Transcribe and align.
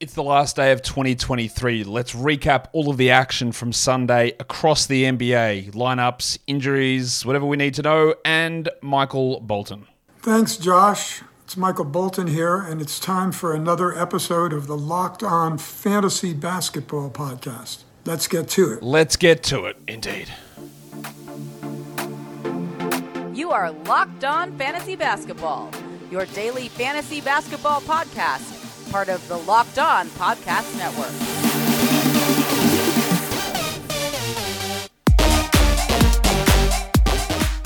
It's 0.00 0.14
the 0.14 0.22
last 0.22 0.54
day 0.54 0.70
of 0.70 0.80
2023. 0.82 1.82
Let's 1.82 2.14
recap 2.14 2.66
all 2.70 2.88
of 2.88 2.98
the 2.98 3.10
action 3.10 3.50
from 3.50 3.72
Sunday 3.72 4.32
across 4.38 4.86
the 4.86 5.02
NBA 5.02 5.72
lineups, 5.72 6.38
injuries, 6.46 7.26
whatever 7.26 7.44
we 7.44 7.56
need 7.56 7.74
to 7.74 7.82
know, 7.82 8.14
and 8.24 8.68
Michael 8.80 9.40
Bolton. 9.40 9.88
Thanks, 10.20 10.56
Josh. 10.56 11.22
It's 11.42 11.56
Michael 11.56 11.84
Bolton 11.84 12.28
here, 12.28 12.58
and 12.58 12.80
it's 12.80 13.00
time 13.00 13.32
for 13.32 13.52
another 13.52 13.92
episode 13.92 14.52
of 14.52 14.68
the 14.68 14.76
Locked 14.76 15.24
On 15.24 15.58
Fantasy 15.58 16.32
Basketball 16.32 17.10
Podcast. 17.10 17.82
Let's 18.04 18.28
get 18.28 18.46
to 18.50 18.74
it. 18.74 18.84
Let's 18.84 19.16
get 19.16 19.42
to 19.44 19.64
it, 19.64 19.78
indeed. 19.88 20.28
You 23.34 23.50
are 23.50 23.72
Locked 23.72 24.24
On 24.24 24.56
Fantasy 24.56 24.94
Basketball, 24.94 25.72
your 26.08 26.26
daily 26.26 26.68
fantasy 26.68 27.20
basketball 27.20 27.80
podcast 27.80 28.57
part 28.90 29.08
of 29.08 29.26
the 29.28 29.36
Locked 29.36 29.78
On 29.78 30.08
Podcast 30.08 30.76
Network. 30.78 31.12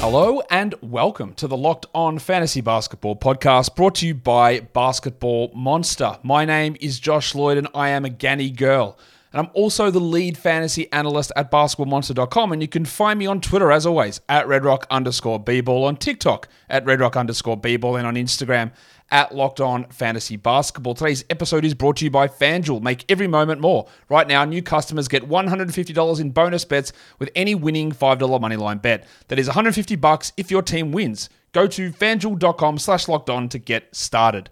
Hello 0.00 0.42
and 0.50 0.74
welcome 0.82 1.32
to 1.34 1.46
the 1.46 1.56
Locked 1.56 1.86
On 1.94 2.18
Fantasy 2.18 2.60
Basketball 2.60 3.14
podcast 3.14 3.76
brought 3.76 3.94
to 3.96 4.06
you 4.08 4.14
by 4.16 4.58
Basketball 4.58 5.52
Monster. 5.54 6.18
My 6.24 6.44
name 6.44 6.76
is 6.80 6.98
Josh 6.98 7.36
Lloyd 7.36 7.56
and 7.56 7.68
I 7.72 7.90
am 7.90 8.04
a 8.04 8.10
Ganny 8.10 8.54
girl. 8.54 8.98
And 9.32 9.46
I'm 9.46 9.52
also 9.54 9.90
the 9.90 10.00
lead 10.00 10.36
fantasy 10.36 10.92
analyst 10.92 11.32
at 11.36 11.50
basketballmonster.com. 11.50 12.52
And 12.52 12.60
you 12.60 12.68
can 12.68 12.84
find 12.84 13.18
me 13.18 13.26
on 13.26 13.40
Twitter, 13.40 13.72
as 13.72 13.86
always, 13.86 14.20
at 14.28 14.46
redrock 14.46 14.84
underscore 14.90 15.42
on 15.86 15.96
TikTok 15.96 16.48
at 16.68 16.84
redrock 16.84 17.16
underscore 17.16 17.56
and 17.56 18.06
on 18.06 18.14
Instagram 18.16 18.72
at 19.12 19.34
Locked 19.34 19.60
On 19.60 19.84
Fantasy 19.90 20.36
Basketball. 20.36 20.94
Today's 20.94 21.24
episode 21.28 21.64
is 21.64 21.74
brought 21.74 21.98
to 21.98 22.04
you 22.04 22.10
by 22.10 22.26
FanDuel. 22.26 22.80
Make 22.80 23.04
every 23.10 23.28
moment 23.28 23.60
more. 23.60 23.86
Right 24.08 24.26
now, 24.26 24.44
new 24.44 24.62
customers 24.62 25.06
get 25.06 25.28
$150 25.28 26.20
in 26.20 26.30
bonus 26.30 26.64
bets 26.64 26.92
with 27.18 27.30
any 27.36 27.54
winning 27.54 27.92
$5 27.92 28.18
moneyline 28.18 28.80
bet. 28.80 29.06
That 29.28 29.38
is 29.38 29.46
150 29.46 29.94
bucks 29.96 30.32
if 30.38 30.50
your 30.50 30.62
team 30.62 30.90
wins. 30.90 31.28
Go 31.52 31.66
to 31.66 31.92
fanduel.com 31.92 32.78
slash 32.78 33.06
locked 33.06 33.28
on 33.28 33.50
to 33.50 33.58
get 33.58 33.94
started. 33.94 34.48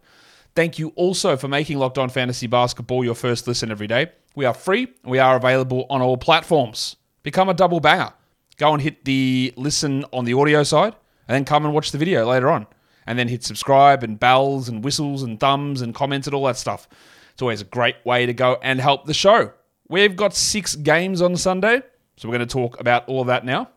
Thank 0.54 0.78
you 0.78 0.88
also 0.94 1.36
for 1.36 1.48
making 1.48 1.78
Locked 1.78 1.96
On 1.96 2.10
Fantasy 2.10 2.46
Basketball 2.46 3.02
your 3.02 3.14
first 3.14 3.48
listen 3.48 3.70
every 3.70 3.86
day. 3.86 4.10
We 4.34 4.44
are 4.44 4.54
free. 4.54 4.88
We 5.04 5.18
are 5.18 5.36
available 5.36 5.86
on 5.88 6.02
all 6.02 6.18
platforms. 6.18 6.96
Become 7.22 7.48
a 7.48 7.54
double 7.54 7.80
banger. 7.80 8.12
Go 8.58 8.74
and 8.74 8.82
hit 8.82 9.06
the 9.06 9.54
listen 9.56 10.04
on 10.12 10.26
the 10.26 10.34
audio 10.34 10.62
side, 10.64 10.94
and 11.26 11.34
then 11.34 11.46
come 11.46 11.64
and 11.64 11.72
watch 11.72 11.92
the 11.92 11.98
video 11.98 12.26
later 12.26 12.50
on. 12.50 12.66
And 13.10 13.18
then 13.18 13.26
hit 13.26 13.42
subscribe 13.42 14.04
and 14.04 14.20
bells 14.20 14.68
and 14.68 14.84
whistles 14.84 15.24
and 15.24 15.40
thumbs 15.40 15.82
and 15.82 15.92
comments 15.92 16.28
and 16.28 16.34
all 16.34 16.44
that 16.44 16.56
stuff. 16.56 16.86
It's 17.32 17.42
always 17.42 17.60
a 17.60 17.64
great 17.64 17.96
way 18.04 18.24
to 18.24 18.32
go 18.32 18.56
and 18.62 18.80
help 18.80 19.06
the 19.06 19.14
show. 19.14 19.50
We've 19.88 20.14
got 20.14 20.32
six 20.32 20.76
games 20.76 21.20
on 21.20 21.34
Sunday, 21.34 21.82
so 22.16 22.28
we're 22.28 22.36
going 22.36 22.46
to 22.46 22.52
talk 22.52 22.78
about 22.78 23.08
all 23.08 23.20
of 23.20 23.26
that 23.26 23.44
now. 23.44 23.68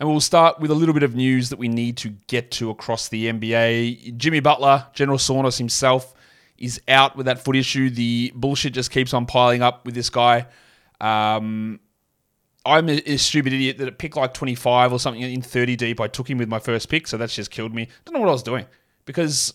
And 0.00 0.08
we'll 0.08 0.20
start 0.20 0.58
with 0.58 0.70
a 0.70 0.74
little 0.74 0.94
bit 0.94 1.02
of 1.02 1.14
news 1.14 1.50
that 1.50 1.58
we 1.58 1.68
need 1.68 1.98
to 1.98 2.08
get 2.28 2.50
to 2.52 2.70
across 2.70 3.08
the 3.08 3.26
NBA. 3.26 4.16
Jimmy 4.16 4.40
Butler, 4.40 4.86
General 4.94 5.18
Saunders 5.18 5.58
himself, 5.58 6.14
is 6.56 6.80
out 6.88 7.14
with 7.14 7.26
that 7.26 7.44
foot 7.44 7.56
issue. 7.56 7.90
The 7.90 8.32
bullshit 8.34 8.72
just 8.72 8.90
keeps 8.90 9.12
on 9.12 9.26
piling 9.26 9.60
up 9.60 9.84
with 9.84 9.94
this 9.94 10.08
guy. 10.08 10.46
Um, 10.98 11.78
I'm 12.68 12.88
a, 12.88 13.00
a, 13.10 13.16
stupid 13.16 13.54
idiot 13.54 13.78
that 13.78 13.88
at 13.88 13.98
pick 13.98 14.14
like 14.14 14.34
25 14.34 14.92
or 14.92 14.98
something 14.98 15.22
in 15.22 15.40
30 15.40 15.76
deep, 15.76 16.00
I 16.00 16.06
took 16.06 16.28
him 16.28 16.36
with 16.36 16.48
my 16.48 16.58
first 16.58 16.88
pick, 16.90 17.06
so 17.06 17.16
that's 17.16 17.34
just 17.34 17.50
killed 17.50 17.74
me. 17.74 17.88
Don't 18.04 18.12
know 18.12 18.20
what 18.20 18.28
I 18.28 18.32
was 18.32 18.42
doing 18.42 18.66
because 19.06 19.54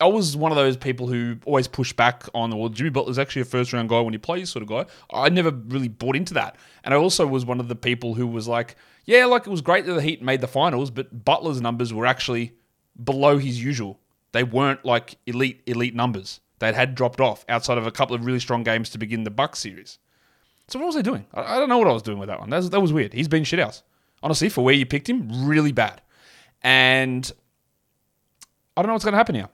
I 0.00 0.06
was 0.06 0.36
one 0.36 0.52
of 0.52 0.56
those 0.56 0.76
people 0.76 1.08
who 1.08 1.38
always 1.44 1.66
push 1.66 1.92
back 1.92 2.28
on, 2.32 2.50
the 2.50 2.56
well, 2.56 2.68
Jimmy 2.68 2.90
Butler's 2.90 3.18
actually 3.18 3.42
a 3.42 3.46
first 3.46 3.72
round 3.72 3.88
guy 3.88 4.00
when 4.00 4.14
he 4.14 4.18
plays, 4.18 4.50
sort 4.50 4.62
of 4.62 4.68
guy. 4.68 4.86
I 5.12 5.30
never 5.30 5.50
really 5.50 5.88
bought 5.88 6.14
into 6.14 6.34
that. 6.34 6.56
And 6.84 6.94
I 6.94 6.96
also 6.96 7.26
was 7.26 7.44
one 7.44 7.58
of 7.58 7.68
the 7.68 7.74
people 7.74 8.14
who 8.14 8.26
was 8.26 8.46
like, 8.46 8.76
yeah, 9.04 9.26
like 9.26 9.46
it 9.46 9.50
was 9.50 9.60
great 9.60 9.84
that 9.86 9.94
the 9.94 10.02
Heat 10.02 10.22
made 10.22 10.40
the 10.40 10.48
finals, 10.48 10.90
but 10.90 11.24
Butler's 11.24 11.60
numbers 11.60 11.92
were 11.92 12.06
actually 12.06 12.52
below 13.02 13.38
his 13.38 13.62
usual. 13.62 14.00
They 14.30 14.44
weren't 14.44 14.84
like 14.84 15.16
elite, 15.26 15.62
elite 15.66 15.94
numbers. 15.94 16.40
They 16.60 16.72
had 16.72 16.94
dropped 16.94 17.20
off 17.20 17.44
outside 17.48 17.78
of 17.78 17.86
a 17.86 17.90
couple 17.90 18.14
of 18.14 18.24
really 18.24 18.38
strong 18.38 18.62
games 18.62 18.90
to 18.90 18.98
begin 18.98 19.24
the 19.24 19.30
Bucks 19.30 19.58
series. 19.58 19.98
So 20.68 20.78
what 20.78 20.86
was 20.86 20.96
I 20.96 21.02
doing? 21.02 21.26
I, 21.34 21.58
don't 21.58 21.68
know 21.68 21.78
what 21.78 21.88
I 21.88 21.92
was 21.92 22.02
doing 22.02 22.18
with 22.18 22.28
that 22.28 22.40
one. 22.40 22.50
That 22.50 22.56
was, 22.58 22.70
that 22.70 22.80
was 22.80 22.92
weird. 22.92 23.12
He's 23.12 23.28
been 23.28 23.44
shit 23.44 23.60
shithouse. 23.60 23.82
Honestly, 24.22 24.48
for 24.48 24.64
where 24.64 24.74
you 24.74 24.86
picked 24.86 25.08
him, 25.08 25.46
really 25.46 25.72
bad. 25.72 26.00
And 26.62 27.30
I 28.76 28.82
don't 28.82 28.88
know 28.88 28.94
what's 28.94 29.04
going 29.04 29.12
to 29.12 29.18
happen 29.18 29.34
here. 29.34 29.48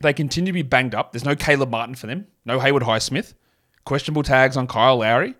They 0.00 0.12
continue 0.12 0.52
to 0.52 0.54
be 0.54 0.62
banged 0.62 0.94
up. 0.94 1.12
There's 1.12 1.24
no 1.24 1.36
Caleb 1.36 1.70
Martin 1.70 1.94
for 1.94 2.06
them. 2.06 2.26
No 2.44 2.60
Haywood 2.60 2.82
Highsmith. 2.82 3.34
Questionable 3.84 4.22
tags 4.22 4.56
on 4.56 4.66
Kyle 4.66 4.98
Lowry. 4.98 5.34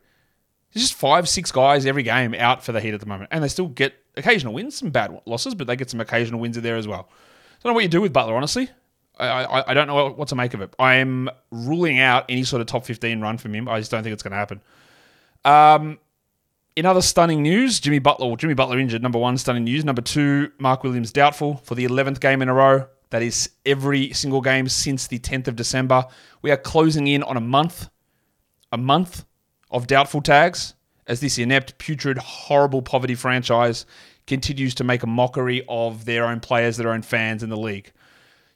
There's 0.72 0.88
just 0.88 0.94
five, 0.94 1.28
six 1.28 1.52
guys 1.52 1.86
every 1.86 2.02
game 2.02 2.34
out 2.34 2.64
for 2.64 2.72
the 2.72 2.80
Heat 2.80 2.94
at 2.94 3.00
the 3.00 3.06
moment. 3.06 3.30
And 3.32 3.42
they 3.42 3.48
still 3.48 3.68
get 3.68 3.94
occasional 4.16 4.52
wins, 4.52 4.76
some 4.76 4.90
bad 4.90 5.20
losses, 5.24 5.54
but 5.54 5.66
they 5.66 5.76
get 5.76 5.90
some 5.90 6.00
occasional 6.00 6.40
wins 6.40 6.56
in 6.56 6.62
there 6.62 6.76
as 6.76 6.88
well. 6.88 7.08
I 7.08 7.62
don't 7.62 7.70
know 7.70 7.74
what 7.74 7.84
you 7.84 7.88
do 7.88 8.00
with 8.00 8.12
Butler, 8.12 8.34
honestly. 8.34 8.68
I, 9.18 9.44
I, 9.44 9.70
I 9.70 9.74
don't 9.74 9.86
know 9.86 10.10
what 10.10 10.28
to 10.28 10.34
make 10.34 10.54
of 10.54 10.60
it. 10.60 10.74
I 10.78 10.94
am 10.96 11.30
ruling 11.50 12.00
out 12.00 12.24
any 12.28 12.44
sort 12.44 12.60
of 12.60 12.66
top 12.66 12.84
15 12.84 13.20
run 13.20 13.38
from 13.38 13.54
him. 13.54 13.68
I 13.68 13.78
just 13.78 13.90
don't 13.90 14.02
think 14.02 14.12
it's 14.12 14.22
going 14.22 14.32
to 14.32 14.36
happen. 14.36 14.60
Um, 15.44 15.98
in 16.76 16.86
other 16.86 17.02
stunning 17.02 17.42
news, 17.42 17.78
Jimmy 17.78 18.00
Butler, 18.00 18.34
Jimmy 18.36 18.54
Butler 18.54 18.78
injured. 18.78 19.02
Number 19.02 19.18
one, 19.18 19.38
stunning 19.38 19.64
news. 19.64 19.84
Number 19.84 20.02
two, 20.02 20.50
Mark 20.58 20.82
Williams 20.82 21.12
doubtful 21.12 21.56
for 21.58 21.74
the 21.74 21.84
11th 21.84 22.20
game 22.20 22.42
in 22.42 22.48
a 22.48 22.54
row. 22.54 22.86
That 23.10 23.22
is 23.22 23.50
every 23.64 24.12
single 24.12 24.40
game 24.40 24.68
since 24.68 25.06
the 25.06 25.20
10th 25.20 25.46
of 25.46 25.54
December. 25.54 26.04
We 26.42 26.50
are 26.50 26.56
closing 26.56 27.06
in 27.06 27.22
on 27.22 27.36
a 27.36 27.40
month, 27.40 27.88
a 28.72 28.76
month 28.76 29.24
of 29.70 29.86
doubtful 29.86 30.20
tags 30.20 30.74
as 31.06 31.20
this 31.20 31.38
inept, 31.38 31.78
putrid, 31.78 32.18
horrible 32.18 32.82
poverty 32.82 33.14
franchise 33.14 33.86
continues 34.26 34.74
to 34.76 34.84
make 34.84 35.02
a 35.02 35.06
mockery 35.06 35.64
of 35.68 36.06
their 36.06 36.26
own 36.26 36.40
players, 36.40 36.76
their 36.76 36.90
own 36.90 37.02
fans 37.02 37.42
in 37.42 37.50
the 37.50 37.56
league. 37.56 37.92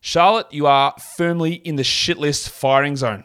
Charlotte, 0.01 0.47
you 0.51 0.67
are 0.67 0.95
firmly 1.17 1.55
in 1.55 1.77
the 1.77 1.85
shit 1.85 2.19
list 2.19 2.51
firing 2.51 2.97
zone. 2.97 3.25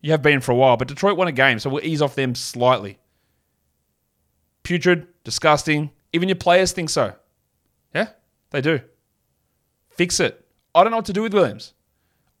You 0.00 0.12
have 0.12 0.22
been 0.22 0.40
for 0.40 0.52
a 0.52 0.56
while, 0.56 0.76
but 0.76 0.88
Detroit 0.88 1.16
won 1.16 1.28
a 1.28 1.32
game, 1.32 1.58
so 1.58 1.70
we'll 1.70 1.84
ease 1.84 2.02
off 2.02 2.14
them 2.14 2.34
slightly. 2.34 2.98
Putrid, 4.62 5.06
disgusting. 5.24 5.90
Even 6.12 6.28
your 6.28 6.36
players 6.36 6.72
think 6.72 6.90
so. 6.90 7.14
Yeah, 7.94 8.08
they 8.50 8.60
do. 8.60 8.80
Fix 9.90 10.20
it. 10.20 10.46
I 10.74 10.82
don't 10.82 10.90
know 10.90 10.98
what 10.98 11.06
to 11.06 11.12
do 11.12 11.22
with 11.22 11.34
Williams 11.34 11.74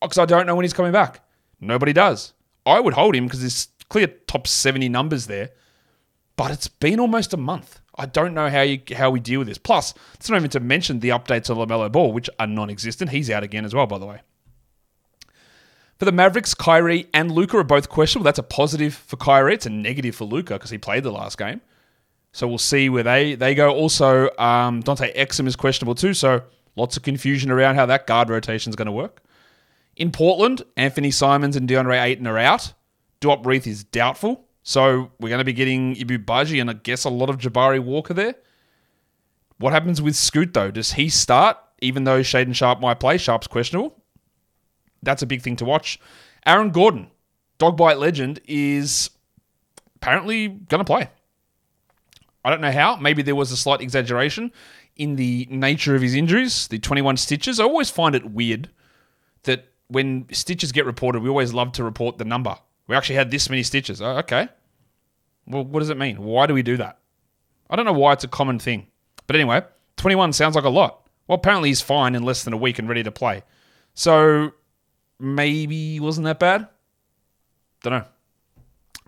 oh, 0.04 0.08
because 0.08 0.18
I 0.18 0.26
don't 0.26 0.46
know 0.46 0.54
when 0.54 0.64
he's 0.64 0.72
coming 0.72 0.92
back. 0.92 1.20
Nobody 1.60 1.92
does. 1.92 2.34
I 2.66 2.80
would 2.80 2.94
hold 2.94 3.14
him 3.14 3.24
because 3.24 3.40
there's 3.40 3.68
clear 3.88 4.06
top 4.06 4.46
70 4.46 4.88
numbers 4.88 5.26
there, 5.26 5.50
but 6.36 6.50
it's 6.50 6.68
been 6.68 7.00
almost 7.00 7.32
a 7.32 7.38
month. 7.38 7.80
I 7.96 8.06
don't 8.06 8.34
know 8.34 8.48
how 8.48 8.62
you 8.62 8.80
how 8.96 9.10
we 9.10 9.20
deal 9.20 9.38
with 9.38 9.48
this. 9.48 9.58
Plus, 9.58 9.94
it's 10.14 10.28
not 10.28 10.36
even 10.36 10.50
to 10.50 10.60
mention 10.60 11.00
the 11.00 11.10
updates 11.10 11.48
of 11.48 11.58
LaMelo 11.58 11.90
Ball, 11.92 12.12
which 12.12 12.28
are 12.38 12.46
non-existent. 12.46 13.10
He's 13.10 13.30
out 13.30 13.42
again 13.42 13.64
as 13.64 13.74
well, 13.74 13.86
by 13.86 13.98
the 13.98 14.06
way. 14.06 14.20
For 15.98 16.04
the 16.04 16.12
Mavericks, 16.12 16.54
Kyrie 16.54 17.06
and 17.14 17.30
Luka 17.30 17.58
are 17.58 17.64
both 17.64 17.88
questionable. 17.88 18.24
That's 18.24 18.38
a 18.38 18.42
positive 18.42 18.94
for 18.94 19.16
Kyrie. 19.16 19.54
It's 19.54 19.66
a 19.66 19.70
negative 19.70 20.16
for 20.16 20.24
Luka 20.24 20.54
because 20.54 20.70
he 20.70 20.78
played 20.78 21.04
the 21.04 21.12
last 21.12 21.38
game. 21.38 21.60
So 22.32 22.48
we'll 22.48 22.58
see 22.58 22.88
where 22.88 23.04
they, 23.04 23.36
they 23.36 23.54
go. 23.54 23.72
Also, 23.72 24.28
um, 24.38 24.80
Dante 24.80 25.14
Exum 25.14 25.46
is 25.46 25.54
questionable 25.54 25.94
too. 25.94 26.12
So 26.12 26.42
lots 26.74 26.96
of 26.96 27.04
confusion 27.04 27.48
around 27.48 27.76
how 27.76 27.86
that 27.86 28.08
guard 28.08 28.28
rotation 28.28 28.70
is 28.70 28.76
going 28.76 28.86
to 28.86 28.92
work. 28.92 29.22
In 29.96 30.10
Portland, 30.10 30.62
Anfernee 30.76 31.14
Simons 31.14 31.54
and 31.54 31.68
DeAndre 31.68 32.02
Ayton 32.02 32.26
are 32.26 32.38
out. 32.38 32.72
Duop 33.20 33.46
Reath 33.46 33.68
is 33.68 33.84
doubtful. 33.84 34.44
So 34.64 35.12
we're 35.20 35.28
going 35.28 35.38
to 35.38 35.44
be 35.44 35.52
getting 35.52 35.94
Ibou 35.94 36.24
Badji 36.24 36.60
and 36.60 36.70
I 36.70 36.72
guess 36.72 37.04
a 37.04 37.10
lot 37.10 37.28
of 37.28 37.36
Jabari 37.36 37.78
Walker 37.78 38.14
there. 38.14 38.34
What 39.58 39.74
happens 39.74 40.02
with 40.02 40.16
Scoot 40.16 40.54
though? 40.54 40.70
Does 40.70 40.94
he 40.94 41.10
start 41.10 41.58
even 41.80 42.04
though 42.04 42.20
Shaedon 42.20 42.54
Sharpe 42.54 42.80
might 42.80 42.98
play? 42.98 43.18
Sharpe's 43.18 43.46
questionable. 43.46 43.94
That's 45.02 45.22
a 45.22 45.26
big 45.26 45.42
thing 45.42 45.56
to 45.56 45.66
watch. 45.66 46.00
Aaron 46.46 46.70
Gordon, 46.70 47.08
dog 47.58 47.76
bite 47.76 47.98
legend, 47.98 48.40
is 48.46 49.10
apparently 49.96 50.48
going 50.48 50.80
to 50.80 50.84
play. 50.84 51.10
I 52.42 52.50
don't 52.50 52.62
know 52.62 52.72
how. 52.72 52.96
Maybe 52.96 53.22
there 53.22 53.34
was 53.34 53.52
a 53.52 53.56
slight 53.58 53.82
exaggeration 53.82 54.50
in 54.96 55.16
the 55.16 55.46
nature 55.50 55.94
of 55.94 56.00
his 56.00 56.14
injuries, 56.14 56.68
the 56.68 56.78
21 56.78 57.18
stitches. 57.18 57.60
I 57.60 57.64
always 57.64 57.90
find 57.90 58.14
it 58.14 58.30
weird 58.30 58.70
that 59.42 59.68
when 59.88 60.26
stitches 60.32 60.72
get 60.72 60.86
reported, 60.86 61.22
we 61.22 61.28
always 61.28 61.52
love 61.52 61.72
to 61.72 61.84
report 61.84 62.16
the 62.16 62.24
number. 62.24 62.56
We 62.86 62.96
actually 62.96 63.16
had 63.16 63.30
this 63.30 63.48
many 63.48 63.62
stitches. 63.62 64.02
Oh, 64.02 64.16
okay. 64.18 64.48
Well, 65.46 65.64
what 65.64 65.80
does 65.80 65.90
it 65.90 65.96
mean? 65.96 66.22
Why 66.22 66.46
do 66.46 66.54
we 66.54 66.62
do 66.62 66.76
that? 66.76 66.98
I 67.70 67.76
don't 67.76 67.86
know 67.86 67.92
why 67.92 68.12
it's 68.12 68.24
a 68.24 68.28
common 68.28 68.58
thing. 68.58 68.86
But 69.26 69.36
anyway, 69.36 69.62
21 69.96 70.32
sounds 70.32 70.54
like 70.54 70.64
a 70.64 70.70
lot. 70.70 71.08
Well, 71.26 71.36
apparently 71.36 71.70
he's 71.70 71.80
fine 71.80 72.14
in 72.14 72.22
less 72.22 72.44
than 72.44 72.52
a 72.52 72.58
week 72.58 72.78
and 72.78 72.88
ready 72.88 73.02
to 73.02 73.10
play. 73.10 73.42
So 73.94 74.52
maybe 75.18 75.98
wasn't 76.00 76.26
that 76.26 76.38
bad? 76.38 76.68
Don't 77.82 77.92
know. 77.92 78.04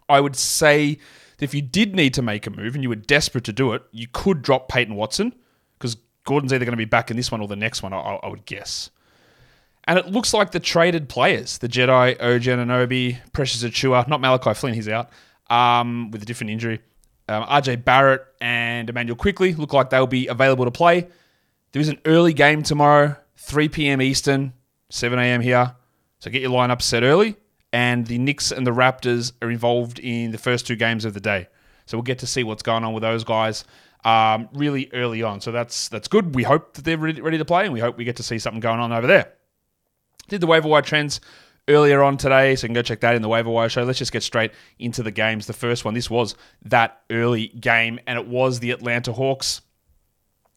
I 0.08 0.20
would 0.20 0.36
say 0.36 0.98
if 1.40 1.52
you 1.52 1.62
did 1.62 1.94
need 1.94 2.14
to 2.14 2.22
make 2.22 2.46
a 2.46 2.50
move 2.50 2.74
and 2.74 2.82
you 2.82 2.88
were 2.88 2.94
desperate 2.94 3.44
to 3.44 3.52
do 3.52 3.72
it, 3.72 3.82
you 3.90 4.06
could 4.10 4.42
drop 4.42 4.68
Peyton 4.68 4.94
Watson 4.94 5.34
because 5.78 5.96
Gordon's 6.24 6.52
either 6.52 6.64
going 6.64 6.72
to 6.72 6.76
be 6.76 6.84
back 6.84 7.10
in 7.10 7.16
this 7.16 7.30
one 7.30 7.40
or 7.40 7.48
the 7.48 7.56
next 7.56 7.82
one, 7.82 7.92
I, 7.92 7.98
I 7.98 8.28
would 8.28 8.46
guess. 8.46 8.90
And 9.86 9.98
it 9.98 10.06
looks 10.06 10.34
like 10.34 10.50
the 10.50 10.60
traded 10.60 11.08
players, 11.08 11.58
the 11.58 11.68
Jedi, 11.68 12.14
OG 12.20 12.42
Anunoby, 12.42 13.18
Precious 13.32 13.62
Achiuwa, 13.62 14.08
not 14.08 14.20
Malachi 14.20 14.52
Flynn, 14.52 14.74
he's 14.74 14.88
out 14.88 15.10
um, 15.48 16.10
with 16.10 16.22
a 16.22 16.26
different 16.26 16.50
injury. 16.50 16.80
Um, 17.28 17.44
RJ 17.44 17.84
Barrett 17.84 18.24
and 18.40 18.88
Immanuel 18.88 19.16
Quickley 19.16 19.54
look 19.54 19.72
like 19.72 19.90
they'll 19.90 20.06
be 20.06 20.26
available 20.26 20.64
to 20.64 20.70
play. 20.70 21.08
There 21.72 21.82
is 21.82 21.88
an 21.88 22.00
early 22.04 22.32
game 22.32 22.62
tomorrow, 22.62 23.16
3 23.36 23.68
p.m. 23.68 24.00
Eastern, 24.00 24.52
7 24.90 25.18
a.m. 25.18 25.40
here. 25.40 25.74
So 26.18 26.30
get 26.30 26.42
your 26.42 26.50
lineup 26.50 26.82
set 26.82 27.02
early. 27.02 27.36
And 27.72 28.06
the 28.06 28.18
Knicks 28.18 28.52
and 28.52 28.66
the 28.66 28.70
Raptors 28.70 29.32
are 29.42 29.50
involved 29.50 29.98
in 29.98 30.30
the 30.30 30.38
first 30.38 30.66
two 30.66 30.76
games 30.76 31.04
of 31.04 31.14
the 31.14 31.20
day. 31.20 31.48
So 31.84 31.96
we'll 31.96 32.04
get 32.04 32.20
to 32.20 32.26
see 32.26 32.42
what's 32.42 32.62
going 32.62 32.84
on 32.84 32.94
with 32.94 33.02
those 33.02 33.22
guys 33.22 33.64
um, 34.04 34.48
really 34.52 34.88
early 34.92 35.22
on. 35.22 35.40
So 35.40 35.52
that's 35.52 35.88
that's 35.88 36.08
good. 36.08 36.34
We 36.34 36.44
hope 36.44 36.74
that 36.74 36.84
they're 36.84 36.96
ready 36.96 37.38
to 37.38 37.44
play, 37.44 37.64
and 37.64 37.72
we 37.72 37.80
hope 37.80 37.96
we 37.96 38.04
get 38.04 38.16
to 38.16 38.22
see 38.22 38.38
something 38.38 38.60
going 38.60 38.80
on 38.80 38.92
over 38.92 39.06
there. 39.06 39.32
Did 40.28 40.40
the 40.40 40.46
waiver 40.46 40.68
wire 40.68 40.82
trends 40.82 41.20
earlier 41.68 42.02
on 42.02 42.16
today, 42.16 42.54
so 42.54 42.64
you 42.64 42.68
can 42.68 42.74
go 42.74 42.82
check 42.82 43.00
that 43.00 43.14
in 43.14 43.22
the 43.22 43.28
waiver 43.28 43.50
wire 43.50 43.68
show. 43.68 43.82
Let's 43.82 43.98
just 43.98 44.12
get 44.12 44.22
straight 44.22 44.52
into 44.78 45.02
the 45.02 45.10
games. 45.10 45.46
The 45.46 45.52
first 45.52 45.84
one, 45.84 45.94
this 45.94 46.10
was 46.10 46.34
that 46.64 47.00
early 47.10 47.48
game, 47.48 47.98
and 48.06 48.18
it 48.18 48.26
was 48.26 48.60
the 48.60 48.70
Atlanta 48.70 49.12
Hawks. 49.12 49.62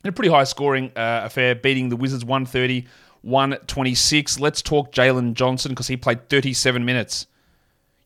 In 0.04 0.10
a 0.10 0.14
pretty 0.14 0.30
high 0.30 0.46
scoring 0.46 0.92
uh, 0.96 1.22
affair, 1.26 1.56
beating 1.56 1.90
the 1.90 1.98
Wizards 1.98 2.24
130 2.24 2.88
126. 3.22 4.40
Let's 4.40 4.62
talk 4.62 4.92
Jalen 4.92 5.34
Johnson 5.34 5.72
because 5.72 5.88
he 5.88 5.98
played 5.98 6.30
37 6.30 6.86
minutes. 6.86 7.28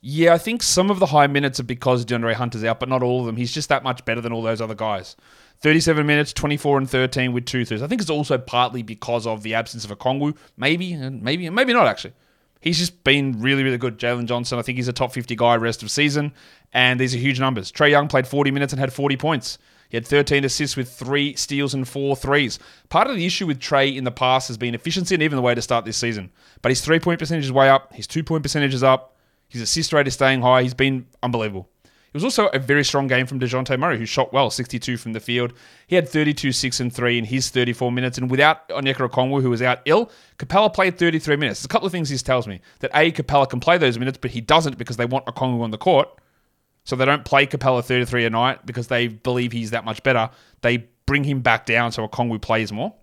Yeah, 0.02 0.34
I 0.34 0.38
think 0.38 0.62
some 0.62 0.92
of 0.92 1.00
the 1.00 1.06
high 1.06 1.28
minutes 1.28 1.60
are 1.60 1.64
because 1.64 2.06
DeAndre 2.06 2.34
Hunter's 2.34 2.64
out, 2.64 2.80
but 2.80 2.90
not 2.90 3.04
all 3.04 3.22
of 3.22 3.26
them. 3.26 3.38
He's 3.38 3.54
just 3.54 3.70
that 3.70 3.84
much 3.84 4.04
better 4.06 4.22
than 4.22 4.34
all 4.34 4.42
those 4.42 4.60
other 4.60 4.76
guys. 4.76 5.16
37 5.64 6.06
minutes, 6.06 6.32
24 6.34 6.78
and 6.78 6.90
13 6.90 7.34
with 7.34 7.46
two 7.46 7.66
threes. 7.66 7.82
I 7.82 7.88
think 7.88 8.02
it's 8.02 8.10
also 8.10 8.38
partly 8.38 8.84
because 8.84 9.26
of 9.26 9.44
the 9.44 9.56
absence 9.56 9.84
of 9.84 9.98
Okongwu. 9.98 10.38
Maybe, 10.56 10.94
and 10.94 11.22
maybe, 11.22 11.50
maybe 11.50 11.74
not 11.74 11.88
actually 11.88 12.14
he's 12.64 12.80
just 12.80 13.04
been 13.04 13.40
really, 13.40 13.64
really 13.64 13.78
good. 13.78 14.00
Jalen 14.00 14.26
Johnson, 14.26 14.58
I 14.58 14.62
think 14.62 14.78
he's 14.78 14.88
a 14.88 14.94
top 14.94 15.12
50 15.12 15.36
guy 15.36 15.56
rest 15.56 15.84
of 15.84 15.92
season, 15.92 16.34
and 16.72 17.00
these 17.00 17.14
are 17.14 17.20
huge 17.20 17.40
numbers. 17.40 17.72
Trae 17.72 17.92
Young 17.92 18.08
played 18.08 18.26
40 18.26 18.50
minutes 18.52 18.74
and 18.74 18.80
had 18.80 18.94
40 18.94 19.18
points. 19.18 19.60
He 19.90 19.98
had 19.98 20.08
13 20.08 20.44
assists 20.44 20.76
with 20.76 20.92
three 20.92 21.36
steals 21.36 21.76
and 21.76 21.88
four 21.88 22.16
threes. 22.16 22.58
Part 22.90 23.08
of 23.08 23.16
the 23.16 23.26
issue 23.28 23.46
with 23.46 23.60
Trae 23.60 23.96
in 23.96 24.06
the 24.06 24.12
past 24.12 24.48
has 24.48 24.58
been 24.58 24.74
efficiency 24.74 25.14
and 25.14 25.22
even 25.22 25.36
the 25.36 25.42
way 25.42 25.54
to 25.54 25.62
start 25.62 25.86
this 25.86 25.98
season. 25.98 26.32
But 26.64 26.70
his 26.72 26.82
three 26.82 27.00
point 27.00 27.20
percentage 27.20 27.46
is 27.46 27.52
way 27.52 27.70
up, 27.70 27.94
his 27.94 28.08
two 28.08 28.24
point 28.24 28.42
percentage 28.42 28.74
is 28.74 28.82
up, 28.82 29.18
his 29.50 29.62
assist 29.62 29.94
rate 29.94 30.08
is 30.08 30.16
staying 30.16 30.42
high. 30.42 30.64
He's 30.64 30.74
been 30.74 31.06
unbelievable. 31.22 31.70
It 32.14 32.18
was 32.18 32.24
also 32.24 32.46
a 32.50 32.60
very 32.60 32.84
strong 32.86 33.08
game 33.08 33.26
from 33.26 33.40
DeJounte 33.40 33.80
Murray, 33.80 33.98
who 33.98 34.06
shot 34.06 34.32
well, 34.32 34.52
62 34.52 34.98
from 34.98 35.14
the 35.14 35.20
field. 35.20 35.52
He 35.88 35.96
had 35.96 36.08
32, 36.08 36.52
6, 36.52 36.80
and 36.80 36.94
3 36.94 37.18
in 37.18 37.26
his 37.26 37.50
34 37.50 37.92
minutes. 37.92 38.20
And 38.20 38.30
without 38.30 38.70
Onyeka 38.70 39.10
Okongwu, 39.10 39.42
who 39.42 39.50
was 39.50 39.64
out 39.64 39.80
ill, 39.86 40.12
Capela 40.38 40.72
played 40.72 41.00
33 41.00 41.38
minutes. 41.38 41.62
There's 41.62 41.66
a 41.66 41.70
couple 41.70 41.88
of 41.88 41.92
things 41.92 42.12
this 42.12 42.22
tells 42.22 42.48
me. 42.48 42.62
That 42.82 42.92
A, 42.94 43.12
Capela 43.12 43.50
can 43.50 43.60
play 43.60 43.80
those 43.80 43.98
minutes, 43.98 44.20
but 44.22 44.30
he 44.30 44.42
doesn't 44.42 44.78
because 44.78 44.96
they 44.98 45.08
want 45.08 45.26
Okongwu 45.26 45.64
on 45.64 45.72
the 45.72 45.78
court. 45.80 46.08
So 46.84 46.96
they 46.96 47.06
don't 47.06 47.26
play 47.26 47.48
Capela 47.48 47.84
33 47.84 48.26
a 48.26 48.30
night 48.30 48.64
because 48.64 48.90
they 48.90 49.08
believe 49.08 49.52
he's 49.52 49.72
that 49.72 49.84
much 49.84 50.04
better. 50.04 50.30
They 50.62 50.90
bring 51.08 51.24
him 51.24 51.42
back 51.42 51.66
down 51.66 51.92
so 51.92 52.08
Okongwu 52.08 52.44
plays 52.44 52.72
more. 52.72 52.94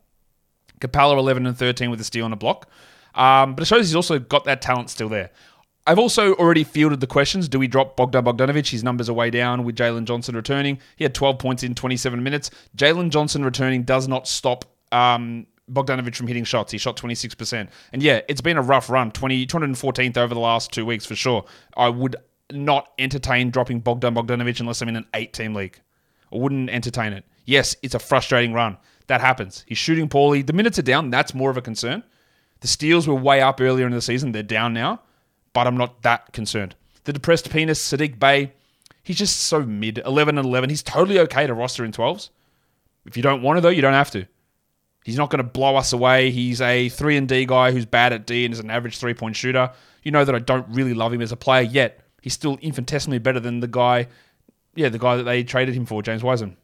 Capela 0.81 1.19
11 1.19 1.47
and 1.47 1.59
13 1.59 1.91
with 1.91 2.01
a 2.01 2.05
steal 2.05 2.27
and 2.27 2.35
a 2.35 2.37
block. 2.37 2.69
Um, 3.17 3.57
but 3.57 3.63
it 3.63 3.67
shows 3.67 3.89
he's 3.89 3.97
also 3.97 4.21
got 4.21 4.45
that 4.45 4.63
talent 4.63 4.89
still 4.89 5.09
there. 5.09 5.31
I've 5.87 5.99
also 5.99 6.35
already 6.35 6.65
fielded 6.65 7.01
the 7.01 7.07
questions. 7.07 7.49
Do 7.49 7.59
we 7.59 7.67
drop 7.67 7.97
Bogdan 7.97 8.25
Bogdanovic? 8.25 8.69
His 8.69 8.85
numbers 8.85 9.09
are 9.09 9.15
way 9.15 9.31
down 9.31 9.65
with 9.65 9.77
Jalen 9.77 10.05
Johnson 10.05 10.37
returning. 10.37 10.79
He 10.97 11.05
had 11.05 11.15
12 11.15 11.39
points 11.39 11.63
in 11.63 11.75
27 11.75 12.23
minutes. 12.23 12.51
Jalen 12.77 13.11
Johnson 13.11 13.45
returning 13.45 13.85
does 13.85 14.07
not 14.07 14.29
stop 14.29 14.67
um, 14.93 15.47
Bogdanovic 15.73 16.15
from 16.15 16.27
hitting 16.27 16.45
shots. 16.45 16.73
He 16.73 16.79
shot 16.79 16.97
26%. 16.97 17.69
And 17.93 18.03
yeah, 18.03 18.21
it's 18.29 18.43
been 18.43 18.59
a 18.59 18.63
rough 18.63 18.91
run, 18.91 19.11
20, 19.11 19.47
214th 19.47 20.17
over 20.19 20.35
the 20.35 20.41
last 20.41 20.71
two 20.71 20.85
weeks 20.85 21.07
for 21.07 21.15
sure. 21.15 21.45
I 21.77 21.89
would 21.89 22.17
not 22.53 22.93
entertain 22.99 23.51
dropping 23.51 23.81
Bogdan 23.81 24.15
Bogdanovic 24.15 24.61
unless 24.61 24.83
I'm 24.83 24.89
in 24.89 24.97
an 24.97 25.07
eight 25.15 25.33
team 25.33 25.55
league. 25.55 25.81
I 26.33 26.37
wouldn't 26.37 26.69
entertain 26.69 27.15
it. 27.15 27.25
Yes, 27.47 27.75
it's 27.83 27.95
a 27.95 27.99
frustrating 27.99 28.53
run. 28.53 28.77
That 29.07 29.21
happens. 29.21 29.65
He's 29.67 29.79
shooting 29.79 30.09
poorly. 30.09 30.43
The 30.43 30.53
minutes 30.53 30.79
are 30.79 30.83
down. 30.83 31.11
That's 31.11 31.35
more 31.35 31.51
of 31.51 31.57
a 31.57 31.63
concern. 31.63 32.05
The 32.61 32.69
steals 32.69 33.09
were 33.09 33.15
way 33.15 33.41
up 33.41 33.61
earlier 33.61 33.87
in 33.87 33.93
the 33.93 34.03
season. 34.03 34.33
They're 34.33 34.43
down 34.43 34.75
now 34.75 35.01
but 35.53 35.67
I'm 35.67 35.77
not 35.77 36.03
that 36.03 36.33
concerned. 36.33 36.75
The 37.05 37.13
depressed 37.13 37.51
penis, 37.51 37.83
Saddiq 37.83 38.19
Bey, 38.19 38.53
he's 39.03 39.19
just 39.19 39.41
so 39.41 39.63
mid. 39.63 39.99
11 39.99 40.39
and 40.39 40.47
11. 40.47 40.71
He's 40.71 40.83
totally 40.83 41.19
okay 41.21 41.47
to 41.47 41.55
roster 41.55 41.85
in 41.85 41.93
12s. 41.93 42.31
If 43.07 43.17
you 43.17 43.23
don't 43.23 43.43
want 43.43 43.57
to, 43.57 43.61
though, 43.61 43.69
you 43.69 43.83
don't 43.83 43.93
have 43.93 44.11
to. 44.13 44.27
He's 45.05 45.17
not 45.17 45.31
going 45.31 45.39
to 45.39 45.51
blow 45.51 45.77
us 45.77 45.93
away. 45.93 46.31
He's 46.31 46.61
a 46.61 46.89
3 46.91 47.17
and 47.17 47.29
D 47.29 47.47
guy 47.47 47.73
who's 47.73 47.87
bad 47.87 48.13
at 48.13 48.27
D 48.27 48.45
and 48.45 48.53
is 48.53 48.61
an 48.61 48.71
average 48.71 48.99
three 48.99 49.15
point 49.15 49.35
shooter. 49.35 49.73
You 50.03 50.13
know 50.13 50.25
that 50.25 50.35
I 50.35 50.39
don't 50.39 50.67
really 50.69 50.95
love 50.95 51.13
him 51.13 51.23
as 51.23 51.33
a 51.33 51.37
player 51.37 51.63
yet. 51.63 52.01
He's 52.21 52.35
still 52.35 52.59
infinitesimally 52.61 53.19
better 53.19 53.41
than 53.41 53.61
the 53.61 53.67
guy, 53.67 54.09
yeah, 54.75 54.91
the 54.91 54.99
guy 54.99 55.17
that 55.17 55.23
they 55.23 55.43
traded 55.43 55.75
him 55.75 55.87
for, 55.87 56.03
James 56.03 56.23
Wiseman. 56.23 56.57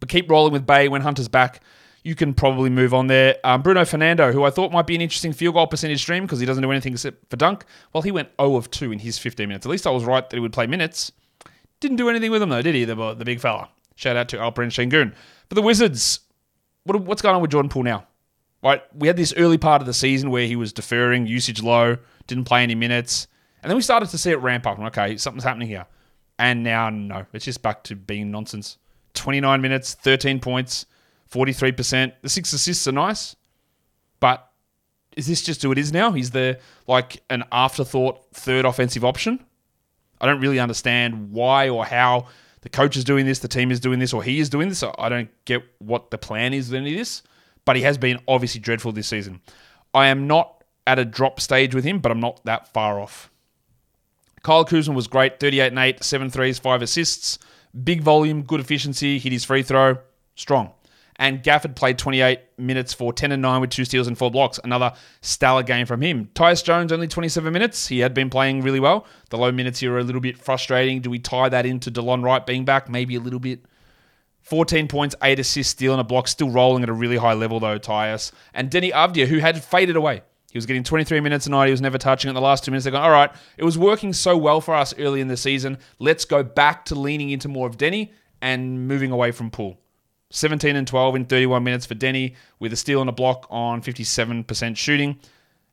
But 0.00 0.08
keep 0.08 0.28
rolling 0.28 0.52
with 0.52 0.66
Bey 0.66 0.88
when 0.88 1.02
Hunter's 1.02 1.28
back 1.28 1.62
you 2.02 2.14
can 2.14 2.34
probably 2.34 2.70
move 2.70 2.94
on 2.94 3.06
there. 3.06 3.36
Um, 3.44 3.62
Bruno 3.62 3.84
Fernando, 3.84 4.32
who 4.32 4.44
I 4.44 4.50
thought 4.50 4.72
might 4.72 4.86
be 4.86 4.94
an 4.94 5.00
interesting 5.00 5.32
field 5.32 5.54
goal 5.54 5.66
percentage 5.66 6.00
stream 6.00 6.24
because 6.24 6.40
he 6.40 6.46
doesn't 6.46 6.62
do 6.62 6.70
anything 6.70 6.92
except 6.92 7.28
for 7.28 7.36
dunk. 7.36 7.64
Well, 7.92 8.02
he 8.02 8.10
went 8.10 8.30
0 8.40 8.56
of 8.56 8.70
2 8.70 8.92
in 8.92 8.98
his 8.98 9.18
15 9.18 9.48
minutes. 9.48 9.66
At 9.66 9.70
least 9.70 9.86
I 9.86 9.90
was 9.90 10.04
right 10.04 10.28
that 10.28 10.36
he 10.36 10.40
would 10.40 10.52
play 10.52 10.66
minutes. 10.66 11.12
Didn't 11.80 11.96
do 11.96 12.08
anything 12.08 12.30
with 12.30 12.42
him 12.42 12.48
though, 12.48 12.62
did 12.62 12.74
he? 12.74 12.84
The, 12.84 13.14
the 13.14 13.24
big 13.24 13.40
fella. 13.40 13.68
Shout 13.96 14.16
out 14.16 14.28
to 14.30 14.36
Alperen 14.36 14.68
Sengun. 14.68 15.14
For 15.48 15.54
the 15.54 15.62
Wizards, 15.62 16.20
what, 16.84 17.00
what's 17.02 17.22
going 17.22 17.34
on 17.34 17.42
with 17.42 17.50
Jordan 17.50 17.68
Poole 17.68 17.82
now? 17.82 18.06
Right, 18.62 18.82
we 18.94 19.06
had 19.08 19.16
this 19.16 19.32
early 19.38 19.56
part 19.56 19.80
of 19.80 19.86
the 19.86 19.94
season 19.94 20.30
where 20.30 20.46
he 20.46 20.54
was 20.54 20.72
deferring, 20.72 21.26
usage 21.26 21.62
low, 21.62 21.96
didn't 22.26 22.44
play 22.44 22.62
any 22.62 22.74
minutes, 22.74 23.26
and 23.62 23.70
then 23.70 23.76
we 23.76 23.82
started 23.82 24.10
to 24.10 24.18
see 24.18 24.30
it 24.30 24.36
ramp 24.36 24.66
up. 24.66 24.78
Okay, 24.78 25.16
something's 25.16 25.44
happening 25.44 25.66
here, 25.66 25.86
and 26.38 26.62
now 26.62 26.90
no, 26.90 27.24
it's 27.32 27.46
just 27.46 27.62
back 27.62 27.84
to 27.84 27.96
being 27.96 28.30
nonsense. 28.30 28.76
29 29.14 29.62
minutes, 29.62 29.94
13 29.94 30.40
points, 30.40 30.84
43%. 31.30 32.12
The 32.22 32.28
six 32.28 32.52
assists 32.52 32.86
are 32.88 32.92
nice, 32.92 33.36
but 34.18 34.50
is 35.16 35.26
this 35.26 35.42
just 35.42 35.62
who 35.62 35.72
it 35.72 35.78
is 35.78 35.92
now? 35.92 36.12
He's 36.12 36.30
the 36.30 36.58
like 36.86 37.22
an 37.30 37.44
afterthought 37.52 38.26
third 38.32 38.64
offensive 38.64 39.04
option. 39.04 39.44
I 40.20 40.26
don't 40.26 40.40
really 40.40 40.60
understand 40.60 41.32
why 41.32 41.68
or 41.68 41.84
how 41.84 42.26
the 42.62 42.68
coach 42.68 42.96
is 42.96 43.04
doing 43.04 43.24
this, 43.24 43.38
the 43.38 43.48
team 43.48 43.70
is 43.70 43.80
doing 43.80 43.98
this, 43.98 44.12
or 44.12 44.22
he 44.22 44.38
is 44.38 44.50
doing 44.50 44.68
this. 44.68 44.82
I 44.82 45.08
don't 45.08 45.30
get 45.46 45.62
what 45.78 46.10
the 46.10 46.18
plan 46.18 46.52
is 46.52 46.70
with 46.70 46.80
any 46.80 46.92
of 46.92 46.98
this, 46.98 47.22
but 47.64 47.76
he 47.76 47.82
has 47.82 47.96
been 47.96 48.18
obviously 48.28 48.60
dreadful 48.60 48.92
this 48.92 49.08
season. 49.08 49.40
I 49.94 50.08
am 50.08 50.26
not 50.26 50.62
at 50.86 50.98
a 50.98 51.04
drop 51.04 51.40
stage 51.40 51.74
with 51.74 51.84
him, 51.84 52.00
but 52.00 52.12
I'm 52.12 52.20
not 52.20 52.44
that 52.44 52.72
far 52.72 53.00
off. 53.00 53.30
Kyle 54.42 54.64
Kuzma 54.64 54.94
was 54.94 55.06
great, 55.06 55.40
38 55.40 55.68
and 55.68 55.78
8, 55.78 56.02
7 56.02 56.30
threes, 56.30 56.58
5 56.58 56.82
assists. 56.82 57.38
Big 57.84 58.02
volume, 58.02 58.42
good 58.42 58.60
efficiency, 58.60 59.18
hit 59.18 59.32
his 59.32 59.44
free 59.44 59.62
throw, 59.62 59.98
strong. 60.34 60.72
And 61.20 61.42
Gafford 61.42 61.76
played 61.76 61.98
28 61.98 62.40
minutes 62.56 62.94
for 62.94 63.12
10 63.12 63.30
and 63.30 63.42
9 63.42 63.60
with 63.60 63.68
two 63.68 63.84
steals 63.84 64.06
and 64.06 64.16
four 64.16 64.30
blocks. 64.30 64.58
Another 64.64 64.94
stellar 65.20 65.62
game 65.62 65.84
from 65.84 66.00
him. 66.00 66.30
Tyus 66.34 66.64
Jones, 66.64 66.92
only 66.92 67.06
27 67.06 67.52
minutes. 67.52 67.88
He 67.88 67.98
had 67.98 68.14
been 68.14 68.30
playing 68.30 68.62
really 68.62 68.80
well. 68.80 69.06
The 69.28 69.36
low 69.36 69.52
minutes 69.52 69.80
here 69.80 69.92
are 69.92 69.98
a 69.98 70.02
little 70.02 70.22
bit 70.22 70.38
frustrating. 70.38 71.02
Do 71.02 71.10
we 71.10 71.18
tie 71.18 71.50
that 71.50 71.66
into 71.66 71.90
DeLon 71.90 72.24
Wright 72.24 72.44
being 72.46 72.64
back? 72.64 72.88
Maybe 72.88 73.16
a 73.16 73.20
little 73.20 73.38
bit. 73.38 73.66
14 74.40 74.88
points, 74.88 75.14
8 75.22 75.38
assists, 75.38 75.72
steal 75.72 75.92
and 75.92 76.00
a 76.00 76.04
block. 76.04 76.26
Still 76.26 76.48
rolling 76.48 76.82
at 76.82 76.88
a 76.88 76.94
really 76.94 77.18
high 77.18 77.34
level, 77.34 77.60
though, 77.60 77.78
Tyus. 77.78 78.32
And 78.54 78.70
Deni 78.70 78.90
Avdija, 78.90 79.26
who 79.26 79.40
had 79.40 79.62
faded 79.62 79.96
away. 79.96 80.22
He 80.50 80.56
was 80.56 80.64
getting 80.64 80.82
23 80.82 81.20
minutes 81.20 81.46
a 81.46 81.50
night. 81.50 81.66
He 81.66 81.70
was 81.70 81.82
never 81.82 81.98
touching 81.98 82.30
it. 82.30 82.32
The 82.32 82.40
last 82.40 82.64
two 82.64 82.70
minutes, 82.70 82.84
they're 82.84 82.92
going, 82.92 83.04
all 83.04 83.10
right, 83.10 83.30
it 83.58 83.64
was 83.64 83.76
working 83.76 84.14
so 84.14 84.38
well 84.38 84.62
for 84.62 84.74
us 84.74 84.94
early 84.98 85.20
in 85.20 85.28
the 85.28 85.36
season. 85.36 85.76
Let's 85.98 86.24
go 86.24 86.42
back 86.42 86.86
to 86.86 86.94
leaning 86.94 87.28
into 87.28 87.46
more 87.46 87.68
of 87.68 87.76
Deni 87.76 88.10
and 88.40 88.88
moving 88.88 89.12
away 89.12 89.32
from 89.32 89.50
Poole. 89.50 89.78
17 90.30 90.76
and 90.76 90.86
12 90.86 91.16
in 91.16 91.24
31 91.26 91.62
minutes 91.62 91.86
for 91.86 91.94
Deni 91.94 92.34
with 92.58 92.72
a 92.72 92.76
steal 92.76 93.00
and 93.00 93.10
a 93.10 93.12
block 93.12 93.46
on 93.50 93.82
57% 93.82 94.76
shooting. 94.76 95.18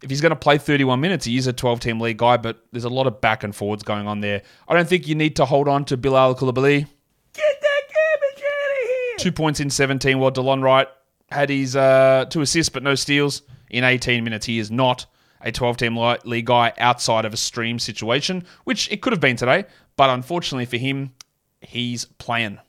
If 0.02 0.10
he's 0.10 0.22
going 0.22 0.32
to 0.32 0.36
play 0.36 0.58
31 0.58 1.00
minutes, 1.00 1.26
he 1.26 1.38
is 1.38 1.48
a 1.48 1.54
12 1.54 1.80
team 1.80 2.00
league 2.00 2.18
guy, 2.18 2.38
but 2.38 2.64
there's 2.72 2.84
a 2.84 2.90
lot 2.90 3.08
of 3.08 3.22
back 3.22 3.44
and 3.44 3.56
forwards 3.56 3.84
going 3.84 4.08
on 4.08 4.22
there. 4.22 4.42
I 4.68 4.76
don't 4.76 4.88
think 4.88 5.08
you 5.08 5.16
need 5.16 5.36
to 5.38 5.46
hold 5.46 5.68
on 5.68 5.86
to 5.86 5.98
Bilal 5.98 6.36
Coulibaly. 6.36 6.86
Get 7.34 7.62
that 7.62 7.82
garbage 7.88 8.44
out 8.44 8.84
of 8.84 8.90
here! 8.90 9.18
Two 9.18 9.32
points 9.32 9.60
in 9.60 9.70
17, 9.70 10.20
while 10.20 10.32
DeLon 10.32 10.64
Wright 10.64 10.88
had 11.32 11.50
his 11.50 11.76
uh, 11.76 12.26
two 12.30 12.42
assists 12.42 12.70
but 12.70 12.84
no 12.84 12.96
steals 12.96 13.42
in 13.70 13.84
18 13.84 14.24
minutes. 14.24 14.46
He 14.46 14.60
is 14.60 14.72
not 14.72 15.06
a 15.42 15.52
12 15.52 15.78
team 15.78 15.98
league 16.26 16.46
guy 16.46 16.74
outside 16.78 17.26
of 17.26 17.34
a 17.34 17.38
stream 17.38 17.80
situation, 17.80 18.46
which 18.64 18.92
it 18.92 19.02
could 19.02 19.14
have 19.14 19.20
been 19.20 19.36
today, 19.36 19.66
but 19.96 20.10
unfortunately 20.10 20.66
for 20.66 20.78
him, 20.78 21.12
he's 21.62 22.06
playing. 22.06 22.60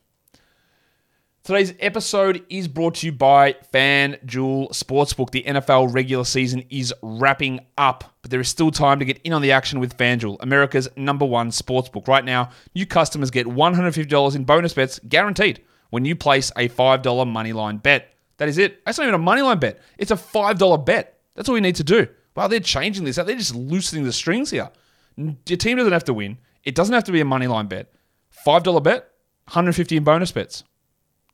Today's 1.48 1.72
episode 1.80 2.44
is 2.50 2.68
brought 2.68 2.96
to 2.96 3.06
you 3.06 3.12
by 3.12 3.54
FanDuel 3.72 4.68
Sportsbook. 4.72 5.30
The 5.30 5.44
NFL 5.44 5.94
regular 5.94 6.26
season 6.26 6.62
is 6.68 6.92
wrapping 7.02 7.60
up, 7.78 8.04
but 8.20 8.30
there 8.30 8.38
is 8.38 8.50
still 8.50 8.70
time 8.70 8.98
to 8.98 9.06
get 9.06 9.18
in 9.24 9.32
on 9.32 9.40
the 9.40 9.52
action 9.52 9.80
with 9.80 9.96
FanDuel, 9.96 10.36
America's 10.40 10.90
number 10.94 11.24
one 11.24 11.48
sportsbook. 11.48 12.06
Right 12.06 12.22
now, 12.22 12.50
new 12.74 12.84
customers 12.84 13.30
get 13.30 13.46
$150 13.46 14.36
in 14.36 14.44
bonus 14.44 14.74
bets 14.74 15.00
guaranteed 15.08 15.62
when 15.88 16.04
you 16.04 16.14
place 16.14 16.52
a 16.54 16.68
$5 16.68 17.02
moneyline 17.02 17.82
bet. 17.82 18.12
That 18.36 18.50
is 18.50 18.58
it. 18.58 18.84
That's 18.84 18.98
not 18.98 19.08
even 19.08 19.18
a 19.18 19.24
moneyline 19.24 19.58
bet. 19.58 19.80
It's 19.96 20.10
a 20.10 20.16
$5 20.16 20.84
bet. 20.84 21.18
That's 21.34 21.48
all 21.48 21.54
you 21.54 21.62
need 21.62 21.76
to 21.76 21.82
do. 21.82 22.08
Well, 22.36 22.50
they're 22.50 22.60
changing 22.60 23.06
this. 23.06 23.16
They're 23.16 23.24
just 23.24 23.54
loosening 23.54 24.04
the 24.04 24.12
strings 24.12 24.50
here. 24.50 24.68
Your 25.16 25.56
team 25.56 25.78
doesn't 25.78 25.94
have 25.94 26.04
to 26.04 26.12
win. 26.12 26.36
It 26.64 26.74
doesn't 26.74 26.92
have 26.92 27.04
to 27.04 27.12
be 27.12 27.22
a 27.22 27.24
money 27.24 27.46
line 27.46 27.68
bet. 27.68 27.90
Five 28.28 28.64
dollar 28.64 28.82
bet, 28.82 29.08
150 29.46 29.96
in 29.96 30.04
bonus 30.04 30.30
bets. 30.30 30.62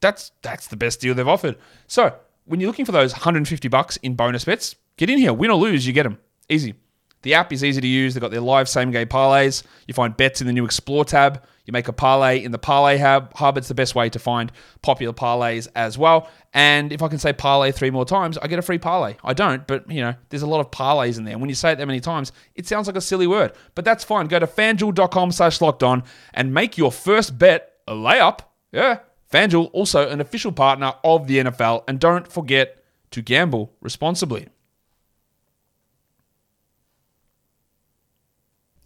That's 0.04 0.32
that's 0.42 0.66
the 0.66 0.76
best 0.76 1.00
deal 1.00 1.14
they've 1.14 1.26
offered. 1.26 1.56
So 1.86 2.14
when 2.44 2.60
you're 2.60 2.68
looking 2.68 2.84
for 2.84 2.92
those 2.92 3.12
150 3.14 3.68
bucks 3.68 3.96
in 3.98 4.16
bonus 4.16 4.44
bets, 4.44 4.76
get 4.98 5.08
in 5.08 5.18
here. 5.18 5.32
Win 5.32 5.50
or 5.50 5.56
lose, 5.56 5.86
you 5.86 5.94
get 5.94 6.02
them. 6.02 6.18
Easy. 6.50 6.74
The 7.22 7.32
app 7.32 7.54
is 7.54 7.64
easy 7.64 7.80
to 7.80 7.86
use. 7.86 8.12
They've 8.12 8.20
got 8.20 8.30
their 8.30 8.42
live 8.42 8.68
same 8.68 8.90
game 8.90 9.08
parlays. 9.08 9.62
You 9.88 9.94
find 9.94 10.14
bets 10.14 10.42
in 10.42 10.46
the 10.46 10.52
new 10.52 10.66
Explore 10.66 11.06
tab. 11.06 11.42
You 11.64 11.72
make 11.72 11.88
a 11.88 11.92
parlay 11.94 12.44
in 12.44 12.52
the 12.52 12.58
Parlay 12.58 12.98
Hub. 12.98 13.32
Hub. 13.34 13.56
It's 13.56 13.68
the 13.68 13.74
best 13.74 13.94
way 13.94 14.10
to 14.10 14.18
find 14.18 14.52
popular 14.82 15.14
parlays 15.14 15.68
as 15.74 15.96
well. 15.96 16.28
And 16.52 16.92
if 16.92 17.00
I 17.00 17.08
can 17.08 17.18
say 17.18 17.32
parlay 17.32 17.72
three 17.72 17.90
more 17.90 18.04
times, 18.04 18.36
I 18.36 18.46
get 18.46 18.58
a 18.58 18.62
free 18.62 18.76
parlay. 18.76 19.16
I 19.24 19.32
don't, 19.32 19.66
but 19.66 19.90
you 19.90 20.02
know, 20.02 20.14
there's 20.28 20.42
a 20.42 20.46
lot 20.46 20.60
of 20.60 20.70
parlays 20.70 21.16
in 21.16 21.24
there. 21.24 21.38
When 21.38 21.48
you 21.48 21.54
say 21.54 21.72
it 21.72 21.78
that 21.78 21.86
many 21.86 22.00
times, 22.00 22.30
it 22.54 22.66
sounds 22.66 22.88
like 22.88 22.96
a 22.96 23.00
silly 23.00 23.26
word, 23.26 23.52
but 23.74 23.86
that's 23.86 24.04
fine. 24.04 24.26
Go 24.26 24.38
to 24.38 24.46
fanduel.com 24.46 25.32
slash 25.32 25.62
locked 25.62 25.82
on 25.82 26.02
and 26.34 26.52
make 26.52 26.76
your 26.76 26.92
first 26.92 27.38
bet 27.38 27.72
a 27.88 27.94
layup. 27.94 28.40
Yeah. 28.70 28.98
FanDuel, 29.34 29.70
also 29.72 30.08
an 30.08 30.20
official 30.20 30.52
partner 30.52 30.94
of 31.02 31.26
the 31.26 31.38
NFL. 31.38 31.82
And 31.88 31.98
don't 31.98 32.30
forget 32.30 32.84
to 33.10 33.20
gamble 33.20 33.72
responsibly. 33.80 34.46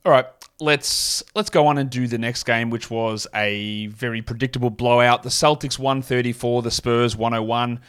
All 0.07 0.13
right, 0.13 0.25
let's 0.59 1.23
let's 1.35 1.51
go 1.51 1.67
on 1.67 1.77
and 1.77 1.91
do 1.91 2.07
the 2.07 2.17
next 2.17 2.45
game, 2.45 2.71
which 2.71 2.91
was 2.91 3.27
a 3.35 3.89
very 3.89 4.23
predictable 4.23 4.71
blowout. 4.71 5.23
The 5.23 5.29
Celtics 5.29 5.79
134, 5.79 6.63
the 6.63 6.71
Spurs 6.71 7.15
101. 7.15 7.81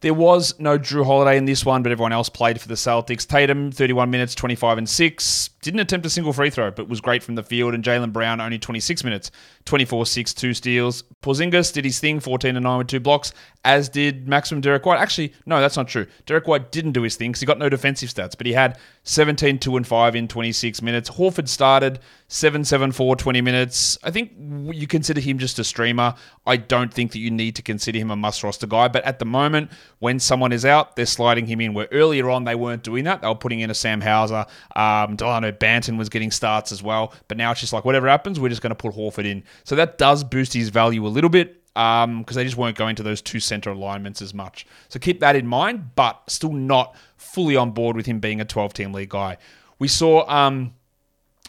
There 0.00 0.14
was 0.14 0.58
no 0.58 0.76
Drew 0.76 1.04
Holiday 1.04 1.36
in 1.36 1.44
this 1.44 1.64
one, 1.64 1.84
but 1.84 1.92
everyone 1.92 2.12
else 2.12 2.28
played 2.28 2.60
for 2.60 2.66
the 2.66 2.74
Celtics. 2.74 3.26
Tatum, 3.26 3.70
31 3.70 4.10
minutes, 4.10 4.34
25 4.34 4.78
and 4.78 4.88
6. 4.88 5.50
Didn't 5.60 5.80
attempt 5.80 6.06
a 6.06 6.10
single 6.10 6.32
free 6.32 6.50
throw, 6.50 6.70
but 6.70 6.88
was 6.88 7.00
great 7.00 7.22
from 7.22 7.34
the 7.34 7.42
field. 7.42 7.74
And 7.74 7.82
Jaylen 7.82 8.12
Brown, 8.12 8.40
only 8.40 8.58
26 8.58 9.02
minutes, 9.02 9.30
24 9.64 10.06
6, 10.06 10.34
2 10.34 10.54
steals. 10.54 11.02
Porzingis 11.22 11.72
did 11.72 11.84
his 11.84 11.98
thing, 11.98 12.20
14 12.20 12.56
and 12.56 12.62
9 12.62 12.78
with 12.78 12.86
two 12.86 13.00
blocks, 13.00 13.32
as 13.64 13.88
did 13.88 14.28
Maximum 14.28 14.60
Derek 14.60 14.86
White. 14.86 15.00
Actually, 15.00 15.32
no, 15.46 15.60
that's 15.60 15.76
not 15.76 15.88
true. 15.88 16.06
Derek 16.26 16.46
White 16.46 16.70
didn't 16.70 16.92
do 16.92 17.02
his 17.02 17.16
thing 17.16 17.32
because 17.32 17.40
he 17.40 17.46
got 17.46 17.58
no 17.58 17.68
defensive 17.68 18.08
stats, 18.08 18.36
but 18.36 18.46
he 18.46 18.52
had 18.52 18.78
17, 19.02 19.58
2 19.58 19.76
and 19.76 19.86
5 19.86 20.14
in 20.14 20.28
26 20.28 20.80
minutes. 20.80 21.10
Horford 21.10 21.48
started 21.48 21.98
7, 22.28 22.64
7, 22.64 22.92
4, 22.92 23.16
20 23.16 23.40
minutes. 23.40 23.98
I 24.04 24.10
think 24.10 24.32
you 24.38 24.86
consider 24.86 25.20
him 25.20 25.38
just 25.38 25.58
a 25.58 25.64
streamer. 25.64 26.14
I 26.46 26.56
don't 26.56 26.92
think 26.92 27.12
that 27.12 27.18
you 27.18 27.30
need 27.30 27.56
to 27.56 27.62
consider 27.62 27.98
him 27.98 28.10
a 28.10 28.16
must 28.16 28.44
roster 28.44 28.66
guy, 28.66 28.88
but 28.88 29.02
at 29.04 29.18
the 29.18 29.24
moment, 29.24 29.70
when 29.98 30.20
someone 30.20 30.52
is 30.52 30.64
out, 30.64 30.94
they're 30.94 31.06
sliding 31.06 31.46
him 31.46 31.60
in. 31.60 31.74
Where 31.74 31.88
earlier 31.90 32.30
on, 32.30 32.44
they 32.44 32.54
weren't 32.54 32.82
doing 32.82 33.04
that. 33.04 33.22
They 33.22 33.28
were 33.28 33.34
putting 33.34 33.60
in 33.60 33.70
a 33.70 33.74
Sam 33.74 34.00
Hauser. 34.00 34.46
Um, 34.76 35.16
Delano 35.16 35.47
Banton 35.52 35.98
was 35.98 36.08
getting 36.08 36.30
starts 36.30 36.72
as 36.72 36.82
well, 36.82 37.12
but 37.28 37.36
now 37.36 37.50
it's 37.50 37.60
just 37.60 37.72
like 37.72 37.84
whatever 37.84 38.08
happens, 38.08 38.38
we're 38.40 38.48
just 38.48 38.62
going 38.62 38.70
to 38.70 38.76
put 38.76 38.94
Horford 38.94 39.24
in. 39.24 39.44
So 39.64 39.76
that 39.76 39.98
does 39.98 40.24
boost 40.24 40.52
his 40.52 40.68
value 40.68 41.06
a 41.06 41.08
little 41.08 41.30
bit 41.30 41.62
because 41.74 42.04
um, 42.04 42.24
they 42.26 42.44
just 42.44 42.56
weren't 42.56 42.76
going 42.76 42.96
to 42.96 43.02
those 43.02 43.22
two 43.22 43.38
center 43.38 43.70
alignments 43.70 44.20
as 44.20 44.34
much. 44.34 44.66
So 44.88 44.98
keep 44.98 45.20
that 45.20 45.36
in 45.36 45.46
mind, 45.46 45.94
but 45.94 46.20
still 46.26 46.52
not 46.52 46.96
fully 47.16 47.54
on 47.56 47.70
board 47.70 47.94
with 47.94 48.06
him 48.06 48.18
being 48.18 48.40
a 48.40 48.44
12 48.44 48.74
team 48.74 48.92
league 48.92 49.10
guy. 49.10 49.36
We 49.78 49.86
saw 49.86 50.28
um, 50.28 50.74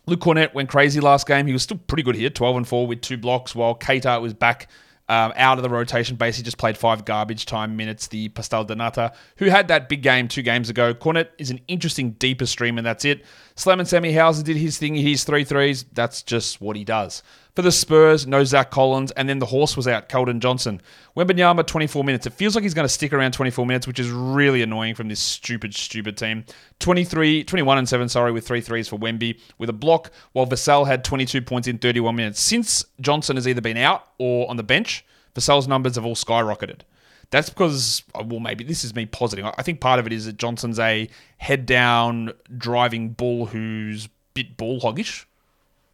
Luke 0.05 0.19
Kornet 0.19 0.53
went 0.53 0.69
crazy 0.69 0.99
last 0.99 1.27
game. 1.27 1.47
He 1.47 1.53
was 1.53 1.63
still 1.63 1.79
pretty 1.87 2.03
good 2.03 2.15
here, 2.15 2.29
12 2.29 2.57
and 2.57 2.67
4 2.67 2.87
with 2.87 3.01
two 3.01 3.17
blocks, 3.17 3.55
while 3.55 3.73
Queta 3.73 4.19
was 4.21 4.33
back 4.33 4.67
um, 5.09 5.33
out 5.35 5.57
of 5.57 5.63
the 5.63 5.69
rotation 5.69 6.15
basically 6.15 6.45
just 6.45 6.59
played 6.59 6.77
five 6.77 7.03
garbage 7.03 7.45
time 7.45 7.75
minutes. 7.75 8.07
The 8.07 8.29
Pastel 8.29 8.65
Donata, 8.65 9.13
who 9.37 9.45
had 9.45 9.67
that 9.67 9.89
big 9.89 10.03
game 10.03 10.27
two 10.27 10.43
games 10.43 10.69
ago. 10.69 10.93
Kornet 10.93 11.29
is 11.39 11.49
an 11.49 11.59
interesting, 11.67 12.11
deeper 12.11 12.45
stream, 12.45 12.77
and 12.77 12.85
that's 12.85 13.03
it. 13.03 13.25
Slam 13.55 13.79
and 13.79 13.89
Sammy 13.89 14.13
Hauser 14.13 14.43
did 14.43 14.55
his 14.55 14.77
thing. 14.77 14.95
He's 14.95 15.23
three 15.23 15.43
threes. 15.43 15.83
That's 15.91 16.21
just 16.21 16.61
what 16.61 16.77
he 16.77 16.83
does. 16.83 17.23
For 17.59 17.63
the 17.63 17.73
Spurs, 17.73 18.25
no 18.25 18.45
Zach 18.45 18.71
Collins, 18.71 19.11
and 19.11 19.27
then 19.27 19.39
the 19.39 19.45
horse 19.45 19.75
was 19.75 19.85
out, 19.85 20.07
Keldon 20.07 20.39
Johnson. 20.39 20.79
Wembanyama, 21.17 21.67
24 21.67 22.05
minutes. 22.05 22.25
It 22.25 22.31
feels 22.31 22.55
like 22.55 22.63
he's 22.63 22.73
going 22.73 22.85
to 22.85 22.93
stick 22.93 23.11
around 23.11 23.33
24 23.33 23.65
minutes, 23.65 23.85
which 23.85 23.99
is 23.99 24.09
really 24.09 24.61
annoying 24.61 24.95
from 24.95 25.09
this 25.09 25.19
stupid, 25.19 25.75
stupid 25.75 26.15
team. 26.15 26.45
23, 26.79 27.43
21 27.43 27.77
and 27.79 27.89
7, 27.89 28.07
sorry, 28.07 28.31
with 28.31 28.47
three 28.47 28.61
threes 28.61 28.87
for 28.87 28.97
Wemby 28.97 29.41
with 29.57 29.69
a 29.69 29.73
block, 29.73 30.09
while 30.31 30.47
Vassell 30.47 30.87
had 30.87 31.03
22 31.03 31.41
points 31.41 31.67
in 31.67 31.77
31 31.79 32.15
minutes. 32.15 32.39
Since 32.39 32.85
Johnson 33.01 33.35
has 33.35 33.45
either 33.45 33.59
been 33.59 33.75
out 33.75 34.07
or 34.19 34.49
on 34.49 34.55
the 34.55 34.63
bench, 34.63 35.03
Vassell's 35.35 35.67
numbers 35.67 35.95
have 35.95 36.05
all 36.05 36.15
skyrocketed. 36.15 36.83
That's 37.29 37.49
because, 37.49 38.03
uh, 38.15 38.23
well, 38.25 38.39
maybe 38.39 38.63
this 38.63 38.85
is 38.85 38.95
me 38.95 39.05
positing. 39.05 39.43
I 39.43 39.63
think 39.63 39.81
part 39.81 39.99
of 39.99 40.07
it 40.07 40.13
is 40.13 40.27
that 40.27 40.37
Johnson's 40.37 40.79
a 40.79 41.09
head 41.39 41.65
down 41.65 42.31
driving 42.57 43.09
bull 43.09 43.47
who's 43.47 44.07
bit 44.33 44.55
ball 44.55 44.79
hoggish, 44.79 45.25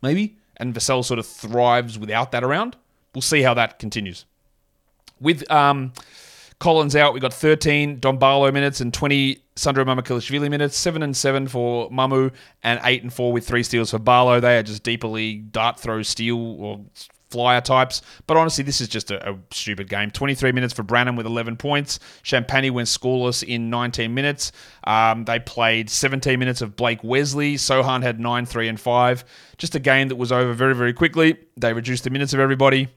maybe 0.03 0.37
and 0.57 0.73
Vassell 0.73 1.03
sort 1.03 1.19
of 1.19 1.25
thrives 1.25 1.97
without 1.99 2.31
that 2.31 2.43
around. 2.43 2.75
We'll 3.13 3.21
see 3.21 3.41
how 3.41 3.53
that 3.53 3.79
continues. 3.79 4.25
With 5.19 5.49
um, 5.49 5.93
Collins 6.59 6.95
out, 6.95 7.13
we 7.13 7.19
got 7.19 7.33
13 7.33 7.99
Dom 7.99 8.17
Barlow 8.17 8.51
minutes 8.51 8.81
and 8.81 8.93
20 8.93 9.39
Sandro 9.55 9.85
Mamukelashvili 9.85 10.49
minutes, 10.49 10.75
7 10.77 11.01
and 11.01 11.15
7 11.15 11.47
for 11.47 11.89
Mamu, 11.89 12.31
and 12.63 12.79
8 12.83 13.03
and 13.03 13.13
4 13.13 13.31
with 13.31 13.47
3 13.47 13.63
steals 13.63 13.91
for 13.91 13.99
Barlow. 13.99 14.39
They 14.39 14.57
are 14.57 14.63
just 14.63 14.83
deeper 14.83 15.07
league 15.07 15.51
dart 15.51 15.79
throw 15.79 16.01
steal 16.01 16.37
or 16.61 16.81
flyer 17.35 17.59
types. 17.59 18.01
But 18.27 18.37
honestly, 18.37 18.63
this 18.63 18.79
is 18.79 18.87
just 18.87 19.11
a, 19.11 19.31
a, 19.31 19.37
stupid 19.51 19.89
game. 19.89 20.09
23 20.09 20.53
minutes 20.53 20.73
for 20.73 20.83
Branham 20.83 21.17
with 21.17 21.25
11 21.25 21.57
points. 21.57 21.99
Champagnie 22.23 22.71
went 22.71 22.87
scoreless 22.87 23.43
in 23.43 23.69
19 23.69 24.13
minutes. 24.13 24.53
Um, 24.85 25.25
they 25.25 25.39
played 25.39 25.89
17 25.89 26.39
minutes 26.39 26.61
of 26.61 26.77
Blake 26.77 27.03
Wesley. 27.03 27.55
Sochan 27.55 28.03
had 28.03 28.21
9, 28.21 28.45
3, 28.45 28.69
and 28.69 28.79
5. 28.79 29.25
Just 29.57 29.75
a 29.75 29.79
game 29.79 30.07
that 30.07 30.15
was 30.15 30.31
over 30.31 30.53
very, 30.53 30.73
very 30.73 30.93
quickly. 30.93 31.37
They 31.57 31.73
reduced 31.73 32.05
the 32.05 32.09
minutes 32.09 32.33
of 32.33 32.39
everybody. 32.39 32.87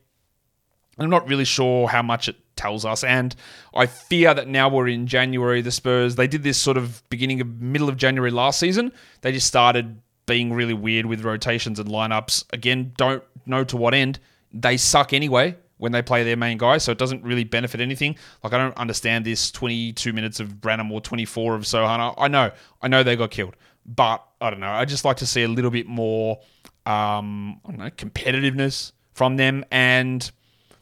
I'm 1.00 1.11
not 1.11 1.28
really 1.28 1.45
sure 1.45 1.88
how 1.88 2.02
much 2.02 2.28
it 2.28 2.37
tells 2.54 2.85
us. 2.85 3.02
And 3.02 3.35
I 3.75 3.87
fear 3.87 4.35
that 4.35 4.47
now 4.47 4.68
we're 4.68 4.87
in 4.87 5.09
January, 5.09 5.62
the 5.62 5.73
Spurs, 5.73 6.14
they 6.14 6.28
did 6.28 6.45
this 6.45 6.59
sort 6.59 6.76
of 6.76 7.02
beginning 7.11 7.40
of 7.40 7.61
middle 7.61 7.88
of 7.88 7.97
January 7.97 8.30
last 8.30 8.61
season. 8.61 8.92
They 9.23 9.33
just 9.33 9.49
started 9.49 10.00
being 10.28 10.52
really 10.52 10.75
weird 10.75 11.07
with 11.07 11.25
rotations 11.25 11.80
and 11.80 11.88
lineups. 11.88 12.45
Again, 12.52 12.92
don't 12.97 13.25
know 13.49 13.64
to 13.64 13.76
what 13.76 13.95
end. 13.95 14.19
They 14.52 14.76
suck 14.76 15.12
anyway 15.12 15.57
when 15.78 15.93
they 15.93 16.02
play 16.02 16.25
their 16.25 16.37
main 16.37 16.59
guy, 16.59 16.78
so 16.78 16.93
it 16.93 16.99
doesn't 16.99 17.23
really 17.23 17.45
benefit 17.45 17.81
anything. 17.81 18.17
Like 18.43 18.52
I 18.52 18.59
don't 18.59 18.76
understand 18.76 19.25
this 19.25 19.50
22 19.50 20.12
minutes 20.12 20.40
of 20.40 20.61
Branham 20.61 20.90
or 20.90 21.00
24 21.00 21.55
of 21.55 21.62
Sohana. 21.62 22.14
I 22.19 22.28
know, 22.28 22.50
I 22.83 22.88
know 22.88 23.02
they 23.02 23.17
got 23.17 23.31
killed, 23.31 23.57
but 23.87 24.25
I 24.40 24.50
don't 24.50 24.61
know. 24.61 24.71
I 24.71 24.85
just 24.85 25.05
like 25.05 25.19
to 25.19 25.26
see 25.26 25.43
a 25.45 25.49
little 25.49 25.71
bit 25.71 25.87
more, 25.87 26.40
um, 26.85 27.61
I 27.64 27.71
don't 27.71 27.78
know, 27.78 27.90
competitiveness 27.90 28.93
from 29.12 29.37
them. 29.37 29.64
And 29.71 30.28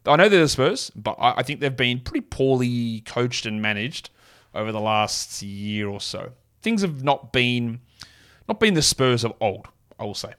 I 0.07 0.17
know 0.17 0.29
they're 0.29 0.41
the 0.41 0.49
Spurs, 0.49 0.91
but 0.95 1.17
I, 1.19 1.39
I 1.39 1.43
think 1.43 1.61
they've 1.61 1.77
been 1.77 2.01
pretty 2.01 2.27
poorly 2.29 3.01
coached 3.01 3.47
and 3.47 3.61
managed 3.61 4.11
over 4.55 4.73
the 4.73 4.81
last 4.81 5.43
year 5.43 5.89
or 5.89 6.01
so. 6.01 6.33
Things 6.63 6.83
have 6.83 7.05
not 7.05 7.33
been 7.33 7.81
not 8.49 8.61
been 8.61 8.75
the 8.75 8.83
Spurs 8.83 9.25
of 9.25 9.33
old, 9.41 9.69
I 9.99 10.05
will 10.05 10.15
say. 10.15 10.33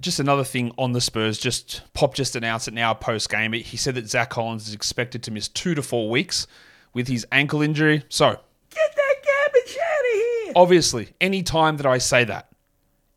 Just 0.00 0.20
another 0.20 0.44
thing 0.44 0.72
on 0.76 0.92
the 0.92 1.00
Spurs, 1.00 1.38
just 1.38 1.82
Pop 1.94 2.14
just 2.14 2.36
announced 2.36 2.68
it 2.68 2.74
now 2.74 2.92
post 2.94 3.30
game. 3.30 3.52
He 3.52 3.76
said 3.76 3.94
that 3.94 4.08
Zach 4.08 4.30
Collins 4.30 4.68
is 4.68 4.74
expected 4.74 5.22
to 5.22 5.30
miss 5.30 5.48
two 5.48 5.74
to 5.74 5.82
four 5.82 6.10
weeks 6.10 6.46
with 6.92 7.08
his 7.08 7.26
ankle 7.32 7.62
injury. 7.62 8.04
So, 8.08 8.38
get 8.70 8.96
that 8.96 9.14
garbage 9.24 9.76
out 9.78 9.98
of 9.98 10.20
here. 10.20 10.52
Obviously, 10.56 11.08
any 11.20 11.42
time 11.42 11.78
that 11.78 11.86
I 11.86 11.98
say 11.98 12.24
that, 12.24 12.48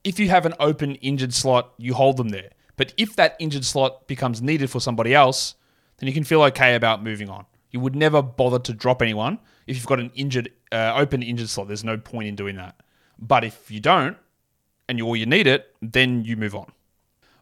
if 0.04 0.20
you 0.20 0.30
have 0.30 0.46
an 0.46 0.54
open 0.60 0.96
injured 0.96 1.34
slot, 1.34 1.74
you 1.78 1.94
hold 1.94 2.18
them 2.18 2.30
there. 2.30 2.52
But 2.78 2.94
if 2.96 3.16
that 3.16 3.36
injured 3.40 3.66
slot 3.66 4.08
becomes 4.08 4.42
needed 4.42 4.70
for 4.70 4.80
somebody 4.80 5.14
else, 5.14 5.56
then 5.98 6.08
you 6.08 6.14
can 6.14 6.24
feel 6.24 6.44
okay 6.44 6.76
about 6.76 7.04
moving 7.04 7.30
on. 7.30 7.46
You 7.72 7.80
would 7.82 7.96
never 7.96 8.22
bother 8.22 8.60
to 8.60 8.74
drop 8.74 9.02
anyone 9.02 9.40
if 9.66 9.76
you've 9.76 9.88
got 9.88 10.00
an 10.00 10.12
injured, 10.16 10.52
uh, 10.72 10.94
open 10.96 11.22
injured 11.22 11.50
slot. 11.50 11.68
There's 11.68 11.84
no 11.84 11.98
point 11.98 12.28
in 12.30 12.36
doing 12.36 12.56
that. 12.56 12.82
But 13.20 13.44
if 13.44 13.70
you 13.70 13.80
don't, 13.80 14.16
and 14.90 14.98
you, 14.98 15.06
or 15.06 15.18
you 15.18 15.26
need 15.26 15.48
it, 15.48 15.74
then 15.82 16.24
you 16.24 16.38
move 16.38 16.56
on. 16.56 16.72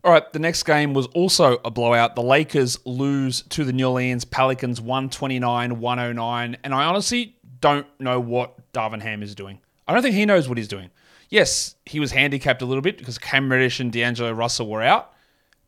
All 0.04 0.12
right, 0.12 0.32
the 0.34 0.40
next 0.40 0.64
game 0.64 0.94
was 0.94 1.08
also 1.08 1.58
a 1.66 1.72
blowout. 1.72 2.16
The 2.16 2.22
Lakers 2.22 2.78
lose 2.86 3.42
to 3.50 3.64
the 3.64 3.74
New 3.74 3.88
Orleans 3.88 4.24
Pelicans 4.24 4.80
129 4.80 5.80
109. 5.80 6.58
And 6.64 6.74
I 6.76 6.84
honestly 6.86 7.36
don't 7.60 7.88
know 8.00 8.20
what 8.20 8.72
Darvin 8.72 9.02
Ham 9.02 9.24
is 9.24 9.34
doing. 9.34 9.60
I 9.88 9.94
don't 9.94 10.04
think 10.04 10.14
he 10.14 10.26
knows 10.28 10.48
what 10.48 10.60
he's 10.60 10.68
doing. 10.68 10.92
Yes, 11.30 11.76
he 11.86 12.00
was 12.00 12.12
handicapped 12.12 12.62
a 12.62 12.66
little 12.66 12.84
bit 12.84 13.00
because 13.00 13.18
Cam 13.18 13.52
Reddish 13.52 13.80
and 13.80 13.92
D'Angelo 13.92 14.32
Russell 14.32 14.68
were 14.70 14.84
out. 14.84 15.12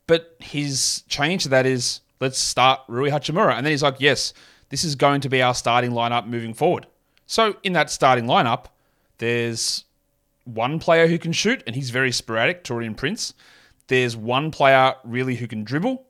But 0.06 0.36
his 0.40 1.04
change 1.10 1.44
to 1.44 1.50
that 1.50 1.66
is 1.66 2.02
let's 2.20 2.38
start 2.38 2.82
Rui 2.88 3.10
Hachimura. 3.10 3.56
And 3.56 3.66
then 3.66 3.72
he's 3.72 3.84
like, 3.84 3.96
yes, 4.00 4.34
this 4.70 4.84
is 4.84 4.96
going 4.96 5.22
to 5.22 5.30
be 5.30 5.42
our 5.42 5.56
starting 5.56 5.92
lineup 5.92 6.28
moving 6.28 6.54
forward. 6.54 6.86
So 7.26 7.56
in 7.64 7.74
that 7.74 7.90
starting 7.90 8.26
lineup, 8.26 8.66
there's 9.18 9.84
one 10.48 10.80
player 10.80 11.08
who 11.08 11.18
can 11.18 11.34
shoot, 11.34 11.64
and 11.68 11.76
he's 11.76 11.90
very 11.90 12.12
sporadic, 12.12 12.64
Taurean 12.64 12.96
Prince. 12.96 13.34
There's 13.88 14.16
one 14.16 14.52
player 14.52 14.96
really 15.04 15.36
who 15.36 15.48
can 15.48 15.64
dribble, 15.64 16.06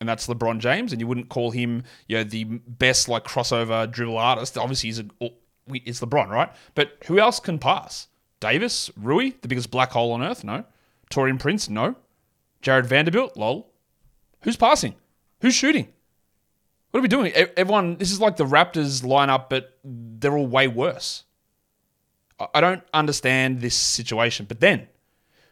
and 0.00 0.08
that's 0.08 0.26
LeBron 0.26 0.58
James. 0.58 0.92
And 0.92 1.00
you 1.00 1.06
wouldn't 1.06 1.28
call 1.28 1.50
him, 1.50 1.84
you 2.08 2.16
know, 2.16 2.24
the 2.24 2.44
best 2.44 3.08
like 3.08 3.24
crossover 3.24 3.90
dribble 3.90 4.18
artist. 4.18 4.58
Obviously, 4.58 4.88
he's 4.88 4.98
a, 4.98 5.06
oh, 5.20 5.30
it's 5.68 6.00
LeBron, 6.00 6.28
right? 6.28 6.52
But 6.74 6.98
who 7.06 7.18
else 7.18 7.40
can 7.40 7.58
pass? 7.58 8.08
Davis, 8.40 8.90
Rui, 8.96 9.32
the 9.40 9.48
biggest 9.48 9.70
black 9.70 9.92
hole 9.92 10.12
on 10.12 10.22
earth? 10.22 10.44
No. 10.44 10.64
Taurean 11.10 11.38
Prince? 11.38 11.70
No. 11.70 11.96
Jarred 12.60 12.86
Vanderbilt? 12.86 13.36
Lol. 13.36 13.70
Who's 14.42 14.56
passing? 14.56 14.94
Who's 15.40 15.54
shooting? 15.54 15.88
What 16.90 16.98
are 16.98 17.02
we 17.02 17.08
doing? 17.08 17.32
Everyone, 17.32 17.96
this 17.96 18.12
is 18.12 18.20
like 18.20 18.36
the 18.36 18.44
Raptors 18.44 19.02
lineup, 19.02 19.48
but 19.48 19.78
they're 19.82 20.36
all 20.36 20.46
way 20.46 20.68
worse. 20.68 21.24
I 22.52 22.60
don't 22.60 22.82
understand 22.92 23.60
this 23.60 23.74
situation. 23.74 24.46
But 24.46 24.60
then, 24.60 24.88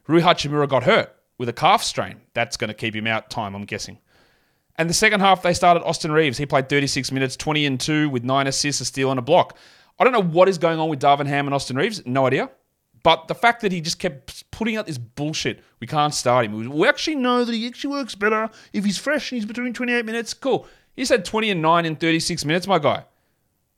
Rui 0.07 0.21
Hachimura 0.21 0.69
got 0.69 0.85
hurt 0.85 1.15
with 1.39 1.49
a 1.49 1.53
calf 1.53 1.83
strain. 1.83 2.21
That's 2.35 2.57
going 2.57 2.69
to 2.69 2.75
keep 2.75 2.95
him 2.95 3.07
out 3.07 3.31
time, 3.31 3.55
I'm 3.55 3.65
guessing. 3.65 3.99
And 4.77 4.89
the 4.89 4.95
second 4.95 5.21
half, 5.21 5.43
they 5.43 5.55
started 5.55 5.85
Austin 5.85 6.13
Reaves. 6.13 6.39
He 6.39 6.47
played 6.47 6.69
36 6.69 7.13
minutes, 7.13 7.37
20 7.37 7.67
and 7.67 7.81
2 7.81 8.09
with 8.09 8.25
9 8.25 8.47
assists, 8.47 8.81
a 8.81 8.85
steal, 8.85 9.11
and 9.11 9.19
a 9.19 9.23
block. 9.23 9.57
I 9.99 10.05
don't 10.05 10.13
know 10.13 10.23
what 10.23 10.49
is 10.49 10.59
going 10.59 10.79
on 10.79 10.89
with 10.89 11.01
Darvin 11.01 11.27
Ham 11.27 11.47
and 11.47 11.55
Austin 11.55 11.77
Reaves. 11.77 12.05
No 12.07 12.27
idea. 12.27 12.51
But 13.03 13.29
the 13.29 13.35
fact 13.35 13.63
that 13.63 13.73
he 13.73 13.81
just 13.81 13.99
kept 13.99 14.51
putting 14.51 14.77
out 14.77 14.87
this 14.87 14.99
bullshit, 14.99 15.63
we 15.81 15.87
can't 15.87 16.15
start 16.15 16.47
him. 16.47 16.71
We 16.71 16.89
actually 16.89 17.17
know 17.17 17.45
that 17.45 17.53
he 17.53 17.67
actually 17.67 17.91
works 17.91 18.15
better 18.15 18.49
if 18.73 18.85
he's 18.85 18.99
fresh 18.99 19.33
and 19.33 19.37
he's 19.37 19.47
between 19.47 19.73
28 19.73 20.05
minutes. 20.05 20.35
Cool. 20.35 20.67
He 20.95 21.05
said 21.05 21.25
20 21.25 21.51
and 21.51 21.63
9 21.63 21.85
in 21.85 21.97
36 21.97 22.45
minutes, 22.45 22.67
my 22.67 22.79
guy. 22.79 23.05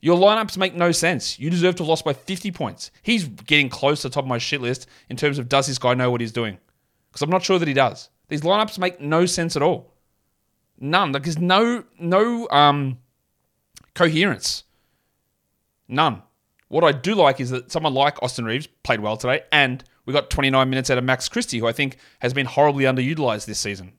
Your 0.05 0.19
lineups 0.19 0.55
make 0.55 0.75
no 0.75 0.91
sense. 0.91 1.39
You 1.39 1.49
deserve 1.49 1.77
to 1.77 1.83
have 1.83 1.89
lost 1.89 2.05
by 2.05 2.13
50 2.13 2.51
points. 2.51 2.91
He's 3.01 3.27
getting 3.27 3.69
close 3.69 4.03
to 4.03 4.09
the 4.09 4.13
top 4.13 4.25
of 4.25 4.27
my 4.27 4.37
shit 4.37 4.61
list 4.61 4.85
in 5.09 5.17
terms 5.17 5.39
of 5.39 5.49
does 5.49 5.65
this 5.65 5.79
guy 5.79 5.95
know 5.95 6.11
what 6.11 6.21
he's 6.21 6.31
doing? 6.31 6.59
Because 7.09 7.23
I'm 7.23 7.31
not 7.31 7.41
sure 7.41 7.57
that 7.57 7.67
he 7.67 7.73
does. 7.73 8.09
These 8.27 8.41
lineups 8.41 8.77
make 8.77 9.01
no 9.01 9.25
sense 9.25 9.55
at 9.55 9.63
all. 9.63 9.95
None. 10.79 11.11
Like 11.11 11.23
there's 11.23 11.39
no 11.39 11.85
no 11.97 12.47
um 12.49 12.99
coherence. 13.95 14.65
None. 15.87 16.21
What 16.67 16.83
I 16.83 16.91
do 16.91 17.15
like 17.15 17.39
is 17.39 17.49
that 17.49 17.71
someone 17.71 17.95
like 17.95 18.21
Austin 18.21 18.45
Reaves 18.45 18.67
played 18.83 18.99
well 18.99 19.17
today, 19.17 19.41
and 19.51 19.83
we 20.05 20.13
got 20.13 20.29
29 20.29 20.69
minutes 20.69 20.91
out 20.91 20.99
of 20.99 21.03
Max 21.03 21.27
Christie, 21.27 21.57
who 21.57 21.65
I 21.65 21.71
think 21.71 21.97
has 22.19 22.31
been 22.31 22.45
horribly 22.45 22.83
underutilized 22.83 23.47
this 23.47 23.59
season. 23.59 23.93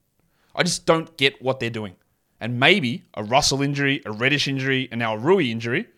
I 0.55 0.63
just 0.63 0.87
don't 0.87 1.17
get 1.17 1.43
what 1.43 1.59
they're 1.59 1.69
doing. 1.69 1.97
And 2.41 2.61
maybe 2.61 3.07
a 3.15 3.25
Russell 3.25 3.61
injury, 3.61 4.03
a 4.07 4.13
Reddish 4.13 4.47
injury, 4.47 4.89
and 4.93 5.01
now 5.01 5.17
a 5.17 5.19
Rui 5.19 5.51
injury, 5.51 5.89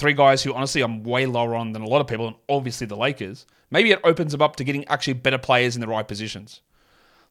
three 0.00 0.14
guys 0.14 0.42
who 0.42 0.54
honestly 0.54 0.82
I'm 0.82 1.04
way 1.04 1.26
lower 1.26 1.54
on 1.54 1.72
than 1.72 1.82
a 1.82 1.86
lot 1.86 2.00
of 2.00 2.06
people, 2.06 2.26
and 2.26 2.36
obviously 2.48 2.86
the 2.86 2.96
Lakers, 2.96 3.46
maybe 3.70 3.92
it 3.92 4.00
opens 4.02 4.32
them 4.32 4.42
up 4.42 4.56
to 4.56 4.64
getting 4.64 4.86
actually 4.88 5.12
better 5.12 5.38
players 5.38 5.76
in 5.76 5.80
the 5.80 5.86
right 5.86 6.08
positions. 6.08 6.62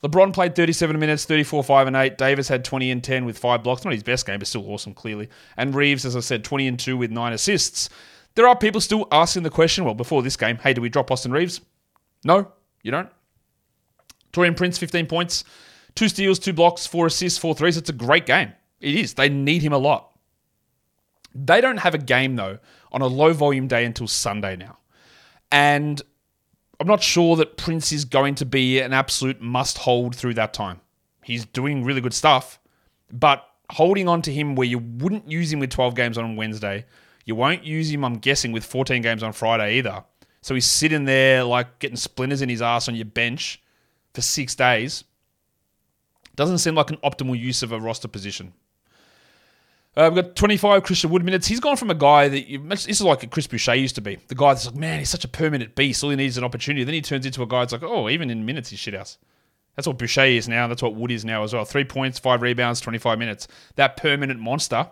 LeBron 0.04 0.34
played 0.34 0.56
37 0.56 0.98
minutes, 0.98 1.26
34, 1.26 1.62
5 1.62 1.88
and 1.88 1.96
8. 1.96 2.18
Davis 2.18 2.48
had 2.48 2.64
20 2.64 2.92
and 2.92 3.04
10 3.04 3.26
with 3.26 3.38
five 3.38 3.64
blocks. 3.64 3.84
Not 3.84 3.94
his 3.94 4.04
best 4.04 4.26
game, 4.26 4.40
but 4.40 4.48
still 4.48 4.70
awesome, 4.72 4.94
clearly. 4.94 5.28
And 5.58 5.76
Reaves, 5.76 6.06
as 6.06 6.16
I 6.16 6.22
said, 6.22 6.46
20 6.46 6.68
and 6.68 6.80
2 6.80 6.96
with 6.96 7.12
nine 7.12 7.34
assists. 7.34 7.90
There 8.36 8.48
are 8.48 8.56
people 8.56 8.80
still 8.80 9.10
asking 9.12 9.44
the 9.44 9.50
question, 9.50 9.84
well, 9.84 9.96
before 9.96 10.24
this 10.24 10.38
game, 10.38 10.58
hey, 10.58 10.74
do 10.74 10.80
we 10.80 10.88
drop 10.88 11.12
Austin 11.12 11.34
Reaves? 11.34 11.60
No, 12.24 12.50
you 12.82 12.92
don't. 12.92 13.10
Taurean 14.32 14.56
Prince, 14.56 14.78
15 14.78 15.08
points, 15.08 15.44
two 15.96 16.08
steals, 16.08 16.40
two 16.40 16.54
blocks, 16.54 16.88
four 16.88 17.08
assists, 17.08 17.38
four 17.38 17.54
threes. 17.54 17.76
It's 17.76 17.90
a 17.90 17.94
great 17.94 18.26
game. 18.26 18.54
It 18.80 18.96
is. 18.96 19.16
They 19.16 19.28
need 19.28 19.62
him 19.62 19.74
a 19.74 19.78
lot. 19.78 20.09
They 21.34 21.62
don't 21.62 21.78
have 21.78 21.94
a 21.94 22.00
game, 22.00 22.36
though, 22.36 22.60
on 22.92 23.02
a 23.02 23.08
low 23.08 23.34
volume 23.34 23.68
day 23.68 23.86
until 23.86 24.08
Sunday 24.08 24.56
now. 24.56 24.78
And 25.52 26.02
I'm 26.80 26.88
not 26.88 27.04
sure 27.04 27.36
that 27.38 27.58
Prince 27.58 27.92
is 27.92 28.06
going 28.06 28.36
to 28.36 28.46
be 28.46 28.80
an 28.80 28.94
absolute 28.94 29.42
must 29.42 29.80
hold 29.80 30.16
through 30.16 30.36
that 30.36 30.54
time. 30.54 30.80
He's 31.24 31.46
doing 31.46 31.84
really 31.84 32.02
good 32.02 32.14
stuff, 32.14 32.60
but 33.12 33.46
holding 33.72 34.08
on 34.08 34.22
to 34.24 34.34
him 34.34 34.56
where 34.56 34.68
you 34.68 34.80
wouldn't 34.80 35.30
use 35.30 35.52
him 35.52 35.60
with 35.60 35.70
12 35.70 35.96
games 35.96 36.18
on 36.18 36.36
Wednesday, 36.36 36.86
you 37.26 37.36
won't 37.36 37.64
use 37.64 37.92
him, 37.92 38.04
I'm 38.04 38.16
guessing, 38.16 38.52
with 38.52 38.66
14 38.66 39.02
games 39.02 39.24
on 39.24 39.34
Friday 39.34 39.78
either. 39.78 40.04
So 40.42 40.56
he's 40.56 40.66
sitting 40.66 41.06
there 41.06 41.44
like 41.44 41.80
getting 41.80 41.98
splinters 41.98 42.42
in 42.42 42.50
his 42.50 42.62
ass 42.62 42.88
on 42.88 42.96
your 42.96 43.06
bench 43.06 43.62
for 44.14 44.22
six 44.22 44.56
days. 44.56 45.04
Doesn't 46.36 46.60
seem 46.60 46.76
like 46.76 46.90
an 46.90 46.98
optimal 46.98 47.38
use 47.38 47.62
of 47.62 47.74
a 47.74 47.80
roster 47.80 48.08
position. 48.08 48.54
Uh, 49.96 50.10
we've 50.14 50.24
got 50.24 50.36
25 50.36 50.84
Christian 50.84 51.10
Wood 51.10 51.26
minutes. 51.26 51.48
He's 51.48 51.60
gone 51.60 51.76
from 51.76 51.90
a 51.90 51.96
guy 51.96 52.28
that 52.28 52.50
you, 52.50 52.60
this 52.68 52.86
is 52.86 53.02
like 53.02 53.24
a 53.24 53.28
Chris 53.28 53.48
Boucher 53.48 53.76
used 53.76 53.96
to 53.96 54.02
be. 54.02 54.18
The 54.28 54.36
guy 54.36 54.54
that's 54.54 54.68
like, 54.68 54.76
man, 54.76 55.00
he's 55.00 55.10
such 55.10 55.26
a 55.26 55.28
permanent 55.28 55.76
beast. 55.76 56.04
All 56.04 56.10
he 56.10 56.16
needs 56.16 56.36
is 56.36 56.38
an 56.38 56.44
opportunity. 56.44 56.84
Then 56.84 56.94
he 56.94 57.02
turns 57.02 57.26
into 57.26 57.42
a 57.42 57.48
guy 57.48 57.62
that's 57.62 57.74
like, 57.74 57.84
oh, 57.84 58.08
even 58.10 58.30
in 58.30 58.46
minutes, 58.46 58.70
he's 58.70 58.80
shit 58.80 58.94
house. 58.94 59.18
That's 59.76 59.88
what 59.88 59.98
Boucher 59.98 60.26
is 60.26 60.48
now. 60.48 60.68
That's 60.68 60.84
what 60.84 60.96
Wood 60.96 61.12
is 61.12 61.26
now 61.26 61.44
as 61.44 61.54
well. 61.54 61.66
Three 61.66 61.86
points, 61.86 62.20
five 62.20 62.42
rebounds, 62.42 62.82
25 62.82 63.18
minutes. 63.18 63.48
That 63.76 63.98
permanent 63.98 64.40
monster 64.40 64.90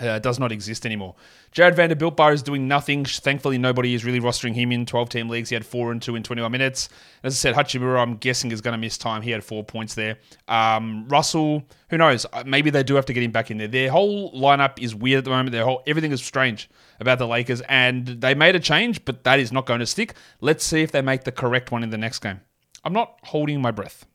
uh, 0.00 0.18
does 0.18 0.38
not 0.38 0.52
exist 0.52 0.86
anymore. 0.86 1.14
Jarred 1.52 1.76
Vanderbilt 1.76 2.16
Bar 2.16 2.32
is 2.32 2.42
doing 2.42 2.66
nothing. 2.66 3.04
Thankfully, 3.04 3.58
nobody 3.58 3.94
is 3.94 4.04
really 4.04 4.20
rostering 4.20 4.54
him 4.54 4.72
in 4.72 4.86
12 4.86 5.08
team 5.08 5.28
leagues. 5.28 5.48
He 5.48 5.54
had 5.54 5.66
four 5.66 5.92
and 5.92 6.00
two 6.00 6.16
in 6.16 6.22
21 6.22 6.50
minutes. 6.50 6.88
As 7.22 7.34
I 7.34 7.36
said, 7.36 7.54
Hachimura, 7.54 8.00
I'm 8.00 8.16
guessing, 8.16 8.52
is 8.52 8.60
going 8.60 8.72
to 8.72 8.78
miss 8.78 8.96
time. 8.96 9.22
He 9.22 9.30
had 9.30 9.44
four 9.44 9.64
points 9.64 9.94
there. 9.94 10.18
Um, 10.48 11.06
Russell, 11.08 11.64
who 11.88 11.98
knows? 11.98 12.26
Uh, 12.32 12.44
maybe 12.46 12.70
they 12.70 12.82
do 12.82 12.94
have 12.94 13.06
to 13.06 13.12
get 13.12 13.22
him 13.22 13.32
back 13.32 13.50
in 13.50 13.58
there. 13.58 13.68
Their 13.68 13.90
whole 13.90 14.32
lineup 14.32 14.78
is 14.78 14.94
weird 14.94 15.18
at 15.18 15.24
the 15.24 15.30
moment. 15.30 15.52
Their 15.52 15.64
whole 15.64 15.82
everything 15.86 16.12
is 16.12 16.22
strange 16.22 16.70
about 17.00 17.18
the 17.18 17.26
Lakers, 17.26 17.60
and 17.62 18.06
they 18.06 18.34
made 18.34 18.56
a 18.56 18.60
change, 18.60 19.04
but 19.04 19.24
that 19.24 19.38
is 19.38 19.52
not 19.52 19.66
going 19.66 19.80
to 19.80 19.86
stick. 19.86 20.14
Let's 20.40 20.64
see 20.64 20.82
if 20.82 20.92
they 20.92 21.02
make 21.02 21.24
the 21.24 21.32
correct 21.32 21.72
one 21.72 21.82
in 21.82 21.90
the 21.90 21.98
next 21.98 22.20
game. 22.20 22.40
I'm 22.84 22.92
not 22.92 23.18
holding 23.24 23.60
my 23.60 23.70
breath. 23.70 24.06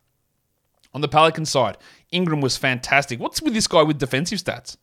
On 0.94 1.02
the 1.02 1.10
Pelican 1.10 1.46
side, 1.46 1.78
Ingram 2.12 2.40
was 2.40 2.56
fantastic. 2.56 3.20
What's 3.20 3.42
with 3.42 3.54
this 3.54 3.68
guy 3.68 3.84
with 3.84 4.00
defensive 4.00 4.40
stats? 4.40 4.78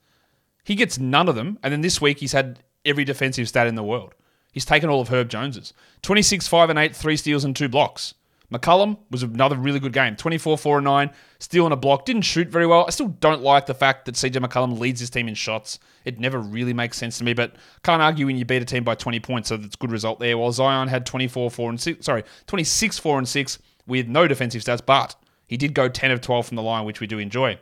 He 0.64 0.75
gets 0.75 0.98
none 0.98 1.29
of 1.29 1.35
them. 1.35 1.59
And 1.62 1.72
then 1.72 1.81
this 1.81 2.01
week 2.01 2.18
he's 2.18 2.33
had 2.33 2.61
every 2.85 3.05
defensive 3.05 3.48
stat 3.48 3.66
in 3.66 3.75
the 3.75 3.83
world. 3.83 4.14
He's 4.53 4.64
taken 4.64 4.90
all 4.90 5.01
of 5.01 5.09
Herb 5.09 5.29
Jones's. 5.29 5.72
26, 6.03 6.46
5 6.46 6.70
and 6.70 6.79
8, 6.79 6.94
three 6.94 7.16
steals 7.16 7.44
and 7.44 7.57
two 7.57 7.68
blocks. 7.68 8.14
McCollum 8.53 8.98
was 9.11 9.22
another 9.22 9.57
really 9.57 9.81
good 9.81 9.94
game. 9.94 10.14
24, 10.14 10.59
4 10.59 10.79
and 10.79 10.85
9, 10.85 11.11
steal 11.38 11.64
and 11.64 11.72
a 11.72 11.77
block. 11.77 12.05
Didn't 12.05 12.22
shoot 12.22 12.48
very 12.48 12.66
well. 12.66 12.85
I 12.87 12.90
still 12.90 13.09
don't 13.09 13.40
like 13.40 13.64
the 13.64 13.75
fact 13.75 14.05
that 14.05 14.14
CJ 14.14 14.44
McCollum 14.44 14.79
leads 14.79 15.01
his 15.01 15.09
team 15.09 15.27
in 15.27 15.35
shots. 15.35 15.79
It 16.05 16.20
never 16.20 16.38
really 16.38 16.75
makes 16.75 16.98
sense 16.98 17.16
to 17.18 17.25
me, 17.25 17.33
but 17.33 17.55
can't 17.83 18.03
argue 18.03 18.27
when 18.27 18.37
you 18.37 18.44
beat 18.44 18.61
a 18.61 18.66
team 18.66 18.85
by 18.85 18.94
20 18.94 19.20
points, 19.20 19.48
so 19.48 19.57
that's 19.57 19.75
a 19.75 19.79
good 19.79 19.90
result 19.90 20.20
there. 20.20 20.37
While 20.37 20.53
Zion 20.53 20.88
had 20.88 21.07
24, 21.07 21.51
4 21.51 21.70
and 21.70 21.81
6, 21.81 22.05
sorry, 22.05 22.25
26, 22.46 22.98
4 22.98 23.18
and 23.18 23.29
6 23.29 23.59
with 23.87 24.07
no 24.07 24.29
defensive 24.29 24.62
stats, 24.62 24.85
but 24.85 25.16
he 25.46 25.57
did 25.57 25.72
go 25.72 25.88
10 25.88 26.11
of 26.11 26.20
12 26.20 26.46
from 26.46 26.57
the 26.57 26.62
line, 26.62 26.85
which 26.85 27.01
we 27.01 27.07
do 27.07 27.18
enjoy. 27.18 27.59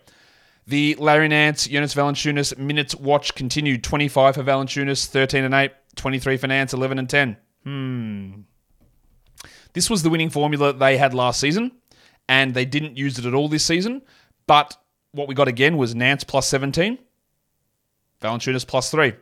The 0.70 0.94
Larry 1.00 1.26
Nance, 1.26 1.66
Jonas 1.66 1.96
Valanciunas 1.96 2.56
minutes 2.56 2.94
watch 2.94 3.34
continued 3.34 3.82
25 3.82 4.36
for 4.36 4.44
Valanciunas, 4.44 5.04
13 5.04 5.42
and 5.42 5.52
8, 5.52 5.72
23 5.96 6.36
for 6.36 6.46
Nance, 6.46 6.72
11 6.72 7.00
and 7.00 7.10
10. 7.10 7.36
Hmm. 7.64 8.32
This 9.72 9.90
was 9.90 10.04
the 10.04 10.10
winning 10.10 10.30
formula 10.30 10.72
they 10.72 10.96
had 10.96 11.12
last 11.12 11.40
season, 11.40 11.72
and 12.28 12.54
they 12.54 12.64
didn't 12.64 12.96
use 12.96 13.18
it 13.18 13.24
at 13.24 13.34
all 13.34 13.48
this 13.48 13.66
season. 13.66 14.02
But 14.46 14.76
what 15.10 15.26
we 15.26 15.34
got 15.34 15.48
again 15.48 15.76
was 15.76 15.96
Nance 15.96 16.22
plus 16.22 16.46
17, 16.46 17.00
Valanciunas 18.22 18.64
plus 18.64 18.92
3. 18.92 19.12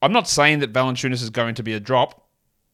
I'm 0.00 0.12
not 0.14 0.26
saying 0.26 0.60
that 0.60 0.72
Valanciunas 0.72 1.22
is 1.22 1.28
going 1.28 1.54
to 1.56 1.62
be 1.62 1.74
a 1.74 1.80
drop, 1.80 2.30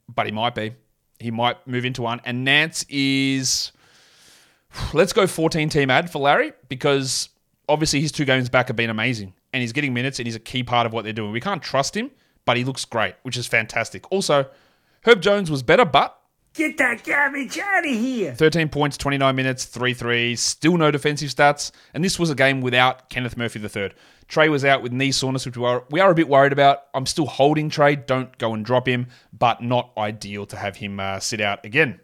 but 0.09 0.25
he 0.25 0.31
might 0.31 0.55
be. 0.55 0.77
He 1.19 1.33
might 1.33 1.67
move 1.67 1.85
into 1.85 2.03
one. 2.03 2.21
And 2.25 2.45
Nance 2.45 2.87
is. 2.89 3.73
Let's 4.93 5.13
go 5.13 5.27
14 5.27 5.69
team 5.69 5.91
ad 5.91 6.13
for 6.13 6.21
Larry 6.21 6.53
because 6.69 7.31
obviously 7.69 8.01
his 8.01 8.13
two 8.13 8.25
games 8.25 8.49
back 8.49 8.69
have 8.69 8.77
been 8.77 8.91
amazing, 8.91 9.35
and 9.53 9.61
he's 9.61 9.73
getting 9.73 9.95
minutes, 9.95 10.19
and 10.19 10.27
he's 10.27 10.37
a 10.37 10.41
key 10.41 10.63
part 10.63 10.87
of 10.87 10.93
what 10.93 11.05
they're 11.05 11.13
doing. 11.13 11.33
We 11.33 11.41
can't 11.41 11.63
trust 11.63 11.97
him, 11.97 12.11
but 12.45 12.57
he 12.57 12.65
looks 12.65 12.85
great, 12.85 13.15
which 13.23 13.37
is 13.37 13.47
fantastic. 13.47 14.11
Also, 14.13 14.47
Herb 15.03 15.21
Jones 15.21 15.51
was 15.51 15.63
better, 15.63 15.85
but 15.85 16.19
Get 16.55 16.77
that 16.79 17.05
garbage 17.05 17.57
out 17.59 17.87
of 17.87 17.91
here. 17.93 18.35
13 18.35 18.69
points, 18.69 18.97
29 18.97 19.37
minutes, 19.37 19.65
3 19.67 19.95
threes, 19.95 20.41
still 20.41 20.77
no 20.77 20.91
defensive 20.91 21.31
stats. 21.31 21.71
And 21.95 22.03
this 22.03 22.19
was 22.19 22.31
a 22.31 22.35
game 22.35 22.61
without 22.61 23.11
Kenneth 23.11 23.37
Murphy 23.37 23.61
III. 23.61 23.93
Trey 24.27 24.49
was 24.49 24.65
out 24.65 24.83
with 24.83 24.91
knee 24.93 25.13
soreness, 25.13 25.47
which 25.47 25.57
we 25.57 25.65
are, 25.65 25.85
we 25.91 26.01
are 26.01 26.11
a 26.11 26.15
bit 26.15 26.29
worried 26.29 26.53
about. 26.53 26.85
I'm 26.95 27.07
still 27.07 27.27
holding 27.27 27.71
Trey. 27.71 27.97
Don't 27.97 28.37
go 28.39 28.55
and 28.55 28.65
drop 28.65 28.89
him, 28.89 29.07
but 29.33 29.63
not 29.63 29.93
ideal 29.97 30.47
to 30.47 30.57
have 30.57 30.77
him 30.77 30.99
uh, 30.99 31.21
sit 31.21 31.41
out 31.41 31.65
again. 31.65 32.01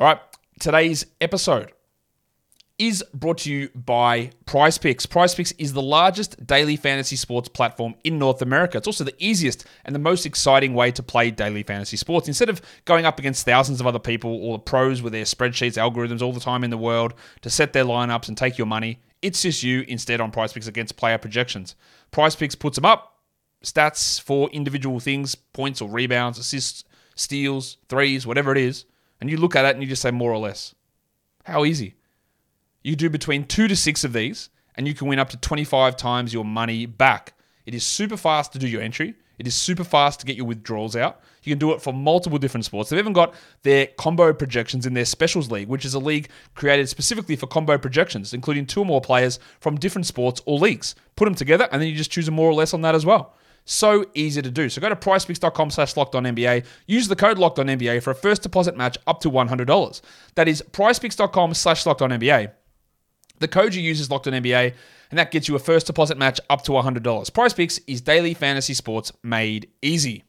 All 0.00 0.08
right, 0.08 0.20
today's 0.58 1.06
episode 1.20 1.72
is 2.78 3.02
brought 3.14 3.38
to 3.38 3.50
you 3.50 3.70
by 3.74 4.30
Prize 4.44 4.76
Picks. 4.76 5.06
Prize 5.06 5.34
Picks 5.34 5.52
is 5.52 5.72
the 5.72 5.82
largest 5.82 6.46
daily 6.46 6.76
fantasy 6.76 7.16
sports 7.16 7.48
platform 7.48 7.94
in 8.04 8.18
North 8.18 8.42
America. 8.42 8.76
It's 8.76 8.86
also 8.86 9.04
the 9.04 9.14
easiest 9.18 9.64
and 9.84 9.94
the 9.94 10.00
most 10.00 10.26
exciting 10.26 10.74
way 10.74 10.90
to 10.92 11.02
play 11.02 11.30
daily 11.30 11.62
fantasy 11.62 11.96
sports. 11.96 12.28
Instead 12.28 12.50
of 12.50 12.60
going 12.84 13.06
up 13.06 13.18
against 13.18 13.46
thousands 13.46 13.80
of 13.80 13.86
other 13.86 13.98
people, 13.98 14.30
all 14.30 14.52
the 14.52 14.58
pros 14.58 15.00
with 15.00 15.14
their 15.14 15.24
spreadsheets, 15.24 15.78
algorithms 15.78 16.20
all 16.20 16.32
the 16.32 16.40
time 16.40 16.64
in 16.64 16.70
the 16.70 16.76
world 16.76 17.14
to 17.40 17.48
set 17.48 17.72
their 17.72 17.84
lineups 17.84 18.28
and 18.28 18.36
take 18.36 18.58
your 18.58 18.66
money, 18.66 19.00
it's 19.22 19.42
just 19.42 19.62
you 19.62 19.84
instead 19.88 20.20
on 20.20 20.30
Prize 20.30 20.52
Picks 20.52 20.66
against 20.66 20.96
player 20.96 21.18
projections. 21.18 21.76
Prize 22.10 22.36
Picks 22.36 22.54
puts 22.54 22.76
them 22.76 22.84
up, 22.84 23.20
stats 23.64 24.20
for 24.20 24.50
individual 24.50 25.00
things, 25.00 25.34
points 25.34 25.80
or 25.80 25.88
rebounds, 25.88 26.38
assists, 26.38 26.84
steals, 27.14 27.78
threes, 27.88 28.26
whatever 28.26 28.52
it 28.52 28.58
is, 28.58 28.84
and 29.20 29.30
you 29.30 29.38
look 29.38 29.56
at 29.56 29.64
it 29.64 29.74
and 29.74 29.82
you 29.82 29.88
just 29.88 30.02
say 30.02 30.10
more 30.10 30.30
or 30.30 30.38
less. 30.38 30.74
How 31.44 31.64
easy. 31.64 31.95
You 32.86 32.94
do 32.94 33.10
between 33.10 33.42
two 33.46 33.66
to 33.66 33.74
six 33.74 34.04
of 34.04 34.12
these, 34.12 34.48
and 34.76 34.86
you 34.86 34.94
can 34.94 35.08
win 35.08 35.18
up 35.18 35.30
to 35.30 35.36
25 35.36 35.96
times 35.96 36.32
your 36.32 36.44
money 36.44 36.86
back. 36.86 37.32
It 37.64 37.74
is 37.74 37.84
super 37.84 38.16
fast 38.16 38.52
to 38.52 38.60
do 38.60 38.68
your 38.68 38.80
entry. 38.80 39.16
It 39.40 39.48
is 39.48 39.56
super 39.56 39.82
fast 39.82 40.20
to 40.20 40.26
get 40.26 40.36
your 40.36 40.46
withdrawals 40.46 40.94
out. 40.94 41.20
You 41.42 41.50
can 41.50 41.58
do 41.58 41.72
it 41.72 41.82
for 41.82 41.92
multiple 41.92 42.38
different 42.38 42.64
sports. 42.64 42.88
They've 42.88 43.00
even 43.00 43.12
got 43.12 43.34
their 43.64 43.88
combo 43.98 44.32
projections 44.32 44.86
in 44.86 44.94
their 44.94 45.04
specials 45.04 45.50
league, 45.50 45.66
which 45.66 45.84
is 45.84 45.94
a 45.94 45.98
league 45.98 46.28
created 46.54 46.88
specifically 46.88 47.34
for 47.34 47.48
combo 47.48 47.76
projections, 47.76 48.32
including 48.32 48.66
two 48.66 48.82
or 48.82 48.86
more 48.86 49.00
players 49.00 49.40
from 49.58 49.74
different 49.78 50.06
sports 50.06 50.40
or 50.46 50.56
leagues. 50.60 50.94
Put 51.16 51.24
them 51.24 51.34
together, 51.34 51.68
and 51.72 51.82
then 51.82 51.88
you 51.88 51.96
just 51.96 52.12
choose 52.12 52.28
a 52.28 52.30
more 52.30 52.48
or 52.48 52.54
less 52.54 52.72
on 52.72 52.82
that 52.82 52.94
as 52.94 53.04
well. 53.04 53.34
So 53.64 54.06
easy 54.14 54.42
to 54.42 54.50
do. 54.52 54.68
So 54.68 54.80
go 54.80 54.88
to 54.88 54.94
prizepicks.com 54.94 55.70
slash 55.70 55.96
locked 55.96 56.14
on 56.14 56.22
NBA. 56.22 56.64
Use 56.86 57.08
the 57.08 57.16
code 57.16 57.36
locked 57.36 57.58
on 57.58 57.66
NBA 57.66 58.04
for 58.04 58.12
a 58.12 58.14
first 58.14 58.42
deposit 58.42 58.76
match 58.76 58.96
up 59.08 59.18
to 59.22 59.28
$100. 59.28 60.00
That 60.36 60.46
is 60.46 60.62
prizepicks.com 60.70 61.52
slash 61.54 61.84
locked 61.84 62.00
on 62.00 62.10
NBA. 62.10 62.52
The 63.38 63.48
code 63.48 63.74
you 63.74 63.82
use 63.82 64.00
is 64.00 64.10
locked 64.10 64.26
on 64.26 64.32
NBA, 64.32 64.74
and 65.10 65.18
that 65.18 65.30
gets 65.30 65.48
you 65.48 65.54
a 65.56 65.58
first 65.58 65.86
deposit 65.86 66.18
match 66.18 66.40
up 66.48 66.62
to 66.62 66.72
$100. 66.72 67.32
Prize 67.32 67.52
Picks 67.52 67.78
is 67.86 68.00
daily 68.00 68.34
fantasy 68.34 68.74
sports 68.74 69.12
made 69.22 69.68
easy. 69.82 70.24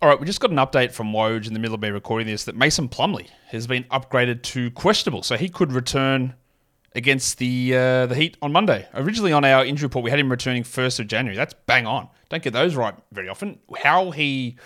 All 0.00 0.08
right, 0.08 0.18
we 0.18 0.26
just 0.26 0.40
got 0.40 0.50
an 0.50 0.56
update 0.56 0.90
from 0.90 1.12
Woj 1.12 1.46
in 1.46 1.54
the 1.54 1.60
middle 1.60 1.76
of 1.76 1.80
me 1.80 1.90
recording 1.90 2.26
this 2.26 2.44
that 2.44 2.56
Mason 2.56 2.88
Plumlee 2.88 3.28
has 3.48 3.68
been 3.68 3.84
upgraded 3.84 4.42
to 4.42 4.70
questionable, 4.72 5.22
so 5.22 5.36
he 5.36 5.48
could 5.48 5.72
return 5.72 6.34
against 6.94 7.38
the 7.38 7.74
uh, 7.74 8.06
the 8.06 8.16
Heat 8.16 8.36
on 8.42 8.52
Monday. 8.52 8.88
Originally 8.94 9.32
on 9.32 9.44
our 9.44 9.64
injury 9.64 9.86
report, 9.86 10.02
we 10.02 10.10
had 10.10 10.18
him 10.18 10.28
returning 10.28 10.64
first 10.64 10.98
of 10.98 11.06
January. 11.06 11.36
That's 11.36 11.54
bang 11.66 11.86
on. 11.86 12.08
Don't 12.30 12.42
get 12.42 12.52
those 12.52 12.74
right 12.74 12.94
very 13.12 13.28
often. 13.28 13.60
How 13.78 14.10
he 14.10 14.56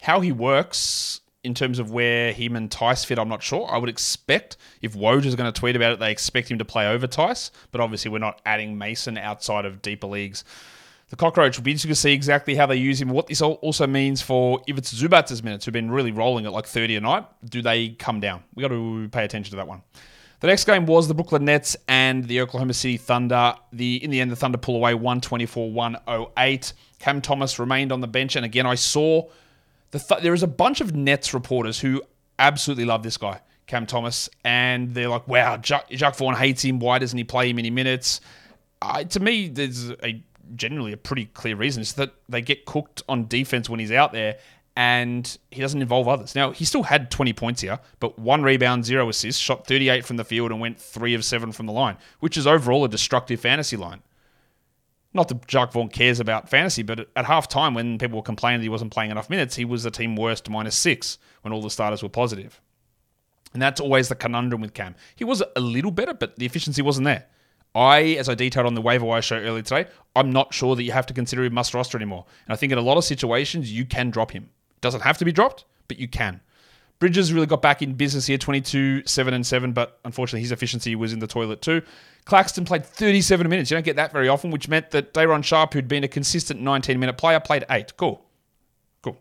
how 0.00 0.20
he 0.20 0.32
works 0.32 1.20
in 1.44 1.54
terms 1.54 1.78
of 1.78 1.90
where 1.90 2.32
him 2.32 2.56
and 2.56 2.70
Theis 2.70 3.04
fit, 3.04 3.18
I'm 3.18 3.28
not 3.28 3.42
sure. 3.42 3.70
I 3.70 3.78
would 3.78 3.88
expect 3.88 4.56
if 4.82 4.94
Woj 4.94 5.24
is 5.24 5.34
going 5.36 5.52
to 5.52 5.58
tweet 5.58 5.76
about 5.76 5.92
it, 5.92 5.98
they 6.00 6.10
expect 6.10 6.50
him 6.50 6.58
to 6.58 6.64
play 6.64 6.88
over 6.88 7.06
Theis, 7.06 7.50
but 7.70 7.80
obviously 7.80 8.10
we're 8.10 8.18
not 8.18 8.40
adding 8.44 8.76
Mason 8.78 9.16
outside 9.18 9.64
of 9.64 9.82
deeper 9.82 10.06
leagues. 10.06 10.44
The 11.10 11.16
cockroach 11.16 11.56
will 11.56 11.64
be 11.64 11.70
interesting 11.70 11.90
to 11.90 11.94
see 11.94 12.12
exactly 12.12 12.54
how 12.54 12.66
they 12.66 12.76
use 12.76 13.00
him. 13.00 13.08
What 13.10 13.26
this 13.28 13.40
also 13.42 13.86
means 13.86 14.22
for 14.22 14.62
if 14.66 14.78
it's 14.78 14.92
Zubac's 14.92 15.42
minutes, 15.44 15.64
who've 15.64 15.72
been 15.72 15.90
really 15.90 16.10
rolling 16.10 16.46
at 16.46 16.52
like 16.52 16.66
30 16.66 16.96
a 16.96 17.00
night. 17.00 17.24
Do 17.44 17.62
they 17.62 17.90
come 17.90 18.20
down? 18.20 18.42
We 18.54 18.62
got 18.62 18.68
to 18.68 19.08
pay 19.10 19.24
attention 19.24 19.50
to 19.50 19.56
that 19.56 19.68
one. 19.68 19.82
The 20.40 20.48
next 20.48 20.64
game 20.64 20.86
was 20.86 21.06
the 21.06 21.14
Brooklyn 21.14 21.44
Nets 21.44 21.76
and 21.88 22.26
the 22.26 22.40
Oklahoma 22.40 22.74
City 22.74 22.96
Thunder. 22.96 23.54
The 23.72 24.02
in 24.02 24.10
the 24.10 24.20
end, 24.20 24.30
the 24.30 24.36
Thunder 24.36 24.58
pull 24.58 24.76
away 24.76 24.92
124-108. 24.94 26.72
Cam 26.98 27.20
Thomas 27.20 27.58
remained 27.58 27.92
on 27.92 28.00
the 28.00 28.08
bench, 28.08 28.34
and 28.36 28.44
again, 28.44 28.66
I 28.66 28.74
saw 28.74 29.28
the 29.94 30.00
th- 30.00 30.22
there 30.22 30.34
is 30.34 30.42
a 30.42 30.48
bunch 30.48 30.80
of 30.80 30.94
Nets 30.94 31.32
reporters 31.32 31.78
who 31.78 32.02
absolutely 32.40 32.84
love 32.84 33.04
this 33.04 33.16
guy, 33.16 33.40
Cam 33.68 33.86
Thomas, 33.86 34.28
and 34.44 34.92
they're 34.92 35.08
like, 35.08 35.28
"Wow, 35.28 35.56
Jacque, 35.56 35.88
Jacque 35.90 36.16
Vaughn 36.16 36.34
hates 36.34 36.62
him. 36.62 36.80
Why 36.80 36.98
doesn't 36.98 37.16
he 37.16 37.22
play 37.22 37.48
him 37.48 37.60
any 37.60 37.70
minutes?" 37.70 38.20
Uh, 38.82 39.04
to 39.04 39.20
me, 39.20 39.46
there's 39.46 39.90
a 40.02 40.20
generally 40.56 40.92
a 40.92 40.96
pretty 40.96 41.26
clear 41.26 41.54
reason. 41.54 41.80
It's 41.80 41.92
that 41.92 42.12
they 42.28 42.42
get 42.42 42.66
cooked 42.66 43.04
on 43.08 43.28
defense 43.28 43.70
when 43.70 43.78
he's 43.78 43.92
out 43.92 44.12
there, 44.12 44.38
and 44.74 45.38
he 45.52 45.60
doesn't 45.60 45.80
involve 45.80 46.08
others. 46.08 46.34
Now, 46.34 46.50
he 46.50 46.64
still 46.64 46.82
had 46.82 47.08
20 47.12 47.32
points 47.32 47.60
here, 47.60 47.78
but 48.00 48.18
one 48.18 48.42
rebound, 48.42 48.84
zero 48.84 49.08
assists, 49.08 49.40
shot 49.40 49.64
38 49.64 50.04
from 50.04 50.16
the 50.16 50.24
field, 50.24 50.50
and 50.50 50.60
went 50.60 50.80
three 50.80 51.14
of 51.14 51.24
seven 51.24 51.52
from 51.52 51.66
the 51.66 51.72
line, 51.72 51.98
which 52.18 52.36
is 52.36 52.48
overall 52.48 52.84
a 52.84 52.88
destructive 52.88 53.38
fantasy 53.38 53.76
line. 53.76 54.02
Not 55.14 55.28
that 55.28 55.46
Jacque 55.46 55.72
Vaughn 55.72 55.88
cares 55.88 56.18
about 56.18 56.48
fantasy, 56.48 56.82
but 56.82 57.08
at 57.14 57.24
half 57.24 57.48
time, 57.48 57.72
when 57.72 57.98
people 57.98 58.16
were 58.16 58.22
complaining 58.22 58.60
that 58.60 58.64
he 58.64 58.68
wasn't 58.68 58.92
playing 58.92 59.12
enough 59.12 59.30
minutes, 59.30 59.54
he 59.54 59.64
was 59.64 59.84
the 59.84 59.90
team 59.90 60.16
worst 60.16 60.50
minus 60.50 60.74
six 60.74 61.18
when 61.42 61.52
all 61.52 61.62
the 61.62 61.70
starters 61.70 62.02
were 62.02 62.08
positive. 62.08 62.60
And 63.52 63.62
that's 63.62 63.80
always 63.80 64.08
the 64.08 64.16
conundrum 64.16 64.60
with 64.60 64.74
Cam. 64.74 64.96
He 65.14 65.24
was 65.24 65.40
a 65.54 65.60
little 65.60 65.92
better, 65.92 66.12
but 66.12 66.36
the 66.36 66.44
efficiency 66.44 66.82
wasn't 66.82 67.04
there. 67.04 67.26
I, 67.76 68.16
as 68.18 68.28
I 68.28 68.34
detailed 68.34 68.66
on 68.66 68.74
the 68.74 68.80
waiver 68.80 69.04
wire 69.04 69.22
show 69.22 69.36
earlier 69.36 69.62
today, 69.62 69.86
I'm 70.16 70.32
not 70.32 70.52
sure 70.52 70.74
that 70.74 70.82
you 70.82 70.92
have 70.92 71.06
to 71.06 71.14
consider 71.14 71.44
him 71.44 71.54
must 71.54 71.74
roster 71.74 71.96
anymore. 71.96 72.26
And 72.46 72.52
I 72.52 72.56
think 72.56 72.72
in 72.72 72.78
a 72.78 72.82
lot 72.82 72.98
of 72.98 73.04
situations, 73.04 73.72
you 73.72 73.84
can 73.84 74.10
drop 74.10 74.32
him. 74.32 74.50
Doesn't 74.80 75.02
have 75.02 75.18
to 75.18 75.24
be 75.24 75.32
dropped, 75.32 75.64
but 75.86 75.98
you 75.98 76.08
can. 76.08 76.40
Bridges 76.98 77.32
really 77.32 77.46
got 77.46 77.60
back 77.60 77.82
in 77.82 77.94
business 77.94 78.26
here, 78.26 78.38
22, 78.38 79.02
7 79.06 79.34
and 79.34 79.46
7, 79.46 79.72
but 79.72 79.98
unfortunately 80.04 80.40
his 80.40 80.52
efficiency 80.52 80.94
was 80.94 81.12
in 81.12 81.18
the 81.18 81.26
toilet 81.26 81.60
too. 81.60 81.82
Claxton 82.24 82.64
played 82.64 82.86
37 82.86 83.48
minutes. 83.48 83.70
You 83.70 83.76
don't 83.76 83.84
get 83.84 83.96
that 83.96 84.12
very 84.12 84.28
often, 84.28 84.50
which 84.50 84.68
meant 84.68 84.90
that 84.92 85.12
Day'Ron 85.12 85.42
Sharpe, 85.42 85.74
who'd 85.74 85.88
been 85.88 86.04
a 86.04 86.08
consistent 86.08 86.60
19 86.60 86.98
minute 86.98 87.18
player, 87.18 87.40
played 87.40 87.64
8. 87.68 87.96
Cool. 87.96 88.24
Cool. 89.02 89.18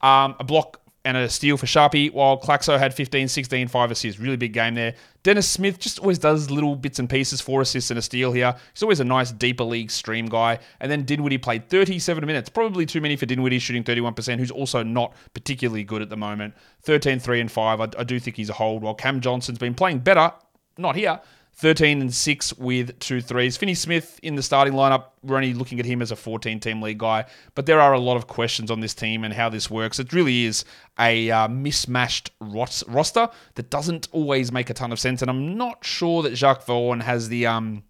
Um, 0.00 0.36
a 0.38 0.44
block 0.44 0.80
and 1.08 1.16
a 1.16 1.26
steal 1.30 1.56
for 1.56 1.64
Sharpie, 1.64 2.12
while 2.12 2.38
Claxo 2.38 2.78
had 2.78 2.92
15, 2.92 3.28
16, 3.28 3.68
5 3.68 3.90
assists. 3.90 4.20
Really 4.20 4.36
big 4.36 4.52
game 4.52 4.74
there. 4.74 4.94
Dennis 5.22 5.48
Smith 5.48 5.78
just 5.78 5.98
always 5.98 6.18
does 6.18 6.50
little 6.50 6.76
bits 6.76 6.98
and 6.98 7.08
pieces, 7.08 7.40
4 7.40 7.62
assists 7.62 7.90
and 7.90 7.98
a 7.98 8.02
steal 8.02 8.30
here. 8.30 8.54
He's 8.74 8.82
always 8.82 9.00
a 9.00 9.04
nice 9.04 9.32
deeper 9.32 9.64
league 9.64 9.90
stream 9.90 10.26
guy. 10.26 10.58
And 10.80 10.92
then 10.92 11.06
Dinwiddie 11.06 11.38
played 11.38 11.70
37 11.70 12.26
minutes. 12.26 12.50
Probably 12.50 12.84
too 12.84 13.00
many 13.00 13.16
for 13.16 13.24
Dinwiddie, 13.24 13.58
shooting 13.58 13.84
31%, 13.84 14.38
who's 14.38 14.50
also 14.50 14.82
not 14.82 15.14
particularly 15.32 15.82
good 15.82 16.02
at 16.02 16.10
the 16.10 16.16
moment. 16.16 16.52
13, 16.82 17.20
3, 17.20 17.40
and 17.40 17.50
5. 17.50 17.80
I, 17.80 17.84
I 17.98 18.04
do 18.04 18.20
think 18.20 18.36
he's 18.36 18.50
a 18.50 18.52
hold, 18.52 18.82
while 18.82 18.94
Cam 18.94 19.22
Johnson's 19.22 19.58
been 19.58 19.74
playing 19.74 20.00
better. 20.00 20.30
Not 20.76 20.94
here, 20.94 21.22
13 21.58 22.00
and 22.00 22.14
6 22.14 22.54
with 22.54 22.96
two 23.00 23.20
threes. 23.20 23.56
Finney 23.56 23.74
Smith 23.74 24.20
in 24.22 24.36
the 24.36 24.42
starting 24.44 24.74
lineup, 24.74 25.06
we're 25.24 25.34
only 25.34 25.54
looking 25.54 25.80
at 25.80 25.86
him 25.86 26.00
as 26.00 26.12
a 26.12 26.16
14 26.16 26.60
team 26.60 26.80
league 26.80 26.98
guy, 26.98 27.24
but 27.56 27.66
there 27.66 27.80
are 27.80 27.92
a 27.92 27.98
lot 27.98 28.16
of 28.16 28.28
questions 28.28 28.70
on 28.70 28.78
this 28.78 28.94
team 28.94 29.24
and 29.24 29.34
how 29.34 29.48
this 29.48 29.68
works. 29.68 29.98
It 29.98 30.12
really 30.12 30.44
is 30.44 30.64
a 31.00 31.28
uh, 31.32 31.48
mismatched 31.48 32.30
roster 32.40 33.28
that 33.56 33.70
doesn't 33.70 34.06
always 34.12 34.52
make 34.52 34.70
a 34.70 34.74
ton 34.74 34.92
of 34.92 35.00
sense, 35.00 35.20
and 35.20 35.28
I'm 35.28 35.56
not 35.56 35.84
sure 35.84 36.22
that 36.22 36.34
Jacque 36.34 36.64
Vaughn 36.64 37.00
has 37.00 37.28
the 37.28 37.48
um, 37.48 37.82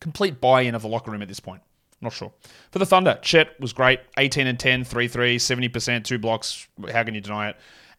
complete 0.00 0.40
buy 0.40 0.62
in 0.62 0.74
of 0.74 0.82
the 0.82 0.88
locker 0.88 1.12
room 1.12 1.22
at 1.22 1.28
this 1.28 1.38
point. 1.38 1.62
Not 2.00 2.12
sure. 2.12 2.32
For 2.72 2.80
the 2.80 2.86
Thunder, 2.86 3.20
Chet 3.22 3.58
was 3.60 3.72
great 3.72 4.00
18 4.18 4.48
and 4.48 4.58
10, 4.58 4.82
3 4.82 5.06
3, 5.06 5.38
70%, 5.38 6.02
two 6.02 6.18
blocks. 6.18 6.66
How 6.92 7.04
can 7.04 7.14
you 7.14 7.20
deny 7.20 7.50
it? 7.50 7.56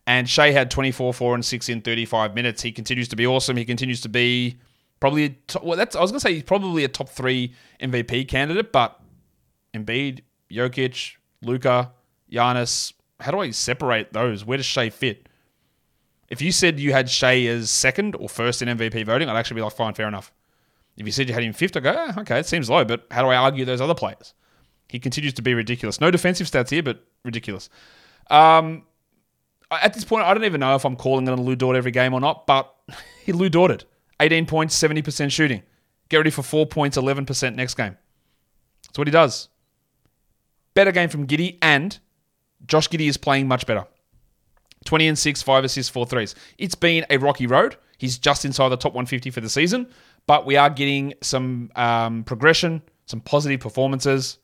And 0.08 0.30
Shai 0.30 0.52
had 0.52 0.70
24, 0.70 1.14
4, 1.14 1.36
and 1.36 1.44
6 1.44 1.70
in 1.70 1.82
35 1.82 2.36
minutes. 2.36 2.62
He 2.62 2.72
continues 2.72 3.08
to 3.08 3.16
be 3.16 3.26
awesome. 3.26 3.58
He 3.58 3.66
continues 3.66 4.02
to 4.02 4.10
be 4.10 4.60
probably, 5.00 5.40
well, 5.64 5.78
that's, 5.78 5.96
I 5.96 6.02
was 6.02 6.12
going 6.12 6.20
to 6.20 6.28
say 6.28 6.34
he's 6.34 6.44
probably 6.44 6.84
a 6.84 6.88
top 6.88 7.10
three 7.10 7.54
MVP 7.82 8.28
candidate, 8.28 8.72
but 8.72 9.00
Embiid, 9.74 10.22
Jokic, 10.52 11.16
Luka, 11.42 11.92
Giannis, 12.32 12.94
how 13.20 13.32
do 13.32 13.40
I 13.40 13.50
separate 13.52 14.14
those? 14.14 14.46
Where 14.46 14.58
does 14.58 14.66
Shai 14.66 14.90
fit? 14.90 15.28
If 16.30 16.42
you 16.42 16.52
said 16.52 16.80
you 16.80 16.92
had 16.92 17.10
Shai 17.10 17.46
as 17.46 17.70
second 17.70 18.16
or 18.16 18.30
first 18.30 18.62
in 18.62 18.68
MVP 18.68 19.06
voting, 19.06 19.30
I'd 19.30 19.38
actually 19.38 19.56
be 19.56 19.62
like, 19.62 19.74
fine, 19.74 19.94
fair 19.94 20.08
enough. 20.08 20.32
If 20.98 21.06
you 21.06 21.12
said 21.12 21.28
you 21.28 21.34
had 21.34 21.44
him 21.44 21.54
fifth, 21.54 21.76
I 21.78 21.82
go, 21.82 21.92
eh, 21.92 22.14
okay, 22.20 22.40
it 22.40 22.46
seems 22.46 22.70
low, 22.70 22.86
but 22.86 23.06
how 23.12 23.22
do 23.22 23.28
I 23.28 23.36
argue 23.36 23.66
those 23.66 23.82
other 23.82 23.96
players? 23.96 24.34
He 24.88 25.00
continues 25.00 25.34
to 25.34 25.42
be 25.42 25.54
ridiculous. 25.54 26.00
No 26.00 26.10
defensive 26.10 26.48
stats 26.48 26.70
here, 26.70 26.84
but 26.84 27.04
ridiculous. 27.24 27.70
Um, 28.30 28.84
at 29.82 29.94
this 29.94 30.04
point, 30.04 30.26
I 30.26 30.34
don't 30.34 30.44
even 30.44 30.60
know 30.60 30.76
if 30.76 30.86
I'm 30.86 30.96
calling 30.96 31.28
it 31.28 31.32
a 31.32 31.42
Lu 31.42 31.56
Dort 31.56 31.76
every 31.76 31.92
game 31.92 32.14
or 32.14 32.20
not, 32.20 32.48
but 32.48 32.74
he 33.24 33.32
Lu 33.32 33.50
Dorted. 33.50 33.86
18 34.20 34.46
points, 34.46 34.82
70% 34.82 35.32
shooting. 35.32 35.62
Get 36.10 36.18
ready 36.18 36.30
for 36.30 36.44
4 36.44 36.66
points, 36.68 36.98
11% 36.98 37.56
next 37.56 37.76
game. 37.76 37.98
That's 38.88 38.98
what 38.98 39.08
he 39.08 39.12
does. 39.12 39.50
Better 40.74 40.92
game 40.92 41.10
from 41.10 41.28
Giddey, 41.28 41.58
and 41.62 41.98
Josh 42.66 42.88
Giddey 42.90 43.08
is 43.08 43.18
playing 43.18 43.48
much 43.48 43.66
better. 43.66 43.86
20 44.86 45.08
and 45.08 45.20
6, 45.20 45.42
5 45.42 45.64
assists, 45.64 45.92
4 45.92 46.06
threes. 46.06 46.36
It's 46.58 46.76
been 46.76 47.06
a 47.10 47.18
rocky 47.18 47.48
road. 47.48 47.76
He's 47.98 48.18
just 48.18 48.46
inside 48.46 48.70
the 48.70 48.78
top 48.78 48.94
150 48.94 49.32
for 49.32 49.42
the 49.42 49.50
season, 49.50 49.88
but 50.28 50.46
we 50.46 50.58
are 50.58 50.70
getting 50.70 51.14
some 51.22 51.72
um, 51.76 52.24
progression, 52.24 52.82
some 53.06 53.22
positive 53.22 53.60
performances. 53.60 54.38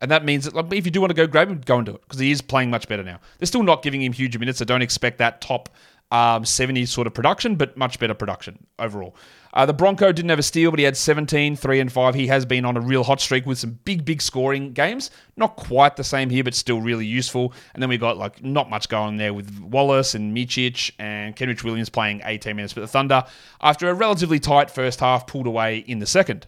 And 0.00 0.10
that 0.10 0.24
means 0.24 0.44
that 0.44 0.72
if 0.72 0.84
you 0.84 0.92
do 0.92 1.00
want 1.00 1.10
to 1.10 1.14
go 1.14 1.26
grab 1.26 1.48
him, 1.48 1.60
go 1.60 1.76
and 1.78 1.86
do 1.86 1.94
it 1.94 2.02
because 2.02 2.20
he 2.20 2.30
is 2.30 2.40
playing 2.40 2.70
much 2.70 2.88
better 2.88 3.02
now. 3.02 3.18
They're 3.38 3.46
still 3.46 3.62
not 3.62 3.82
giving 3.82 4.02
him 4.02 4.12
huge 4.12 4.38
minutes, 4.38 4.58
so 4.58 4.64
don't 4.64 4.82
expect 4.82 5.18
that 5.18 5.40
top 5.40 5.68
um, 6.10 6.44
70 6.44 6.86
sort 6.86 7.06
of 7.06 7.14
production, 7.14 7.56
but 7.56 7.76
much 7.76 7.98
better 7.98 8.14
production 8.14 8.66
overall. 8.78 9.14
Uh, 9.52 9.66
the 9.66 9.72
Bronco 9.72 10.12
didn't 10.12 10.28
have 10.28 10.38
a 10.38 10.42
steal, 10.42 10.70
but 10.70 10.78
he 10.78 10.84
had 10.84 10.96
17, 10.96 11.56
3 11.56 11.80
and 11.80 11.92
5. 11.92 12.14
He 12.14 12.26
has 12.28 12.44
been 12.44 12.64
on 12.64 12.76
a 12.76 12.80
real 12.80 13.02
hot 13.02 13.20
streak 13.20 13.46
with 13.46 13.58
some 13.58 13.78
big, 13.84 14.04
big 14.04 14.22
scoring 14.22 14.72
games. 14.72 15.10
Not 15.36 15.56
quite 15.56 15.96
the 15.96 16.04
same 16.04 16.30
here, 16.30 16.44
but 16.44 16.54
still 16.54 16.80
really 16.80 17.06
useful. 17.06 17.52
And 17.74 17.82
then 17.82 17.88
we 17.88 17.98
got 17.98 18.16
like 18.16 18.42
not 18.42 18.70
much 18.70 18.88
going 18.88 19.16
there 19.16 19.34
with 19.34 19.60
Wallace 19.60 20.14
and 20.14 20.36
Micic 20.36 20.92
and 20.98 21.34
Kenrich 21.34 21.64
Williams 21.64 21.88
playing 21.88 22.22
18 22.24 22.56
minutes 22.56 22.72
for 22.72 22.80
the 22.80 22.88
Thunder 22.88 23.24
after 23.60 23.88
a 23.88 23.94
relatively 23.94 24.38
tight 24.38 24.70
first 24.70 25.00
half, 25.00 25.26
pulled 25.26 25.46
away 25.46 25.78
in 25.78 25.98
the 25.98 26.06
second. 26.06 26.46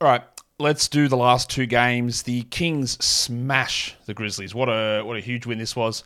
All 0.00 0.08
right, 0.08 0.22
let's 0.58 0.88
do 0.88 1.08
the 1.08 1.16
last 1.16 1.50
two 1.50 1.66
games. 1.66 2.22
The 2.22 2.42
Kings 2.44 3.02
smash 3.04 3.96
the 4.06 4.14
Grizzlies. 4.14 4.54
What 4.54 4.68
a 4.68 5.02
what 5.02 5.16
a 5.16 5.20
huge 5.20 5.46
win 5.46 5.58
this 5.58 5.74
was 5.74 6.04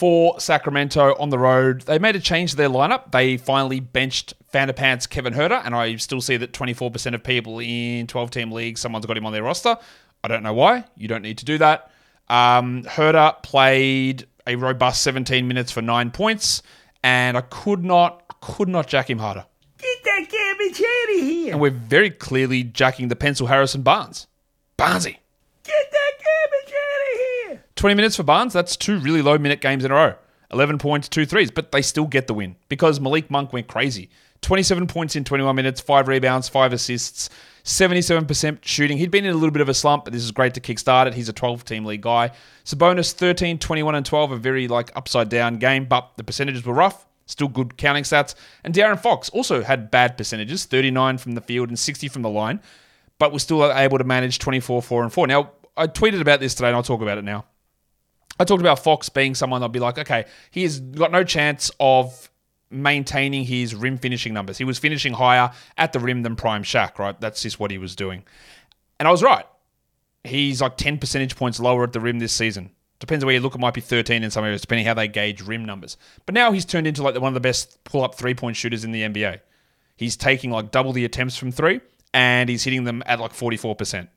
for 0.00 0.40
Sacramento 0.40 1.14
on 1.18 1.28
the 1.28 1.38
road. 1.38 1.82
They 1.82 1.98
made 1.98 2.16
a 2.16 2.20
change 2.20 2.52
to 2.52 2.56
their 2.56 2.70
lineup. 2.70 3.12
They 3.12 3.36
finally 3.36 3.80
benched 3.80 4.32
Fanta 4.52 4.74
Pants 4.74 5.06
Kevin 5.06 5.34
Huerter, 5.34 5.60
and 5.64 5.74
I 5.74 5.96
still 5.96 6.22
see 6.22 6.38
that 6.38 6.52
24% 6.52 7.14
of 7.14 7.22
people 7.22 7.58
in 7.60 8.06
12 8.06 8.30
team 8.30 8.50
leagues, 8.50 8.80
someone's 8.80 9.04
got 9.04 9.18
him 9.18 9.26
on 9.26 9.32
their 9.32 9.42
roster. 9.42 9.76
I 10.24 10.28
don't 10.28 10.42
know 10.42 10.54
why. 10.54 10.84
You 10.96 11.06
don't 11.06 11.22
need 11.22 11.38
to 11.38 11.44
do 11.44 11.58
that. 11.58 11.90
Um, 12.30 12.84
Huerter 12.84 13.42
played 13.42 14.26
a 14.46 14.56
robust 14.56 15.02
17 15.02 15.46
minutes 15.46 15.70
for 15.70 15.82
nine 15.82 16.10
points, 16.10 16.62
and 17.02 17.36
I 17.36 17.42
could 17.42 17.84
not, 17.84 18.40
could 18.40 18.68
not 18.68 18.86
jack 18.86 19.10
him 19.10 19.18
harder. 19.18 19.44
Get 20.68 20.72
that 20.72 21.10
Gabby 21.10 21.24
here. 21.24 21.52
And 21.52 21.60
we're 21.60 21.70
very 21.70 22.10
clearly 22.10 22.62
jacking 22.62 23.08
the 23.08 23.16
pencil 23.16 23.46
Harrison 23.46 23.82
Barnes. 23.82 24.26
Barnesy. 24.78 25.16
Get 25.64 25.90
that 25.92 26.12
garbage 26.18 26.74
out 26.74 27.00
of 27.12 27.20
here. 27.48 27.64
20 27.76 27.94
minutes 27.94 28.16
for 28.16 28.22
Barnes, 28.22 28.52
that's 28.52 28.76
two 28.76 28.98
really 28.98 29.22
low 29.22 29.38
minute 29.38 29.60
games 29.60 29.84
in 29.84 29.90
a 29.90 29.94
row. 29.94 30.14
11 30.52 30.78
points, 30.78 31.08
two 31.08 31.26
threes, 31.26 31.50
but 31.50 31.70
they 31.70 31.82
still 31.82 32.06
get 32.06 32.26
the 32.26 32.34
win 32.34 32.56
because 32.68 32.98
Malik 32.98 33.30
Monk 33.30 33.52
went 33.52 33.68
crazy. 33.68 34.10
27 34.42 34.86
points 34.86 35.16
in 35.16 35.24
21 35.24 35.54
minutes, 35.54 35.80
five 35.80 36.08
rebounds, 36.08 36.48
five 36.48 36.72
assists, 36.72 37.28
77% 37.64 38.58
shooting. 38.62 38.96
He'd 38.96 39.10
been 39.10 39.26
in 39.26 39.32
a 39.32 39.34
little 39.34 39.50
bit 39.50 39.60
of 39.60 39.68
a 39.68 39.74
slump, 39.74 40.04
but 40.04 40.12
this 40.12 40.24
is 40.24 40.30
great 40.30 40.54
to 40.54 40.60
kickstart 40.60 41.06
it. 41.06 41.14
He's 41.14 41.28
a 41.28 41.32
12 41.32 41.64
team 41.64 41.84
league 41.84 42.00
guy. 42.00 42.30
Sabonis 42.64 43.12
13, 43.12 43.58
21, 43.58 43.94
and 43.94 44.06
12, 44.06 44.32
a 44.32 44.36
very 44.36 44.66
like 44.66 44.90
upside 44.96 45.28
down 45.28 45.56
game, 45.58 45.84
but 45.84 46.10
the 46.16 46.24
percentages 46.24 46.64
were 46.64 46.74
rough. 46.74 47.06
Still 47.30 47.46
good 47.46 47.76
counting 47.76 48.02
stats. 48.02 48.34
And 48.64 48.74
De'Aaron 48.74 49.00
Fox 49.00 49.28
also 49.28 49.62
had 49.62 49.88
bad 49.88 50.18
percentages 50.18 50.64
39 50.64 51.18
from 51.18 51.32
the 51.32 51.40
field 51.40 51.68
and 51.68 51.78
60 51.78 52.08
from 52.08 52.22
the 52.22 52.28
line, 52.28 52.60
but 53.20 53.32
was 53.32 53.44
still 53.44 53.72
able 53.72 53.98
to 53.98 54.04
manage 54.04 54.40
24, 54.40 54.82
4, 54.82 55.02
and 55.04 55.12
4. 55.12 55.26
Now, 55.28 55.52
I 55.76 55.86
tweeted 55.86 56.20
about 56.20 56.40
this 56.40 56.54
today, 56.54 56.66
and 56.66 56.76
I'll 56.76 56.82
talk 56.82 57.02
about 57.02 57.18
it 57.18 57.24
now. 57.24 57.44
I 58.40 58.44
talked 58.44 58.60
about 58.60 58.80
Fox 58.80 59.08
being 59.08 59.36
someone 59.36 59.62
I'll 59.62 59.68
be 59.68 59.78
like, 59.78 59.96
okay, 59.98 60.24
he 60.50 60.64
has 60.64 60.80
got 60.80 61.12
no 61.12 61.22
chance 61.22 61.70
of 61.78 62.28
maintaining 62.68 63.44
his 63.44 63.76
rim 63.76 63.96
finishing 63.96 64.34
numbers. 64.34 64.58
He 64.58 64.64
was 64.64 64.78
finishing 64.78 65.12
higher 65.12 65.52
at 65.78 65.92
the 65.92 66.00
rim 66.00 66.22
than 66.22 66.34
Prime 66.34 66.64
Shaq, 66.64 66.98
right? 66.98 67.20
That's 67.20 67.42
just 67.42 67.60
what 67.60 67.70
he 67.70 67.78
was 67.78 67.94
doing. 67.94 68.24
And 68.98 69.06
I 69.06 69.12
was 69.12 69.22
right. 69.22 69.46
He's 70.24 70.60
like 70.60 70.76
10 70.76 70.98
percentage 70.98 71.36
points 71.36 71.60
lower 71.60 71.84
at 71.84 71.92
the 71.92 72.00
rim 72.00 72.18
this 72.18 72.32
season. 72.32 72.70
Depends 73.00 73.24
on 73.24 73.26
where 73.26 73.34
you 73.34 73.40
look, 73.40 73.54
it 73.54 73.60
might 73.60 73.74
be 73.74 73.80
13 73.80 74.22
in 74.22 74.30
some 74.30 74.44
areas, 74.44 74.60
depending 74.60 74.86
how 74.86 74.94
they 74.94 75.08
gauge 75.08 75.40
rim 75.40 75.64
numbers. 75.64 75.96
But 76.26 76.34
now 76.34 76.52
he's 76.52 76.66
turned 76.66 76.86
into 76.86 77.02
like 77.02 77.14
one 77.14 77.28
of 77.28 77.34
the 77.34 77.40
best 77.40 77.82
pull 77.84 78.04
up 78.04 78.14
three 78.14 78.34
point 78.34 78.56
shooters 78.56 78.84
in 78.84 78.92
the 78.92 79.02
NBA. 79.02 79.40
He's 79.96 80.16
taking 80.16 80.50
like 80.50 80.70
double 80.70 80.92
the 80.92 81.04
attempts 81.04 81.36
from 81.36 81.50
three, 81.50 81.80
and 82.12 82.48
he's 82.48 82.64
hitting 82.64 82.84
them 82.84 83.02
at 83.06 83.18
like 83.18 83.32
44%. 83.32 84.08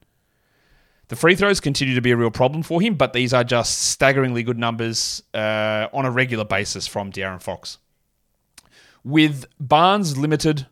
The 1.08 1.16
free 1.16 1.36
throws 1.36 1.60
continue 1.60 1.96
to 1.96 2.02
be 2.02 2.12
a 2.12 2.18
real 2.18 2.32
problem 2.32 2.64
for 2.64 2.82
him, 2.82 2.96
but 2.96 3.14
these 3.14 3.34
are 3.34 3.44
just 3.44 3.84
staggeringly 3.90 4.44
good 4.44 4.58
numbers 4.58 5.24
uh, 5.34 5.88
on 5.94 6.06
a 6.06 6.12
regular 6.12 6.46
basis 6.46 6.88
from 6.88 7.12
De'Aaron 7.12 7.42
Fox. 7.42 7.78
With 9.04 9.46
Barnes 9.60 10.18
limited, 10.18 10.66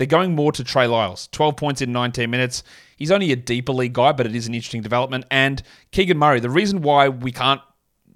they're 0.00 0.06
going 0.06 0.34
more 0.34 0.50
to 0.50 0.64
Trey 0.64 0.86
Lyles. 0.86 1.28
12 1.32 1.56
points 1.58 1.82
in 1.82 1.92
19 1.92 2.30
minutes. 2.30 2.62
He's 2.96 3.10
only 3.10 3.32
a 3.32 3.36
deeper 3.36 3.72
league 3.72 3.92
guy, 3.92 4.12
but 4.12 4.24
it 4.24 4.34
is 4.34 4.46
an 4.46 4.54
interesting 4.54 4.80
development. 4.80 5.26
And 5.30 5.62
Keegan 5.90 6.16
Murray, 6.16 6.40
the 6.40 6.48
reason 6.48 6.80
why 6.80 7.10
we 7.10 7.30
can't 7.30 7.60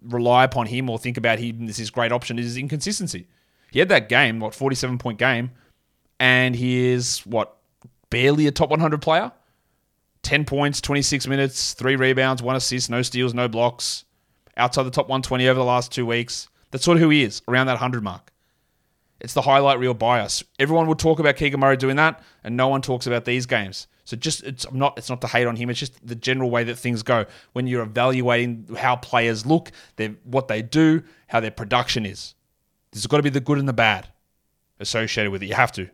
rely 0.03 0.45
upon 0.45 0.65
him 0.65 0.89
or 0.89 0.99
think 0.99 1.19
about 1.19 1.39
him 1.39 1.69
as 1.69 1.77
his 1.77 1.91
great 1.91 2.11
option 2.11 2.39
is 2.39 2.57
inconsistency. 2.57 3.27
He 3.71 3.81
had 3.81 3.91
that 3.91 4.09
game, 4.09 4.41
what, 4.41 4.55
47 4.55 4.97
point 4.97 5.19
game, 5.19 5.51
and 6.19 6.57
he 6.57 6.87
is, 6.87 7.19
what, 7.27 7.55
barely 8.09 8.47
a 8.47 8.51
top 8.51 8.71
100 8.71 9.03
player? 9.03 9.31
10 10.23 10.47
points, 10.47 10.81
26 10.81 11.27
minutes, 11.27 11.75
three 11.75 11.97
rebounds, 11.97 12.43
one 12.43 12.57
assist, 12.57 12.89
no 12.89 13.03
steals, 13.03 13.35
no 13.35 13.47
blocks, 13.47 14.07
outside 14.57 14.85
the 14.85 14.91
top 14.91 15.11
120 15.11 15.47
over 15.49 15.59
the 15.59 15.67
last 15.67 15.93
two 15.93 16.07
weeks. 16.07 16.49
That's 16.71 16.83
sort 16.83 16.97
of 16.97 17.03
who 17.03 17.11
he 17.11 17.25
is, 17.25 17.43
around 17.47 17.67
that 17.67 17.75
100 17.75 18.03
mark. 18.03 18.33
It's 19.25 19.33
the 19.33 19.43
highlight 19.43 19.79
reel 19.79 19.95
bias. 19.95 20.45
Everyone 20.59 20.87
will 20.87 20.95
talk 20.95 21.19
about 21.19 21.37
Keegan 21.37 21.59
Murray 21.59 21.79
doing 21.79 21.97
that, 21.97 22.23
and 22.45 22.59
no 22.59 22.69
one 22.69 22.83
talks 22.83 23.07
about 23.07 23.25
these 23.25 23.47
games. 23.47 23.87
So 24.05 24.19
just 24.19 24.43
it's 24.43 24.71
not 24.71 24.99
it's 24.99 25.09
not 25.09 25.23
to 25.23 25.27
hate 25.27 25.47
on 25.47 25.57
him. 25.57 25.71
It's 25.71 25.81
just 25.81 26.07
the 26.07 26.15
general 26.15 26.51
way 26.51 26.63
that 26.65 26.77
things 26.77 27.03
go 27.03 27.25
when 27.55 27.67
you're 27.67 27.83
evaluating 27.83 28.77
how 28.77 28.97
players 28.97 29.47
look, 29.47 29.73
their 29.97 30.15
what 30.25 30.49
they 30.49 30.61
do, 30.61 31.03
how 31.27 31.41
their 31.41 31.51
production 31.51 32.05
is. 32.05 32.35
There's 32.93 33.07
got 33.07 33.17
to 33.17 33.23
be 33.23 33.31
the 33.31 33.41
good 33.41 33.59
and 33.59 33.67
the 33.67 33.73
bad 33.73 34.09
associated 34.79 35.33
with 35.33 35.43
it. 35.43 35.47
You 35.47 35.55
have 35.55 35.73
to. 35.73 35.89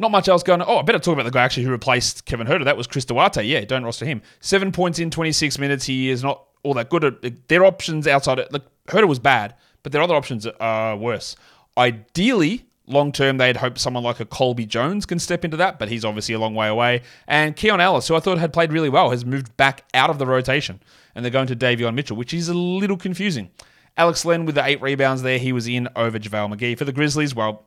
Not 0.00 0.10
much 0.10 0.28
else 0.28 0.42
going 0.42 0.62
on. 0.62 0.66
Oh, 0.68 0.78
I 0.78 0.82
better 0.82 0.98
talk 0.98 1.12
about 1.12 1.22
the 1.22 1.30
guy 1.30 1.44
actually 1.44 1.64
who 1.64 1.70
replaced 1.70 2.24
Kevin 2.24 2.48
Huerter. 2.48 2.64
That 2.64 2.76
was 2.76 2.88
Chris 2.88 3.04
Duarte. 3.04 3.44
Yeah, 3.44 3.64
don't 3.64 3.84
roster 3.84 4.06
him. 4.06 4.22
Seven 4.40 4.72
points 4.72 4.98
in 4.98 5.10
26 5.10 5.58
minutes. 5.60 5.84
He 5.84 6.10
is 6.10 6.24
not 6.24 6.46
all 6.64 6.74
that 6.74 6.90
good. 6.90 7.42
Their 7.46 7.64
options 7.64 8.08
outside 8.08 8.40
like 8.50 8.64
Huerter 8.88 9.06
was 9.06 9.20
bad, 9.20 9.54
but 9.84 9.92
their 9.92 10.02
other 10.02 10.16
options 10.16 10.46
are 10.46 10.96
worse. 10.96 11.36
Ideally, 11.80 12.66
long 12.86 13.10
term, 13.10 13.38
they'd 13.38 13.56
hope 13.56 13.78
someone 13.78 14.04
like 14.04 14.20
a 14.20 14.26
Colby 14.26 14.66
Jones 14.66 15.06
can 15.06 15.18
step 15.18 15.46
into 15.46 15.56
that, 15.56 15.78
but 15.78 15.88
he's 15.88 16.04
obviously 16.04 16.34
a 16.34 16.38
long 16.38 16.54
way 16.54 16.68
away. 16.68 17.00
And 17.26 17.56
Keon 17.56 17.80
Ellis, 17.80 18.06
who 18.06 18.14
I 18.14 18.20
thought 18.20 18.36
had 18.36 18.52
played 18.52 18.70
really 18.70 18.90
well, 18.90 19.10
has 19.10 19.24
moved 19.24 19.56
back 19.56 19.84
out 19.94 20.10
of 20.10 20.18
the 20.18 20.26
rotation, 20.26 20.82
and 21.14 21.24
they're 21.24 21.32
going 21.32 21.46
to 21.46 21.56
Davion 21.56 21.94
Mitchell, 21.94 22.18
which 22.18 22.34
is 22.34 22.50
a 22.50 22.54
little 22.54 22.98
confusing. 22.98 23.50
Alex 23.96 24.26
Len 24.26 24.44
with 24.44 24.56
the 24.56 24.64
eight 24.64 24.82
rebounds 24.82 25.22
there, 25.22 25.38
he 25.38 25.54
was 25.54 25.66
in 25.66 25.88
over 25.96 26.18
JaVale 26.18 26.54
McGee. 26.54 26.76
For 26.76 26.84
the 26.84 26.92
Grizzlies, 26.92 27.34
well, 27.34 27.66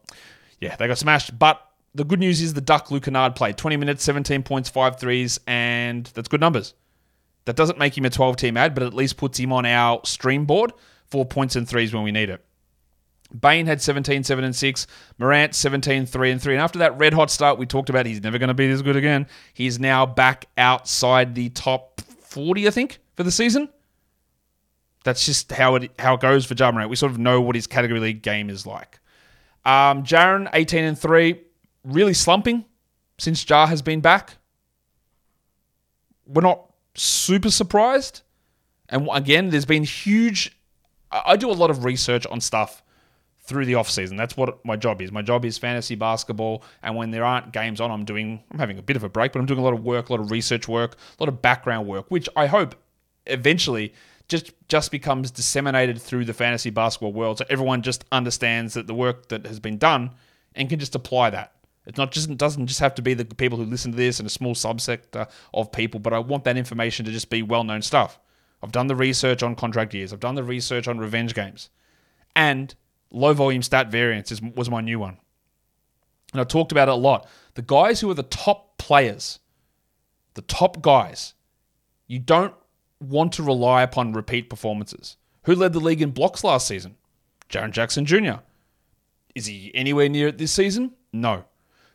yeah, 0.62 0.76
they 0.76 0.88
got 0.88 1.00
smashed, 1.00 1.38
but 1.40 1.60
the 1.96 2.06
good 2.06 2.20
news 2.20 2.40
is 2.40 2.54
the 2.54 2.62
Duck 2.62 2.92
Luke 2.92 3.06
Kennard 3.06 3.36
played 3.36 3.58
20 3.58 3.78
minutes, 3.78 4.04
17 4.04 4.44
points, 4.44 4.70
five 4.70 5.00
threes, 5.00 5.40
and 5.48 6.06
that's 6.14 6.28
good 6.28 6.40
numbers. 6.40 6.76
That 7.46 7.56
doesn't 7.56 7.80
make 7.80 7.98
him 7.98 8.06
a 8.06 8.12
12 8.12 8.38
team 8.38 8.58
ad, 8.58 8.76
but 8.76 8.84
at 8.84 8.94
least 8.94 9.18
puts 9.18 9.40
him 9.40 9.52
on 9.52 9.66
our 9.66 10.02
stream 10.06 10.46
board 10.46 10.72
for 11.08 11.26
points 11.26 11.56
and 11.56 11.68
threes 11.68 11.94
when 11.94 12.04
we 12.04 12.12
need 12.12 12.30
it. 12.30 12.46
Bane 13.40 13.66
had 13.66 13.82
17, 13.82 14.24
7, 14.24 14.44
and 14.44 14.56
6. 14.56 14.88
Morant, 15.18 15.56
17, 15.56 16.06
3, 16.06 16.32
and 16.32 16.42
3. 16.42 16.54
And 16.54 16.62
after 16.62 16.80
that 16.80 16.98
red 16.98 17.14
hot 17.14 17.32
start 17.32 17.58
we 17.58 17.66
talked 17.66 17.90
about, 17.90 18.06
he's 18.06 18.22
never 18.22 18.38
going 18.38 18.50
to 18.50 18.54
be 18.54 18.68
this 18.68 18.82
good 18.82 18.96
again. 18.96 19.28
He's 19.54 19.80
now 19.80 20.06
back 20.06 20.46
outside 20.58 21.36
the 21.36 21.50
top 21.50 22.02
40, 22.02 22.68
I 22.68 22.72
think, 22.72 23.00
for 23.16 23.24
the 23.24 23.32
season. 23.32 23.70
That's 25.04 25.26
just 25.26 25.52
how 25.52 25.76
it 25.76 25.92
how 26.00 26.14
it 26.14 26.22
goes 26.22 26.46
for 26.46 26.54
Ja. 26.54 26.88
We 26.88 26.96
sort 26.96 27.12
of 27.12 27.18
know 27.18 27.42
what 27.42 27.56
his 27.56 27.68
category 27.68 28.00
league 28.00 28.22
game 28.22 28.50
is 28.50 28.66
like. 28.66 29.00
Um, 29.66 30.04
Jaren, 30.04 30.50
18 30.54 30.84
and 30.84 30.98
3 30.98 31.42
really 31.84 32.14
slumping 32.14 32.66
since 33.18 33.44
Jar 33.44 33.68
has 33.68 33.82
been 33.82 34.02
back. 34.02 34.38
We're 36.26 36.42
not 36.42 36.72
super 36.96 37.52
surprised. 37.52 38.22
And 38.90 39.10
again, 39.12 39.50
there's 39.50 39.66
been 39.66 39.84
huge. 39.84 40.58
I 41.12 41.36
do 41.36 41.50
a 41.50 41.54
lot 41.54 41.70
of 41.70 41.86
research 41.86 42.26
on 42.28 42.42
stuff 42.42 42.83
through 43.44 43.66
the 43.66 43.76
off 43.76 43.90
season. 43.90 44.16
That's 44.16 44.38
what 44.38 44.64
my 44.66 44.76
job 44.76 45.02
is. 45.02 45.12
My 45.12 45.22
job 45.22 45.44
is 45.46 45.58
fantasy 45.58 45.96
basketball, 45.96 46.64
and 46.82 46.96
when 46.96 47.12
there 47.12 47.26
aren't 47.26 47.52
games 47.52 47.82
on, 47.82 47.92
I'm 47.92 48.06
doing. 48.06 48.42
I'm 48.52 48.60
having 48.60 48.78
a 48.78 48.82
bit 48.82 48.96
of 48.96 49.04
a 49.04 49.10
break, 49.10 49.34
but 49.34 49.40
I'm 49.40 49.46
doing 49.46 49.60
a 49.60 49.64
lot 49.64 49.74
of 49.74 49.84
work, 49.84 50.10
a 50.10 50.14
lot 50.14 50.22
of 50.22 50.32
research 50.32 50.68
work, 50.68 50.96
a 51.20 51.24
lot 51.24 51.30
of 51.30 51.42
background 51.42 51.88
work, 51.88 52.10
which 52.10 52.30
I 52.36 52.46
hope 52.48 52.76
eventually 53.28 53.94
just 54.28 54.54
just 54.70 54.92
becomes 54.92 55.30
disseminated 55.32 56.02
through 56.02 56.26
the 56.26 56.34
fantasy 56.34 56.70
basketball 56.70 57.14
world, 57.14 57.38
so 57.38 57.46
everyone 57.50 57.82
just 57.82 58.06
understands 58.12 58.74
that 58.76 58.88
the 58.88 58.94
work 58.94 59.28
that 59.30 59.46
has 59.46 59.60
been 59.60 59.78
done 59.78 60.12
and 60.56 60.70
can 60.70 60.80
just 60.80 60.96
apply 60.96 61.30
that. 61.32 61.54
It's 61.86 61.98
not 61.98 62.12
just 62.12 62.30
it 62.30 62.38
doesn't 62.38 62.68
just 62.68 62.80
have 62.80 62.96
to 62.96 63.02
be 63.02 63.14
the 63.14 63.26
people 63.26 63.58
who 63.58 63.66
listen 63.66 63.92
to 63.92 63.98
this 63.98 64.20
and 64.20 64.28
a 64.28 64.30
small 64.30 64.56
subsector 64.56 65.30
of 65.54 65.72
people, 65.72 66.00
but 66.00 66.14
I 66.14 66.20
want 66.20 66.46
that 66.46 66.56
information 66.56 67.06
to 67.06 67.12
just 67.12 67.30
be 67.30 67.42
well 67.42 67.66
known 67.66 67.82
stuff. 67.82 68.20
I've 68.62 68.72
done 68.72 68.88
the 68.88 68.96
research 68.96 69.44
on 69.44 69.56
contract 69.56 69.94
years. 69.94 70.14
I've 70.14 70.22
done 70.22 70.36
the 70.36 70.44
research 70.44 70.88
on 70.88 70.98
revenge 70.98 71.36
games, 71.36 71.70
and 72.34 72.74
low 73.14 73.34
volume 73.34 73.62
stat 73.62 73.90
variance 73.90 74.32
is, 74.32 74.42
was 74.42 74.70
my 74.70 74.82
new 74.82 75.00
one. 75.00 75.18
And 76.34 76.42
I 76.42 76.44
talked 76.44 76.72
about 76.72 76.90
it 76.90 76.94
a 76.94 76.96
lot. 76.96 77.28
The 77.54 77.62
guys 77.62 78.02
who 78.02 78.10
are 78.10 78.16
the 78.16 78.24
top 78.24 78.78
players, 78.78 79.40
the 80.34 80.42
top 80.42 80.82
guys, 80.82 81.36
you 82.08 82.20
don't 82.20 82.54
want 83.00 83.34
to 83.34 83.44
rely 83.44 83.84
upon 83.84 84.14
repeat 84.14 84.50
performances. 84.50 85.18
Who 85.44 85.56
led 85.56 85.74
the 85.74 85.80
league 85.80 86.02
in 86.02 86.12
blocks 86.12 86.44
last 86.44 86.68
season? 86.68 86.96
Jaren 87.50 87.72
Jackson 87.72 88.06
Jr. 88.06 88.42
Is 89.36 89.46
he 89.46 89.72
anywhere 89.76 90.10
near 90.10 90.30
it 90.30 90.38
this 90.38 90.52
season? 90.52 90.94
No. 91.12 91.46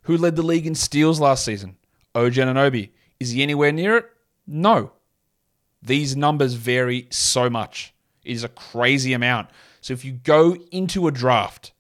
Who 0.03 0.17
led 0.17 0.37
the 0.37 0.43
league 0.43 0.67
in 0.67 0.75
steals 0.75 1.21
last 1.21 1.45
season? 1.45 1.77
OG 2.15 2.35
Anunoby. 2.35 2.91
Is 3.19 3.31
he 3.31 3.43
anywhere 3.43 3.73
near 3.73 3.97
it? 3.97 4.07
No. 4.47 4.93
These 5.83 6.17
numbers 6.17 6.55
vary 6.55 7.09
so 7.11 7.51
much. 7.51 7.95
It 8.25 8.33
is 8.33 8.45
a 8.45 8.49
crazy 8.49 9.13
amount. 9.13 9.51
So 9.89 9.95
if 9.95 10.05
you 10.05 10.13
go 10.13 10.55
into 10.71 11.09
a 11.09 11.11
draft 11.11 11.73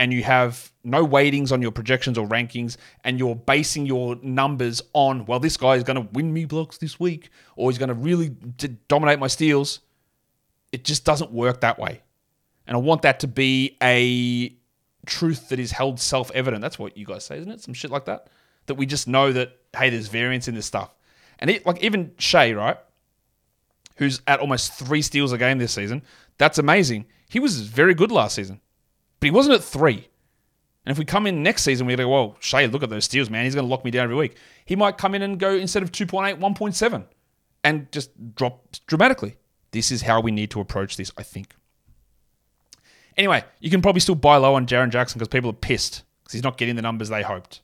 and 0.00 0.12
you 0.12 0.24
have 0.24 0.72
no 0.82 1.04
weightings 1.04 1.52
on 1.52 1.62
your 1.62 1.70
projections 1.70 2.18
or 2.18 2.26
rankings 2.26 2.76
and 3.04 3.16
you're 3.16 3.36
basing 3.36 3.86
your 3.86 4.16
numbers 4.22 4.82
on, 4.92 5.24
well, 5.24 5.38
this 5.38 5.56
guy 5.56 5.76
is 5.76 5.84
going 5.84 6.02
to 6.04 6.08
win 6.12 6.32
me 6.32 6.46
blocks 6.46 6.78
this 6.78 6.98
week 6.98 7.30
or 7.54 7.70
he's 7.70 7.78
going 7.78 7.90
to 7.90 7.94
really 7.94 8.30
dominate 8.88 9.20
my 9.20 9.28
steals, 9.28 9.78
it 10.72 10.82
just 10.82 11.04
doesn't 11.04 11.30
work 11.30 11.60
that 11.60 11.78
way. 11.78 12.02
And 12.66 12.76
I 12.76 12.80
want 12.80 13.02
that 13.02 13.20
to 13.20 13.28
be 13.28 13.76
a 13.80 14.52
truth 15.06 15.50
that 15.50 15.60
is 15.60 15.70
held 15.70 16.00
self 16.00 16.32
evident. 16.32 16.60
That's 16.60 16.76
what 16.76 16.96
you 16.96 17.06
guys 17.06 17.24
say, 17.24 17.38
isn't 17.38 17.52
it? 17.52 17.60
Some 17.60 17.72
shit 17.72 17.92
like 17.92 18.06
that. 18.06 18.30
That 18.66 18.74
we 18.74 18.84
just 18.84 19.06
know 19.06 19.30
that, 19.30 19.56
hey, 19.76 19.90
there's 19.90 20.08
variance 20.08 20.48
in 20.48 20.56
this 20.56 20.66
stuff. 20.66 20.92
And 21.38 21.50
it, 21.50 21.64
like 21.64 21.84
even 21.84 22.10
Shai, 22.18 22.52
right? 22.52 22.78
Who's 23.94 24.22
at 24.26 24.40
almost 24.40 24.72
three 24.72 25.02
steals 25.02 25.30
a 25.30 25.38
game 25.38 25.58
this 25.58 25.72
season. 25.72 26.02
That's 26.36 26.58
amazing. 26.58 27.06
He 27.28 27.40
was 27.40 27.60
very 27.60 27.94
good 27.94 28.10
last 28.10 28.34
season, 28.36 28.60
but 29.20 29.26
he 29.26 29.30
wasn't 29.30 29.56
at 29.56 29.64
three. 29.64 30.08
And 30.84 30.92
if 30.92 30.98
we 30.98 31.04
come 31.04 31.26
in 31.26 31.42
next 31.42 31.62
season, 31.62 31.86
we 31.86 31.96
go, 31.96 32.08
well, 32.08 32.36
Shai, 32.40 32.64
look 32.66 32.82
at 32.82 32.88
those 32.88 33.04
steals, 33.04 33.28
man. 33.28 33.44
He's 33.44 33.54
going 33.54 33.66
to 33.66 33.70
lock 33.70 33.84
me 33.84 33.90
down 33.90 34.04
every 34.04 34.16
week. 34.16 34.36
He 34.64 34.74
might 34.74 34.96
come 34.96 35.14
in 35.14 35.20
and 35.20 35.38
go 35.38 35.50
instead 35.50 35.82
of 35.82 35.92
2.8, 35.92 36.38
1.7 36.38 37.04
and 37.64 37.90
just 37.92 38.34
drop 38.34 38.66
dramatically. 38.86 39.36
This 39.72 39.90
is 39.90 40.02
how 40.02 40.20
we 40.20 40.30
need 40.30 40.50
to 40.52 40.60
approach 40.60 40.96
this, 40.96 41.12
I 41.18 41.22
think. 41.22 41.54
Anyway, 43.16 43.44
you 43.60 43.70
can 43.70 43.82
probably 43.82 44.00
still 44.00 44.14
buy 44.14 44.36
low 44.36 44.54
on 44.54 44.66
Jaren 44.66 44.90
Jackson 44.90 45.18
because 45.18 45.28
people 45.28 45.50
are 45.50 45.54
pissed 45.54 46.04
because 46.22 46.32
he's 46.32 46.42
not 46.42 46.56
getting 46.56 46.76
the 46.76 46.82
numbers 46.82 47.08
they 47.08 47.22
hoped. 47.22 47.60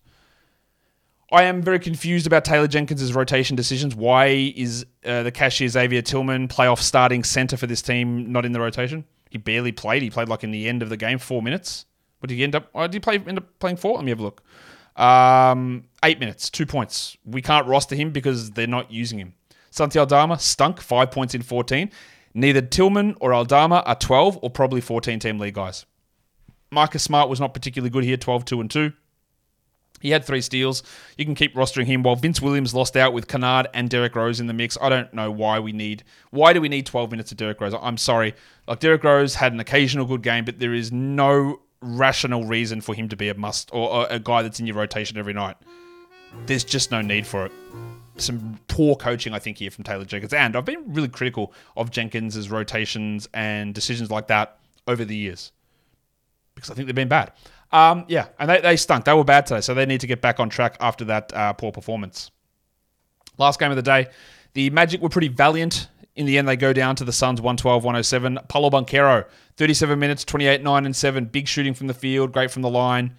I 1.32 1.44
am 1.44 1.62
very 1.62 1.78
confused 1.78 2.26
about 2.26 2.44
Taylor 2.44 2.66
Jenkins' 2.66 3.14
rotation 3.14 3.56
decisions. 3.56 3.94
Why 3.94 4.26
is 4.54 4.84
uh, 5.04 5.22
the 5.22 5.32
cashier 5.32 5.68
Xavier 5.68 6.02
Tillman 6.02 6.48
playoff 6.48 6.78
starting 6.78 7.24
center 7.24 7.56
for 7.56 7.66
this 7.66 7.80
team 7.80 8.30
not 8.30 8.44
in 8.44 8.52
the 8.52 8.60
rotation? 8.60 9.04
He 9.34 9.38
barely 9.38 9.72
played. 9.72 10.00
He 10.00 10.10
played 10.10 10.28
like 10.28 10.44
in 10.44 10.52
the 10.52 10.68
end 10.68 10.80
of 10.80 10.90
the 10.90 10.96
game, 10.96 11.18
four 11.18 11.42
minutes. 11.42 11.86
What 12.20 12.28
did 12.28 12.36
he 12.36 12.44
end 12.44 12.54
up? 12.54 12.68
Oh, 12.72 12.82
did 12.82 12.94
he 12.94 13.00
play, 13.00 13.18
end 13.18 13.36
up 13.36 13.58
playing 13.58 13.78
four? 13.78 13.96
Let 13.96 14.04
me 14.04 14.10
have 14.12 14.20
a 14.20 14.22
look. 14.22 14.44
Um, 14.94 15.86
eight 16.04 16.20
minutes, 16.20 16.48
two 16.48 16.66
points. 16.66 17.16
We 17.24 17.42
can't 17.42 17.66
roster 17.66 17.96
him 17.96 18.12
because 18.12 18.52
they're 18.52 18.68
not 18.68 18.92
using 18.92 19.18
him. 19.18 19.34
Santi 19.72 19.98
Aldama 19.98 20.38
stunk, 20.38 20.80
five 20.80 21.10
points 21.10 21.34
in 21.34 21.42
14. 21.42 21.90
Neither 22.32 22.62
Tillman 22.62 23.16
or 23.20 23.34
Aldama 23.34 23.82
are 23.84 23.96
12 23.96 24.38
or 24.40 24.50
probably 24.50 24.80
14 24.80 25.18
team 25.18 25.40
league 25.40 25.54
guys. 25.54 25.84
Marcus 26.70 27.02
Smart 27.02 27.28
was 27.28 27.40
not 27.40 27.54
particularly 27.54 27.90
good 27.90 28.04
here, 28.04 28.16
12, 28.16 28.44
2, 28.44 28.60
and 28.60 28.70
2. 28.70 28.92
He 30.04 30.10
had 30.10 30.22
three 30.22 30.42
steals. 30.42 30.82
You 31.16 31.24
can 31.24 31.34
keep 31.34 31.54
rostering 31.54 31.86
him 31.86 32.02
while 32.02 32.14
Vince 32.14 32.42
Williams 32.42 32.74
lost 32.74 32.94
out 32.94 33.14
with 33.14 33.26
Kennard 33.26 33.68
and 33.72 33.88
Derrick 33.88 34.14
Rose 34.14 34.38
in 34.38 34.46
the 34.46 34.52
mix. 34.52 34.76
I 34.78 34.90
don't 34.90 35.12
know 35.14 35.30
why 35.30 35.58
we 35.60 35.72
need 35.72 36.04
why 36.28 36.52
do 36.52 36.60
we 36.60 36.68
need 36.68 36.84
12 36.84 37.10
minutes 37.10 37.32
of 37.32 37.38
Derrick 37.38 37.58
Rose? 37.58 37.72
I'm 37.80 37.96
sorry. 37.96 38.34
Like 38.68 38.80
Derrick 38.80 39.02
Rose 39.02 39.36
had 39.36 39.54
an 39.54 39.60
occasional 39.60 40.04
good 40.04 40.20
game, 40.20 40.44
but 40.44 40.58
there 40.58 40.74
is 40.74 40.92
no 40.92 41.62
rational 41.80 42.44
reason 42.44 42.82
for 42.82 42.94
him 42.94 43.08
to 43.08 43.16
be 43.16 43.30
a 43.30 43.34
must 43.34 43.70
or 43.72 44.06
a 44.10 44.18
guy 44.18 44.42
that's 44.42 44.60
in 44.60 44.66
your 44.66 44.76
rotation 44.76 45.16
every 45.16 45.32
night. 45.32 45.56
There's 46.44 46.64
just 46.64 46.90
no 46.90 47.00
need 47.00 47.26
for 47.26 47.46
it. 47.46 47.52
Some 48.18 48.60
poor 48.68 48.96
coaching, 48.96 49.32
I 49.32 49.38
think, 49.38 49.56
here 49.56 49.70
from 49.70 49.84
Taylor 49.84 50.04
Jenkins. 50.04 50.34
And 50.34 50.54
I've 50.54 50.66
been 50.66 50.92
really 50.92 51.08
critical 51.08 51.54
of 51.78 51.90
Jenkins' 51.90 52.50
rotations 52.50 53.26
and 53.32 53.74
decisions 53.74 54.10
like 54.10 54.26
that 54.26 54.58
over 54.86 55.02
the 55.02 55.16
years 55.16 55.50
because 56.54 56.70
I 56.70 56.74
think 56.74 56.86
they've 56.86 56.94
been 56.94 57.08
bad. 57.08 57.32
Um, 57.74 58.04
yeah, 58.06 58.28
and 58.38 58.48
they, 58.48 58.60
they 58.60 58.76
stunk. 58.76 59.04
They 59.04 59.12
were 59.12 59.24
bad 59.24 59.46
today, 59.46 59.60
so 59.60 59.74
they 59.74 59.84
need 59.84 60.00
to 60.00 60.06
get 60.06 60.20
back 60.20 60.38
on 60.38 60.48
track 60.48 60.76
after 60.78 61.04
that 61.06 61.34
uh, 61.34 61.52
poor 61.54 61.72
performance. 61.72 62.30
Last 63.36 63.58
game 63.58 63.70
of 63.70 63.76
the 63.76 63.82
day, 63.82 64.06
the 64.52 64.70
Magic 64.70 65.00
were 65.02 65.08
pretty 65.08 65.26
valiant. 65.26 65.88
In 66.14 66.24
the 66.24 66.38
end, 66.38 66.46
they 66.46 66.54
go 66.54 66.72
down 66.72 66.94
to 66.94 67.04
the 67.04 67.12
Suns 67.12 67.40
112 67.40 67.82
107. 67.82 68.38
Paolo 68.46 68.70
Banchero, 68.70 69.26
37 69.56 69.98
minutes, 69.98 70.24
28 70.24 70.62
9 70.62 70.86
and 70.86 70.94
7. 70.94 71.24
Big 71.24 71.48
shooting 71.48 71.74
from 71.74 71.88
the 71.88 71.94
field, 71.94 72.30
great 72.30 72.52
from 72.52 72.62
the 72.62 72.70
line. 72.70 73.16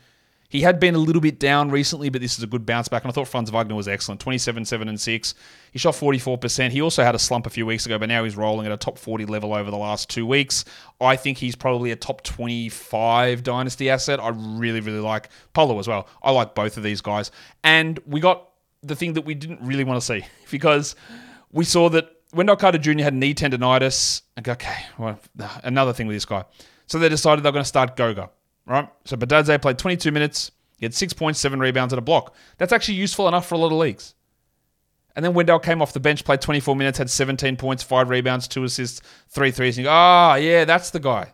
He 0.55 0.61
had 0.61 0.79
been 0.79 0.95
a 0.95 0.99
little 0.99 1.21
bit 1.21 1.37
down 1.37 1.69
recently, 1.69 2.07
but 2.07 2.21
this 2.21 2.37
is 2.37 2.43
a 2.45 2.47
good 2.47 2.65
bounce 2.65 2.87
back. 2.87 3.03
And 3.03 3.11
I 3.11 3.13
thought 3.13 3.27
Franz 3.27 3.49
Wagner 3.49 3.75
was 3.75 3.89
excellent 3.89 4.21
27, 4.21 4.63
7, 4.63 4.87
and 4.87 4.97
6. 4.97 5.35
He 5.73 5.79
shot 5.79 5.95
44%. 5.95 6.69
He 6.69 6.81
also 6.81 7.03
had 7.03 7.13
a 7.13 7.19
slump 7.19 7.45
a 7.45 7.49
few 7.49 7.65
weeks 7.65 7.85
ago, 7.85 7.99
but 7.99 8.07
now 8.07 8.23
he's 8.23 8.37
rolling 8.37 8.65
at 8.65 8.71
a 8.71 8.77
top 8.77 8.97
40 8.97 9.25
level 9.25 9.53
over 9.53 9.69
the 9.69 9.75
last 9.75 10.09
two 10.09 10.25
weeks. 10.25 10.63
I 11.01 11.17
think 11.17 11.39
he's 11.39 11.57
probably 11.57 11.91
a 11.91 11.97
top 11.97 12.23
25 12.23 13.43
dynasty 13.43 13.89
asset. 13.89 14.21
I 14.21 14.29
really, 14.29 14.79
really 14.79 15.01
like 15.01 15.27
Paolo 15.51 15.77
as 15.77 15.89
well. 15.89 16.07
I 16.23 16.31
like 16.31 16.55
both 16.55 16.77
of 16.77 16.83
these 16.83 17.01
guys. 17.01 17.31
And 17.65 17.99
we 18.05 18.21
got 18.21 18.47
the 18.81 18.95
thing 18.95 19.11
that 19.15 19.25
we 19.25 19.35
didn't 19.35 19.59
really 19.61 19.83
want 19.83 19.99
to 19.99 20.05
see 20.05 20.25
because 20.51 20.95
we 21.51 21.65
saw 21.65 21.89
that 21.89 22.09
Wendell 22.33 22.55
Carter 22.55 22.77
Jr. 22.77 23.03
had 23.03 23.13
knee 23.13 23.33
tendonitis. 23.33 24.21
Okay, 24.47 24.85
well, 24.97 25.19
another 25.65 25.91
thing 25.91 26.07
with 26.07 26.15
this 26.15 26.23
guy. 26.23 26.45
So 26.87 26.97
they 26.97 27.09
decided 27.09 27.43
they're 27.43 27.51
going 27.51 27.63
to 27.63 27.67
start 27.67 27.97
Goga 27.97 28.29
right? 28.65 28.89
So 29.05 29.15
Bitadze 29.15 29.61
played 29.61 29.77
22 29.77 30.11
minutes. 30.11 30.51
He 30.77 30.85
had 30.85 30.93
six 30.93 31.13
points, 31.13 31.39
seven 31.39 31.59
rebounds, 31.59 31.93
and 31.93 31.97
a 31.97 32.01
block. 32.01 32.35
That's 32.57 32.73
actually 32.73 32.95
useful 32.95 33.27
enough 33.27 33.47
for 33.47 33.55
a 33.55 33.57
lot 33.57 33.67
of 33.67 33.77
leagues. 33.77 34.13
And 35.15 35.23
then 35.23 35.33
Wendell 35.33 35.59
came 35.59 35.81
off 35.81 35.93
the 35.93 35.99
bench, 35.99 36.25
played 36.25 36.41
24 36.41 36.75
minutes, 36.75 36.97
had 36.97 37.09
17 37.09 37.55
points, 37.55 37.83
five 37.83 38.09
rebounds, 38.09 38.47
two 38.47 38.63
assists, 38.65 39.01
three 39.29 39.51
threes. 39.51 39.77
And 39.77 39.85
you 39.85 39.89
go, 39.89 39.93
ah, 39.93 40.33
oh, 40.33 40.35
yeah, 40.35 40.65
that's 40.65 40.89
the 40.89 40.99
guy. 40.99 41.31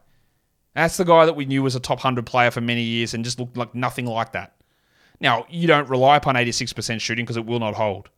That's 0.76 0.98
the 0.98 1.04
guy 1.04 1.26
that 1.26 1.36
we 1.36 1.46
knew 1.46 1.64
was 1.64 1.76
a 1.76 1.80
top 1.80 1.98
100 1.98 2.26
player 2.26 2.52
for 2.52 2.62
many 2.62 2.84
years 2.84 3.14
and 3.14 3.26
just 3.26 3.40
looked 3.40 3.58
like 3.58 3.74
nothing 3.74 4.06
like 4.06 4.34
that. 4.34 4.56
Now, 5.20 5.46
you 5.50 5.68
don't 5.68 5.90
rely 5.90 6.18
upon 6.18 6.36
86% 6.36 7.02
shooting 7.02 7.26
because 7.26 7.38
it 7.38 7.46
will 7.46 7.60
not 7.60 7.74
hold. 7.74 8.10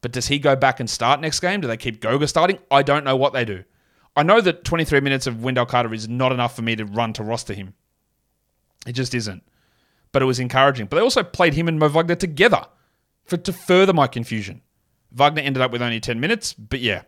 But 0.00 0.12
does 0.12 0.28
he 0.28 0.38
go 0.38 0.56
back 0.56 0.80
and 0.80 0.90
start 0.90 1.20
next 1.20 1.40
game? 1.40 1.60
Do 1.60 1.68
they 1.68 1.76
keep 1.76 2.00
Goga 2.00 2.28
starting? 2.28 2.58
I 2.70 2.82
don't 2.82 3.04
know 3.04 3.16
what 3.16 3.32
they 3.32 3.44
do. 3.44 3.64
I 4.14 4.22
know 4.22 4.40
that 4.40 4.64
23 4.64 5.00
minutes 5.00 5.26
of 5.26 5.42
Wendell 5.42 5.66
Carter 5.66 5.92
is 5.92 6.08
not 6.08 6.32
enough 6.32 6.54
for 6.54 6.62
me 6.62 6.76
to 6.76 6.84
run 6.84 7.12
to 7.14 7.22
roster 7.22 7.54
him. 7.54 7.74
It 8.86 8.92
just 8.92 9.14
isn't. 9.14 9.42
But 10.12 10.22
it 10.22 10.26
was 10.26 10.40
encouraging. 10.40 10.86
But 10.86 10.96
they 10.96 11.02
also 11.02 11.22
played 11.22 11.54
him 11.54 11.68
and 11.68 11.78
Mo 11.78 11.88
Wagner 11.88 12.14
together 12.14 12.66
for 13.24 13.36
to 13.36 13.52
further 13.52 13.92
my 13.92 14.06
confusion. 14.06 14.62
Wagner 15.12 15.42
ended 15.42 15.62
up 15.62 15.72
with 15.72 15.82
only 15.82 16.00
10 16.00 16.20
minutes, 16.20 16.52
but 16.52 16.80
yeah. 16.80 17.02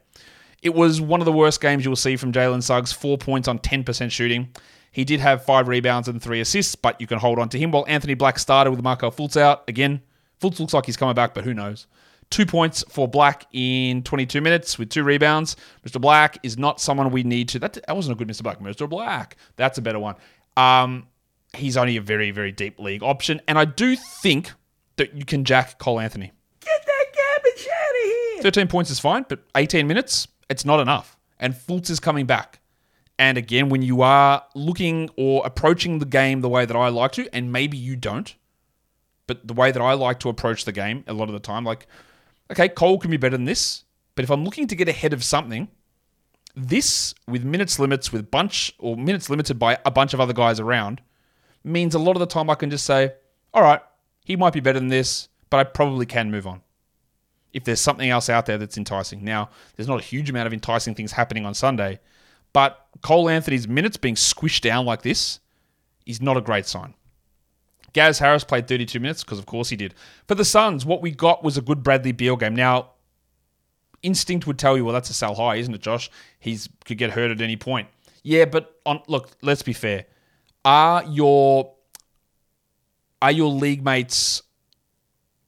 It 0.63 0.75
was 0.75 1.01
one 1.01 1.21
of 1.21 1.25
the 1.25 1.33
worst 1.33 1.61
games 1.61 1.85
you'll 1.85 1.97
see 1.97 2.17
from 2.17 2.33
Jalen 2.33 2.63
Suggs. 2.63 2.93
Four 2.93 3.17
points 3.17 3.47
on 3.47 3.61
10% 3.61 4.11
shooting. 4.11 4.49
He 4.91 5.05
did 5.05 5.21
have 5.21 5.45
five 5.45 5.69
rebounds 5.69 6.09
and 6.09 6.21
three 6.21 6.41
assists, 6.41 6.75
but 6.75 7.01
you 7.01 7.07
can 7.07 7.19
hold 7.19 7.39
on 7.39 7.49
to 7.51 7.59
him. 7.59 7.71
While 7.71 7.85
Anthony 7.87 8.15
Black 8.15 8.39
started 8.39 8.73
with 8.73 8.83
Markelle 8.83 9.13
Fultz 9.13 9.37
out. 9.37 9.63
Again, 9.69 10.03
Fultz 10.41 10.59
looks 10.59 10.75
like 10.75 10.87
he's 10.87 10.97
coming 10.97 11.15
back, 11.15 11.35
but 11.35 11.45
who 11.45 11.55
knows? 11.55 11.87
Two 12.31 12.45
points 12.45 12.85
for 12.89 13.07
Black 13.07 13.47
in 13.53 14.03
22 14.03 14.41
minutes 14.41 14.79
with 14.79 14.91
two 14.91 15.03
rebounds. 15.05 15.57
Mr. 15.87 16.01
Black 16.01 16.39
is 16.43 16.59
not 16.59 16.81
someone 16.81 17.11
we 17.11 17.23
need 17.23 17.49
to. 17.51 17.59
That, 17.59 17.75
that 17.75 17.95
wasn't 17.95 18.17
a 18.17 18.19
good 18.19 18.29
Mr. 18.29 18.43
Black. 18.43 18.59
Mr. 18.59 18.89
Black. 18.89 19.37
That's 19.57 19.79
a 19.79 19.83
better 19.83 19.99
one. 19.99 20.17
Um, 20.57 21.07
he's 21.55 21.77
only 21.77 21.97
a 21.97 22.01
very, 22.01 22.31
very 22.31 22.53
deep 22.53 22.79
league 22.79 23.03
option. 23.03 23.41
And 23.49 23.59
I 23.59 23.65
do 23.65 23.97
think 23.97 24.53
that 24.97 25.15
you 25.15 25.25
can 25.25 25.45
jack 25.45 25.79
Cole 25.79 26.01
Anthony. 26.01 26.33
Get 26.61 26.87
that 26.87 27.05
garbage 27.15 27.69
out 27.69 27.91
of 27.91 28.03
here. 28.03 28.43
13 28.43 28.69
points 28.69 28.91
is 28.91 29.01
fine, 29.01 29.25
but 29.29 29.45
18 29.57 29.87
minutes, 29.87 30.29
it's 30.49 30.65
not 30.65 30.81
enough. 30.81 31.17
And 31.39 31.55
Fultz 31.55 31.91
is 31.91 32.01
coming 32.01 32.27
back. 32.27 32.61
And 33.19 33.37
again, 33.37 33.69
when 33.69 33.83
you 33.83 34.03
are 34.03 34.45
looking 34.55 35.11
or 35.17 35.45
approaching 35.45 35.99
the 35.99 36.07
game 36.07 36.41
the 36.41 36.49
way 36.49 36.65
that 36.65 36.77
I 36.77 36.89
like 36.89 37.13
to, 37.13 37.29
and 37.35 37.53
maybe 37.53 37.77
you 37.77 37.97
don't, 37.97 38.35
but 39.27 39.47
the 39.47 39.55
way 39.55 39.73
that 39.73 39.83
I 39.83 39.95
like 39.95 40.21
to 40.21 40.29
approach 40.29 40.65
the 40.65 40.73
game 40.73 41.05
a 41.07 41.13
lot 41.13 41.29
of 41.29 41.33
the 41.33 41.41
time, 41.41 41.65
like, 41.65 41.87
okay, 42.51 42.69
Cole 42.69 42.99
can 42.99 43.11
be 43.11 43.17
better 43.17 43.37
than 43.37 43.45
this, 43.45 43.85
but 44.15 44.25
if 44.25 44.31
I'm 44.31 44.45
looking 44.45 44.67
to 44.69 44.77
get 44.77 44.89
ahead 44.89 45.13
of 45.13 45.25
something, 45.25 45.69
this 46.55 47.15
with 47.27 47.45
minutes 47.45 47.79
limits, 47.79 48.13
with 48.13 48.31
bunch 48.31 48.73
or 48.79 48.97
minutes 48.97 49.29
limited 49.29 49.59
by 49.59 49.79
a 49.85 49.91
bunch 49.91 50.15
of 50.15 50.21
other 50.21 50.33
guys 50.33 50.61
around, 50.61 51.01
means 51.69 51.95
a 51.95 51.99
lot 51.99 52.17
of 52.17 52.21
the 52.21 52.27
time 52.27 52.51
I 52.51 52.55
can 52.55 52.71
just 52.71 52.85
say, 52.85 53.13
all 53.55 53.63
right, 53.63 53.81
he 54.25 54.37
might 54.37 54.53
be 54.53 54.61
better 54.61 54.79
than 54.79 54.89
this, 54.89 55.29
but 55.51 55.59
I 55.59 55.65
probably 55.65 56.07
can 56.07 56.31
move 56.31 56.47
on. 56.47 56.63
If 57.53 57.65
there's 57.65 57.81
something 57.81 58.09
else 58.09 58.29
out 58.29 58.47
there 58.47 58.59
that's 58.59 58.77
enticing. 58.77 59.25
Now, 59.25 59.49
there's 59.75 59.89
not 59.89 60.01
a 60.01 60.05
huge 60.05 60.29
amount 60.29 60.47
of 60.47 60.53
enticing 60.53 60.95
things 60.95 61.13
happening 61.13 61.47
on 61.47 61.55
Sunday, 61.55 61.99
but 62.53 62.87
Cole 63.03 63.29
Anthony's 63.29 63.67
minutes 63.67 63.97
being 63.97 64.15
squished 64.15 64.61
down 64.61 64.85
like 64.85 65.03
this 65.03 65.41
is 66.07 66.21
not 66.21 66.37
a 66.37 66.41
great 66.41 66.67
sign. 66.67 66.95
Gaz 67.95 68.19
Harris 68.19 68.45
played 68.45 68.69
32 68.69 69.01
minutes 69.01 69.25
because, 69.25 69.39
of 69.39 69.47
course, 69.47 69.71
he 69.71 69.77
did. 69.77 69.95
For 70.27 70.35
the 70.35 70.45
Suns, 70.45 70.85
what 70.85 71.01
we 71.01 71.11
got 71.11 71.43
was 71.43 71.57
a 71.57 71.63
good 71.63 71.83
Bradley 71.83 72.13
Beal 72.13 72.37
game. 72.37 72.55
Now, 72.55 72.91
instinct 74.03 74.47
would 74.47 74.59
tell 74.59 74.77
you, 74.77 74.85
well, 74.85 74.93
that's 74.93 75.11
a 75.11 75.15
sell 75.15 75.35
high, 75.35 75.57
isn't 75.57 75.75
it, 75.75 75.81
Josh? 75.81 76.11
He's 76.39 76.69
could 76.85 76.99
get 76.99 77.13
hurt 77.13 77.31
at 77.31 77.41
any 77.41 77.57
point. 77.57 77.89
Yeah, 78.23 78.45
but 78.45 78.79
on 78.85 79.01
look, 79.09 79.31
let's 79.41 79.63
be 79.63 79.73
fair 79.73 80.05
are 80.65 81.05
your 81.05 81.75
are 83.21 83.33
your 83.33 83.51
league 83.51 83.85
mates 83.85 84.43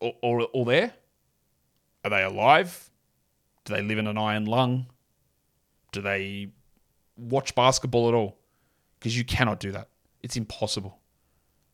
all, 0.00 0.14
all, 0.22 0.42
all 0.42 0.64
there? 0.64 0.92
Are 2.04 2.10
they 2.10 2.22
alive? 2.22 2.90
Do 3.64 3.74
they 3.74 3.82
live 3.82 3.98
in 3.98 4.06
an 4.06 4.18
iron 4.18 4.46
lung? 4.46 4.86
Do 5.92 6.00
they 6.00 6.48
watch 7.16 7.54
basketball 7.54 8.08
at 8.08 8.14
all? 8.14 8.38
Because 8.98 9.16
you 9.16 9.24
cannot 9.24 9.60
do 9.60 9.72
that. 9.72 9.88
It's 10.22 10.36
impossible. 10.36 10.98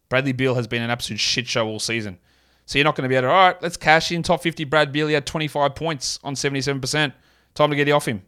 Bradley 0.08 0.32
Beal 0.32 0.54
has 0.54 0.66
been 0.66 0.82
an 0.82 0.90
absolute 0.90 1.20
shit 1.20 1.46
show 1.46 1.66
all 1.66 1.80
season. 1.80 2.18
So 2.66 2.78
you're 2.78 2.84
not 2.84 2.96
going 2.96 3.04
to 3.04 3.08
be 3.08 3.14
able 3.14 3.28
to, 3.28 3.32
all 3.32 3.48
right, 3.48 3.62
let's 3.62 3.76
cash 3.76 4.10
in 4.12 4.22
top 4.22 4.42
50 4.42 4.64
Brad 4.64 4.92
Beal. 4.92 5.08
Had 5.08 5.26
25 5.26 5.74
points 5.74 6.18
on 6.22 6.34
77%. 6.34 7.12
Time 7.54 7.70
to 7.70 7.76
get 7.76 7.86
you 7.86 7.94
off 7.94 8.06
him. 8.06 8.22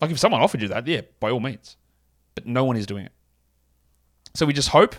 Like 0.00 0.10
if 0.10 0.18
someone 0.18 0.42
offered 0.42 0.62
you 0.62 0.68
that, 0.68 0.86
yeah, 0.86 1.02
by 1.20 1.30
all 1.30 1.40
means. 1.40 1.76
But 2.34 2.46
no 2.46 2.64
one 2.64 2.76
is 2.76 2.86
doing 2.86 3.06
it. 3.06 3.12
So 4.36 4.44
we 4.44 4.52
just 4.52 4.68
hope, 4.68 4.94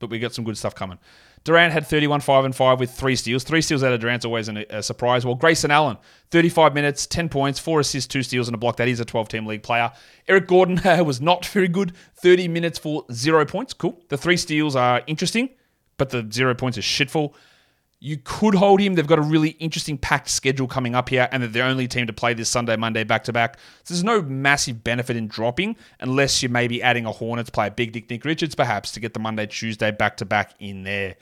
but 0.00 0.10
we 0.10 0.18
got 0.18 0.34
some 0.34 0.44
good 0.44 0.58
stuff 0.58 0.74
coming. 0.74 0.98
Durant 1.44 1.72
had 1.72 1.86
31, 1.86 2.22
5 2.22 2.44
and 2.44 2.56
5 2.56 2.80
with 2.80 2.90
three 2.90 3.14
steals. 3.14 3.44
Three 3.44 3.62
steals 3.62 3.84
out 3.84 3.92
of 3.92 4.00
Durant's 4.00 4.24
always 4.24 4.48
a, 4.48 4.82
surprise. 4.82 5.24
Well, 5.24 5.36
Grayson 5.36 5.70
Allen, 5.70 5.96
35 6.32 6.74
minutes, 6.74 7.06
10 7.06 7.28
points, 7.28 7.60
4 7.60 7.78
assists, 7.78 8.12
2 8.12 8.24
steals, 8.24 8.48
and 8.48 8.54
a 8.56 8.58
block. 8.58 8.78
That 8.78 8.88
is 8.88 8.98
a 8.98 9.04
12 9.04 9.28
team 9.28 9.46
league 9.46 9.62
player. 9.62 9.92
Eric 10.26 10.48
Gordon 10.48 10.78
uh, 10.84 11.04
was 11.04 11.20
not 11.20 11.46
very 11.46 11.68
good. 11.68 11.92
30 12.16 12.48
minutes 12.48 12.80
for 12.80 13.04
zero 13.12 13.44
points. 13.44 13.72
Cool. 13.72 14.02
The 14.08 14.16
three 14.16 14.36
steals 14.36 14.74
are 14.74 15.02
interesting, 15.06 15.50
but 15.98 16.10
the 16.10 16.28
zero 16.32 16.52
points 16.52 16.78
is 16.78 16.84
shitful. 16.84 17.32
You 17.98 18.18
could 18.22 18.54
hold 18.54 18.80
him. 18.80 18.94
They've 18.94 19.06
got 19.06 19.18
a 19.18 19.22
really 19.22 19.50
interesting 19.50 19.96
packed 19.96 20.28
schedule 20.28 20.66
coming 20.66 20.94
up 20.94 21.08
here, 21.08 21.28
and 21.32 21.42
they're 21.42 21.48
the 21.48 21.62
only 21.62 21.88
team 21.88 22.06
to 22.06 22.12
play 22.12 22.34
this 22.34 22.48
Sunday, 22.48 22.76
Monday 22.76 23.04
back 23.04 23.24
to 23.24 23.32
back. 23.32 23.58
So 23.84 23.94
there's 23.94 24.04
no 24.04 24.20
massive 24.20 24.84
benefit 24.84 25.16
in 25.16 25.28
dropping 25.28 25.76
unless 26.00 26.42
you're 26.42 26.50
maybe 26.50 26.82
adding 26.82 27.06
a 27.06 27.12
Hornets 27.12 27.48
player, 27.48 27.70
Big 27.70 27.92
Dick 27.92 28.10
Nick 28.10 28.24
Richards, 28.24 28.54
perhaps, 28.54 28.92
to 28.92 29.00
get 29.00 29.14
the 29.14 29.20
Monday, 29.20 29.46
Tuesday 29.46 29.90
back 29.90 30.18
to 30.18 30.26
back 30.26 30.54
in 30.58 30.82
there. 30.82 31.16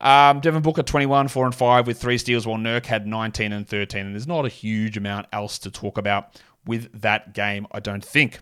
Um, 0.00 0.40
Devin 0.40 0.62
Booker 0.62 0.82
21, 0.82 1.28
4 1.28 1.46
and 1.46 1.54
5 1.54 1.86
with 1.86 1.98
three 1.98 2.18
steals, 2.18 2.46
while 2.46 2.58
Nurk 2.58 2.86
had 2.86 3.06
19 3.06 3.52
and 3.52 3.66
13. 3.66 4.06
And 4.06 4.14
there's 4.14 4.28
not 4.28 4.44
a 4.44 4.50
huge 4.50 4.96
amount 4.96 5.26
else 5.32 5.58
to 5.60 5.70
talk 5.70 5.98
about 5.98 6.40
with 6.64 7.00
that 7.00 7.32
game, 7.32 7.66
I 7.72 7.80
don't 7.80 8.04
think. 8.04 8.40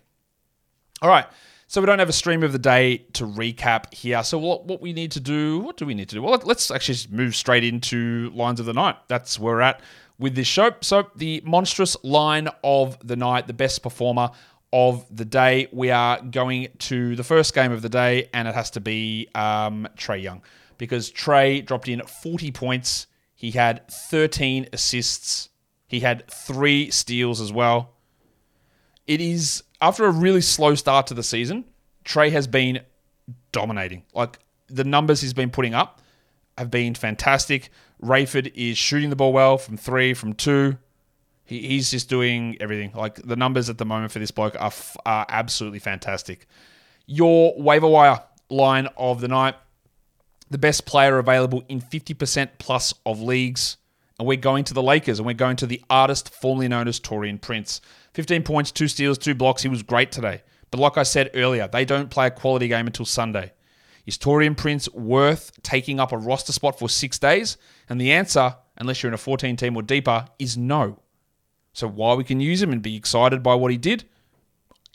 All 1.01 1.09
right. 1.09 1.27
So 1.69 1.81
we 1.81 1.87
don't 1.87 1.99
have 1.99 2.09
a 2.09 2.13
stream 2.13 2.45
of 2.45 2.53
the 2.53 2.61
day 2.61 2.99
to 3.15 3.25
recap 3.25 3.93
here. 3.93 4.23
So 4.23 4.39
what 4.39 4.67
what 4.67 4.81
we 4.81 4.93
need 4.93 5.11
to 5.13 5.21
do? 5.21 5.59
What 5.61 5.77
do 5.77 5.85
we 5.85 5.95
need 5.95 6.09
to 6.11 6.15
do? 6.15 6.23
Well, 6.23 6.41
let's 6.45 6.71
actually 6.71 6.99
move 7.11 7.35
straight 7.35 7.65
into 7.65 8.31
lines 8.35 8.61
of 8.61 8.67
the 8.67 8.73
night. 8.73 8.97
That's 9.09 9.39
where 9.39 9.57
we're 9.57 9.61
at 9.63 9.81
with 10.19 10.35
this 10.35 10.47
show. 10.47 10.71
So 10.81 11.11
the 11.17 11.43
monstrous 11.45 11.97
line 12.05 12.49
of 12.63 12.97
the 13.07 13.17
night, 13.17 13.47
the 13.49 13.53
best 13.53 13.83
performer 13.83 14.31
of 14.73 15.05
the 15.15 15.25
day. 15.25 15.69
We 15.73 15.91
are 15.91 16.21
going 16.21 16.69
to 16.79 17.17
the 17.17 17.25
first 17.25 17.55
game 17.55 17.73
of 17.73 17.83
the 17.83 17.89
day, 17.89 18.29
and 18.33 18.47
it 18.47 18.55
has 18.55 18.71
to 18.73 18.81
be 18.81 19.29
um, 19.35 19.89
Trae 19.97 20.23
Young 20.23 20.43
because 20.79 21.11
Trae 21.11 21.65
dropped 21.65 21.89
in 21.89 22.03
40 22.03 22.53
points. 22.53 23.07
He 23.35 23.53
had 23.53 23.89
13 23.89 24.69
assists. 24.73 25.51
He 25.87 26.01
had 26.01 26.29
three 26.31 26.91
steals 26.91 27.41
as 27.41 27.53
well. 27.53 27.95
It 29.07 29.21
is 29.21 29.63
after 29.81 30.05
a 30.05 30.11
really 30.11 30.41
slow 30.41 30.75
start 30.75 31.07
to 31.09 31.15
the 31.15 31.23
season, 31.23 31.65
Trae 32.05 32.31
has 32.33 32.47
been 32.47 32.81
dominating. 33.53 34.05
Like 34.15 34.39
the 34.69 34.85
numbers 34.85 35.21
he's 35.21 35.35
been 35.35 35.51
putting 35.51 35.75
up 35.75 36.01
have 36.57 36.71
been 36.71 36.95
fantastic. 36.95 37.71
Rayford 38.03 38.53
is 38.55 38.79
shooting 38.79 39.11
the 39.11 39.17
ball 39.17 39.33
well 39.33 39.59
from 39.59 39.77
three, 39.77 40.15
from 40.15 40.35
two. 40.35 40.79
He, 41.45 41.61
he's 41.69 41.91
just 41.91 42.09
doing 42.09 42.57
everything. 42.61 42.93
Like 42.95 43.17
the 43.17 43.37
numbers 43.37 43.71
at 43.71 43.79
the 43.79 43.85
moment 43.85 44.13
for 44.13 44.19
this 44.19 44.31
bloke 44.31 44.55
are, 44.57 44.67
f- 44.67 44.97
are 45.05 45.27
absolutely 45.29 45.79
fantastic. 45.79 46.47
Your 47.07 47.55
waiver 47.61 47.89
wire 47.89 48.21
line 48.51 48.89
of 48.97 49.21
the 49.21 49.29
night, 49.29 49.55
the 50.51 50.59
best 50.59 50.87
player 50.87 51.19
available 51.19 51.65
in 51.69 51.81
50% 51.81 52.51
plus 52.59 52.95
of 53.05 53.21
leagues. 53.21 53.77
And 54.19 54.27
we're 54.27 54.37
going 54.37 54.65
to 54.65 54.75
the 54.75 54.83
Lakers 54.83 55.19
and 55.19 55.27
we're 55.27 55.35
going 55.35 55.57
to 55.57 55.67
the 55.67 55.83
artist 55.91 56.35
formerly 56.35 56.69
known 56.69 56.89
as 56.89 56.99
Taurean 56.99 57.41
Prince. 57.41 57.81
15 58.15 58.43
points, 58.43 58.73
two 58.73 58.89
steals, 58.89 59.19
two 59.19 59.35
blocks. 59.35 59.63
He 59.63 59.69
was 59.69 59.83
great 59.83 60.11
today. 60.11 60.43
But 60.71 60.81
like 60.81 60.97
I 60.97 61.03
said 61.03 61.31
earlier, 61.35 61.69
they 61.69 61.85
don't 61.85 62.11
play 62.11 62.27
a 62.29 62.31
quality 62.31 62.69
game 62.69 62.87
until 62.87 63.05
Sunday. 63.05 63.53
Is 64.07 64.17
Taurean 64.17 64.57
Prince 64.57 64.89
worth 64.93 65.51
taking 65.63 66.01
up 66.01 66.13
a 66.13 66.19
roster 66.19 66.53
spot 66.53 66.79
for 66.79 66.89
six 66.89 67.19
days? 67.19 67.59
And 67.89 68.01
the 68.01 68.13
answer, 68.13 68.57
unless 68.77 69.03
you're 69.03 69.11
in 69.11 69.15
a 69.15 69.19
14 69.19 69.57
team 69.57 69.77
or 69.77 69.83
deeper, 69.83 70.27
is 70.39 70.57
no. 70.57 71.01
So 71.73 71.89
while 71.89 72.17
we 72.17 72.25
can 72.25 72.41
use 72.41 72.63
him 72.63 72.73
and 72.73 72.81
be 72.81 72.97
excited 72.97 73.43
by 73.43 73.55
what 73.55 73.71
he 73.71 73.77
did, 73.77 74.05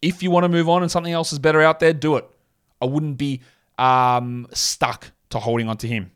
if 0.02 0.24
you 0.24 0.32
want 0.32 0.46
to 0.46 0.50
move 0.50 0.68
on 0.68 0.82
and 0.82 0.92
something 0.92 1.14
else 1.14 1.32
is 1.32 1.40
better 1.40 1.62
out 1.62 1.80
there, 1.80 1.94
do 1.94 2.16
it. 2.16 2.28
I 2.82 2.86
wouldn't 2.86 3.18
be 3.18 3.42
um, 3.78 4.48
stuck 4.54 5.12
to 5.30 5.40
holding 5.40 5.70
on 5.70 5.78
to 5.78 5.88
him. 5.88 6.12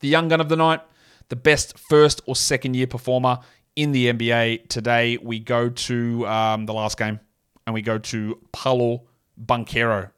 The 0.00 0.08
young 0.08 0.28
gun 0.28 0.40
of 0.40 0.48
the 0.48 0.56
night, 0.56 0.80
the 1.28 1.36
best 1.36 1.78
first 1.78 2.22
or 2.26 2.36
second 2.36 2.74
year 2.74 2.86
performer 2.86 3.38
in 3.76 3.92
the 3.92 4.12
NBA 4.12 4.68
today, 4.68 5.18
we 5.22 5.40
go 5.40 5.68
to 5.68 6.26
um, 6.26 6.66
the 6.66 6.72
last 6.72 6.98
game 6.98 7.18
and 7.66 7.74
we 7.74 7.82
go 7.82 7.98
to 7.98 8.38
Paolo 8.52 9.04
Banchero. 9.42 10.10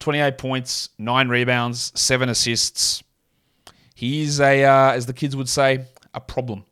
28 0.00 0.38
points, 0.38 0.90
nine 0.98 1.28
rebounds, 1.28 1.92
seven 1.94 2.28
assists. 2.28 3.02
He's 3.94 4.40
a, 4.40 4.64
uh, 4.64 4.92
as 4.92 5.06
the 5.06 5.12
kids 5.12 5.36
would 5.36 5.48
say, 5.48 5.86
a 6.12 6.20
problem. 6.20 6.64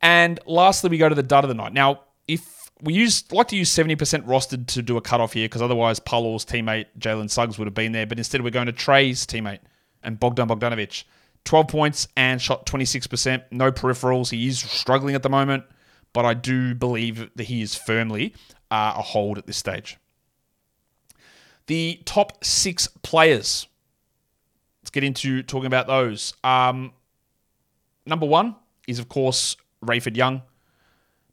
And 0.00 0.40
lastly, 0.46 0.90
we 0.90 0.98
go 0.98 1.08
to 1.08 1.14
the 1.14 1.22
dud 1.22 1.44
of 1.44 1.48
the 1.48 1.54
night. 1.54 1.72
Now, 1.72 2.00
if 2.26 2.70
we 2.80 2.94
use 2.94 3.30
like 3.32 3.48
to 3.48 3.56
use 3.56 3.70
70% 3.70 3.96
rostered 4.26 4.66
to 4.68 4.82
do 4.82 4.96
a 4.96 5.00
cutoff 5.00 5.32
here, 5.32 5.46
because 5.46 5.62
otherwise 5.62 6.00
Paolo's 6.00 6.44
teammate 6.44 6.86
Jalen 6.98 7.30
Suggs 7.30 7.58
would 7.58 7.66
have 7.66 7.74
been 7.74 7.92
there, 7.92 8.06
but 8.06 8.18
instead 8.18 8.42
we're 8.42 8.50
going 8.50 8.66
to 8.66 8.72
Trae's 8.72 9.26
teammate 9.26 9.60
and 10.02 10.18
Bogdan 10.18 10.48
Bogdanovic. 10.48 11.04
12 11.44 11.68
points 11.68 12.08
and 12.16 12.40
shot 12.40 12.66
26%. 12.66 13.42
No 13.50 13.72
peripherals. 13.72 14.30
He 14.30 14.46
is 14.46 14.58
struggling 14.58 15.14
at 15.14 15.22
the 15.22 15.28
moment, 15.28 15.64
but 16.12 16.24
I 16.24 16.34
do 16.34 16.74
believe 16.74 17.30
that 17.34 17.44
he 17.44 17.62
is 17.62 17.74
firmly 17.74 18.34
uh, 18.70 18.94
a 18.96 19.02
hold 19.02 19.38
at 19.38 19.46
this 19.46 19.56
stage. 19.56 19.98
The 21.66 22.00
top 22.04 22.44
six 22.44 22.88
players. 23.02 23.66
Let's 24.82 24.90
get 24.90 25.04
into 25.04 25.42
talking 25.42 25.66
about 25.66 25.86
those. 25.86 26.34
Um, 26.42 26.92
number 28.06 28.26
one 28.26 28.56
is, 28.88 28.98
of 28.98 29.08
course, 29.08 29.56
Rayford 29.84 30.16
Young. 30.16 30.42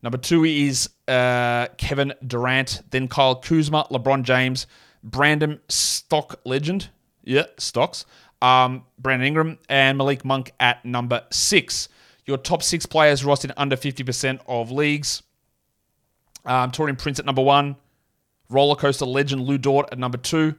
Number 0.02 0.18
two 0.18 0.46
is 0.46 0.90
uh, 1.08 1.68
Kevin 1.78 2.14
Durant. 2.26 2.82
Then 2.92 3.08
Kyle 3.08 3.36
Kuzma, 3.36 3.88
LeBron 3.92 4.24
James, 4.24 4.66
Brandon 5.04 5.60
Stock 5.68 6.40
Legend. 6.46 6.90
Yeah, 7.24 7.46
Stocks 7.58 8.06
um, 8.42 8.84
Brandon 8.98 9.28
Ingram, 9.28 9.58
and 9.68 9.98
Malik 9.98 10.24
Monk 10.26 10.52
at 10.60 10.84
number 10.86 11.24
six. 11.32 11.90
Your 12.26 12.38
top 12.38 12.64
six 12.64 12.86
players 12.86 13.24
rostered 13.24 13.52
under 13.58 13.76
50% 13.76 14.42
of 14.48 14.72
leagues. 14.72 15.24
Um, 16.46 16.72
Taurean 16.72 16.98
Prince 16.98 17.20
at 17.20 17.26
number 17.26 17.42
one. 17.42 17.76
Roller 18.50 18.76
coaster 18.76 19.06
legend 19.06 19.42
Lu 19.42 19.58
Dort 19.58 19.90
at 19.92 20.00
number 20.00 20.18
two. 20.18 20.56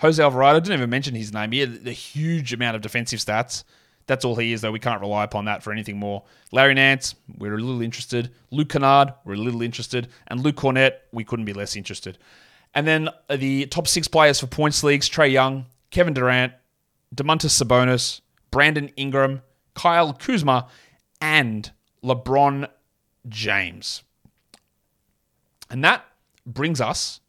Jose 0.00 0.22
Alvarado, 0.22 0.60
didn't 0.60 0.74
even 0.74 0.90
mention 0.90 1.14
his 1.14 1.32
name. 1.32 1.52
He 1.52 1.60
had 1.60 1.86
a 1.86 1.92
huge 1.92 2.52
amount 2.52 2.76
of 2.76 2.82
defensive 2.82 3.18
stats. 3.18 3.64
That's 4.06 4.24
all 4.24 4.36
he 4.36 4.52
is, 4.52 4.60
though. 4.60 4.70
We 4.70 4.78
can't 4.78 5.00
rely 5.00 5.24
upon 5.24 5.46
that 5.46 5.62
for 5.62 5.72
anything 5.72 5.96
more. 5.96 6.22
Larry 6.52 6.74
Nance, 6.74 7.14
we're 7.38 7.54
a 7.54 7.58
little 7.58 7.82
interested. 7.82 8.30
Luke 8.50 8.68
Kennard, 8.68 9.12
we're 9.24 9.34
a 9.34 9.38
little 9.38 9.62
interested. 9.62 10.08
And 10.28 10.40
Luke 10.40 10.56
Kornet, 10.56 10.92
we 11.12 11.24
couldn't 11.24 11.44
be 11.44 11.52
less 11.52 11.76
interested. 11.76 12.18
And 12.74 12.86
then 12.86 13.08
the 13.28 13.66
top 13.66 13.88
six 13.88 14.06
players 14.06 14.38
for 14.38 14.46
points 14.46 14.84
leagues 14.84 15.08
Trae 15.08 15.32
Young, 15.32 15.66
Kevin 15.90 16.14
Durant, 16.14 16.52
Domantas 17.14 17.62
Sabonis, 17.62 18.20
Brandon 18.50 18.90
Ingram, 18.96 19.42
Kyle 19.74 20.12
Kuzma, 20.12 20.68
and 21.20 21.70
LeBron 22.02 22.68
James. 23.28 24.02
And 25.70 25.84
that 25.84 26.04
brings 26.46 26.80
us 26.80 27.20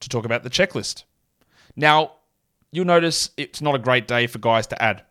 to 0.00 0.08
talk 0.08 0.24
about 0.24 0.42
the 0.42 0.50
checklist. 0.50 1.04
Now, 1.76 2.12
you'll 2.72 2.84
notice 2.84 3.30
it's 3.36 3.60
not 3.60 3.74
a 3.74 3.78
great 3.78 4.08
day 4.08 4.26
for 4.26 4.38
guys 4.38 4.66
to 4.68 4.82
add. 4.82 5.04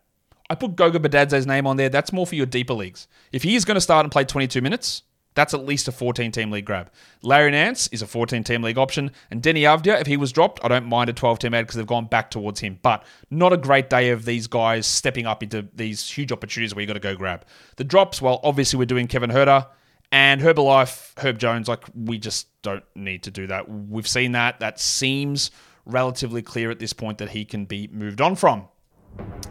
I 0.50 0.54
put 0.54 0.76
Goga 0.76 0.98
Bitadze's 0.98 1.46
name 1.46 1.66
on 1.66 1.78
there. 1.78 1.88
That's 1.88 2.12
more 2.12 2.26
for 2.26 2.34
your 2.34 2.46
deeper 2.46 2.74
leagues. 2.74 3.08
If 3.32 3.42
he 3.42 3.54
is 3.54 3.64
going 3.64 3.76
to 3.76 3.80
start 3.80 4.04
and 4.04 4.12
play 4.12 4.24
22 4.24 4.60
minutes, 4.60 5.02
that's 5.34 5.54
at 5.54 5.64
least 5.64 5.88
a 5.88 5.92
14 5.92 6.30
team 6.32 6.50
league 6.50 6.64
grab. 6.64 6.90
Larry 7.22 7.50
Nance 7.50 7.88
is 7.88 8.02
a 8.02 8.06
14 8.06 8.44
team 8.44 8.62
league 8.62 8.78
option. 8.78 9.10
And 9.30 9.42
Deni 9.42 9.60
Avdija, 9.60 10.00
if 10.00 10.06
he 10.06 10.16
was 10.16 10.32
dropped, 10.32 10.60
I 10.62 10.68
don't 10.68 10.86
mind 10.86 11.10
a 11.10 11.12
12 11.12 11.38
team 11.38 11.54
add 11.54 11.62
because 11.62 11.76
they've 11.76 11.86
gone 11.86 12.06
back 12.06 12.30
towards 12.30 12.60
him. 12.60 12.78
But 12.82 13.04
not 13.30 13.52
a 13.52 13.56
great 13.56 13.88
day 13.88 14.10
of 14.10 14.24
these 14.24 14.46
guys 14.46 14.86
stepping 14.86 15.26
up 15.26 15.42
into 15.42 15.68
these 15.74 16.08
huge 16.08 16.32
opportunities 16.32 16.74
where 16.74 16.82
you 16.82 16.86
got 16.86 16.94
to 16.94 17.00
go 17.00 17.16
grab. 17.16 17.44
The 17.76 17.84
drops, 17.84 18.20
well, 18.20 18.40
obviously 18.42 18.78
we're 18.78 18.84
doing 18.84 19.06
Kevin 19.06 19.30
Huerter 19.30 19.66
and 20.10 20.40
Herbalife, 20.40 21.18
Herb 21.18 21.38
Jones. 21.38 21.68
Like, 21.68 21.84
we 21.94 22.18
just 22.18 22.48
don't 22.62 22.84
need 22.94 23.22
to 23.24 23.30
do 23.30 23.46
that. 23.46 23.68
We've 23.68 24.08
seen 24.08 24.32
that. 24.32 24.60
That 24.60 24.78
seems 24.78 25.50
relatively 25.86 26.42
clear 26.42 26.70
at 26.70 26.78
this 26.78 26.92
point 26.92 27.18
that 27.18 27.30
he 27.30 27.44
can 27.44 27.64
be 27.64 27.88
moved 27.88 28.20
on 28.20 28.36
from. 28.36 28.68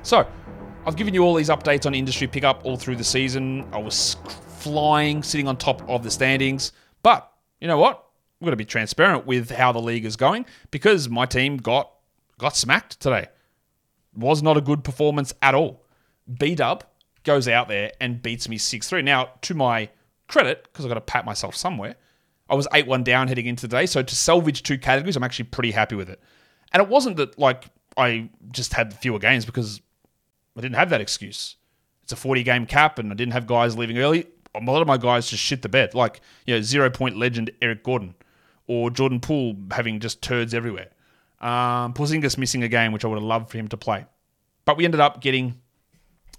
So, 0.04 0.28
I've 0.86 0.96
given 0.96 1.14
you 1.14 1.24
all 1.24 1.36
these 1.36 1.50
updates 1.50 1.86
on 1.86 1.94
industry 1.94 2.28
pickup 2.28 2.62
all 2.64 2.78
through 2.78 2.96
the 2.96 3.04
season. 3.04 3.68
I 3.72 3.78
was 3.78 4.16
flying, 4.62 5.24
sitting 5.24 5.48
on 5.48 5.58
top 5.58 5.88
of 5.90 6.04
the 6.04 6.12
standings. 6.12 6.72
But 7.04 7.32
you 7.60 7.68
know 7.68 7.78
what? 7.78 8.06
We're 8.40 8.46
going 8.48 8.54
to 8.54 8.58
be 8.58 8.66
transparent 8.66 9.26
with 9.26 9.52
how 9.52 9.72
the 9.72 9.82
league 9.82 10.06
is 10.06 10.16
going 10.16 10.46
because 10.72 11.10
my 11.10 11.26
team 11.26 11.58
got 11.58 11.92
got 12.38 12.56
smacked 12.56 13.00
today. 13.00 13.28
Was 14.16 14.42
not 14.42 14.58
a 14.58 14.62
good 14.62 14.84
performance 14.84 15.34
at 15.42 15.54
all. 15.54 15.86
B 16.40 16.56
Dub 16.56 16.84
goes 17.24 17.48
out 17.48 17.68
there 17.68 17.92
and 18.02 18.22
beats 18.22 18.50
me 18.50 18.58
6 18.58 18.90
3. 18.90 19.02
Now, 19.04 19.30
to 19.44 19.54
my 19.54 19.90
credit, 20.28 20.64
because 20.64 20.86
I've 20.86 20.90
got 20.90 20.96
to 20.96 21.02
pat 21.02 21.24
myself 21.26 21.56
somewhere, 21.56 21.96
I 22.50 22.56
was 22.56 22.68
8 22.74 22.88
1 22.88 23.04
down 23.04 23.28
heading 23.28 23.46
into 23.46 23.68
today. 23.68 23.86
So 23.86 24.02
to 24.02 24.16
salvage 24.16 24.64
two 24.64 24.78
categories, 24.78 25.16
I'm 25.16 25.24
actually 25.24 25.46
pretty 25.46 25.72
happy 25.72 25.96
with 25.96 26.10
it. 26.10 26.20
And 26.74 26.82
it 26.82 26.90
wasn't 26.90 27.18
that 27.18 27.38
like 27.38 27.66
I 27.96 28.30
just 28.52 28.74
had 28.74 28.94
fewer 28.94 29.20
games 29.20 29.46
because 29.46 29.82
I 30.58 30.62
didn't 30.62 30.76
have 30.76 30.90
that 30.90 31.02
excuse. 31.02 31.58
It's 32.04 32.12
a 32.12 32.16
40 32.16 32.44
game 32.44 32.66
cap 32.66 32.98
and 32.98 33.12
I 33.12 33.16
didn't 33.16 33.34
have 33.34 33.46
guys 33.46 33.78
leaving 33.78 34.00
early 34.00 34.28
a 34.56 34.60
lot 34.60 34.82
of 34.82 34.88
my 34.88 34.98
guys 34.98 35.30
just 35.30 35.44
shit 35.44 35.62
the 35.62 35.70
bed. 35.70 35.94
Like, 35.94 36.22
you 36.46 36.56
know, 36.56 36.62
zero 36.62 36.90
point 36.90 37.18
legend 37.18 37.52
Eric 37.62 37.84
Gordon 37.84 38.16
or 38.68 38.90
Jordan 38.90 39.20
Poole 39.20 39.56
having 39.72 40.00
just 40.00 40.22
turds 40.22 40.54
everywhere. 40.54 40.90
Um, 41.40 41.94
Porzingis 41.94 42.38
missing 42.38 42.64
a 42.64 42.68
game, 42.68 42.92
which 42.92 43.04
I 43.04 43.08
would 43.08 43.16
have 43.16 43.24
loved 43.24 43.50
for 43.50 43.58
him 43.58 43.68
to 43.70 43.78
play. 43.78 44.06
But 44.66 44.78
we 44.78 44.86
ended 44.86 45.00
up 45.00 45.22
getting 45.22 45.60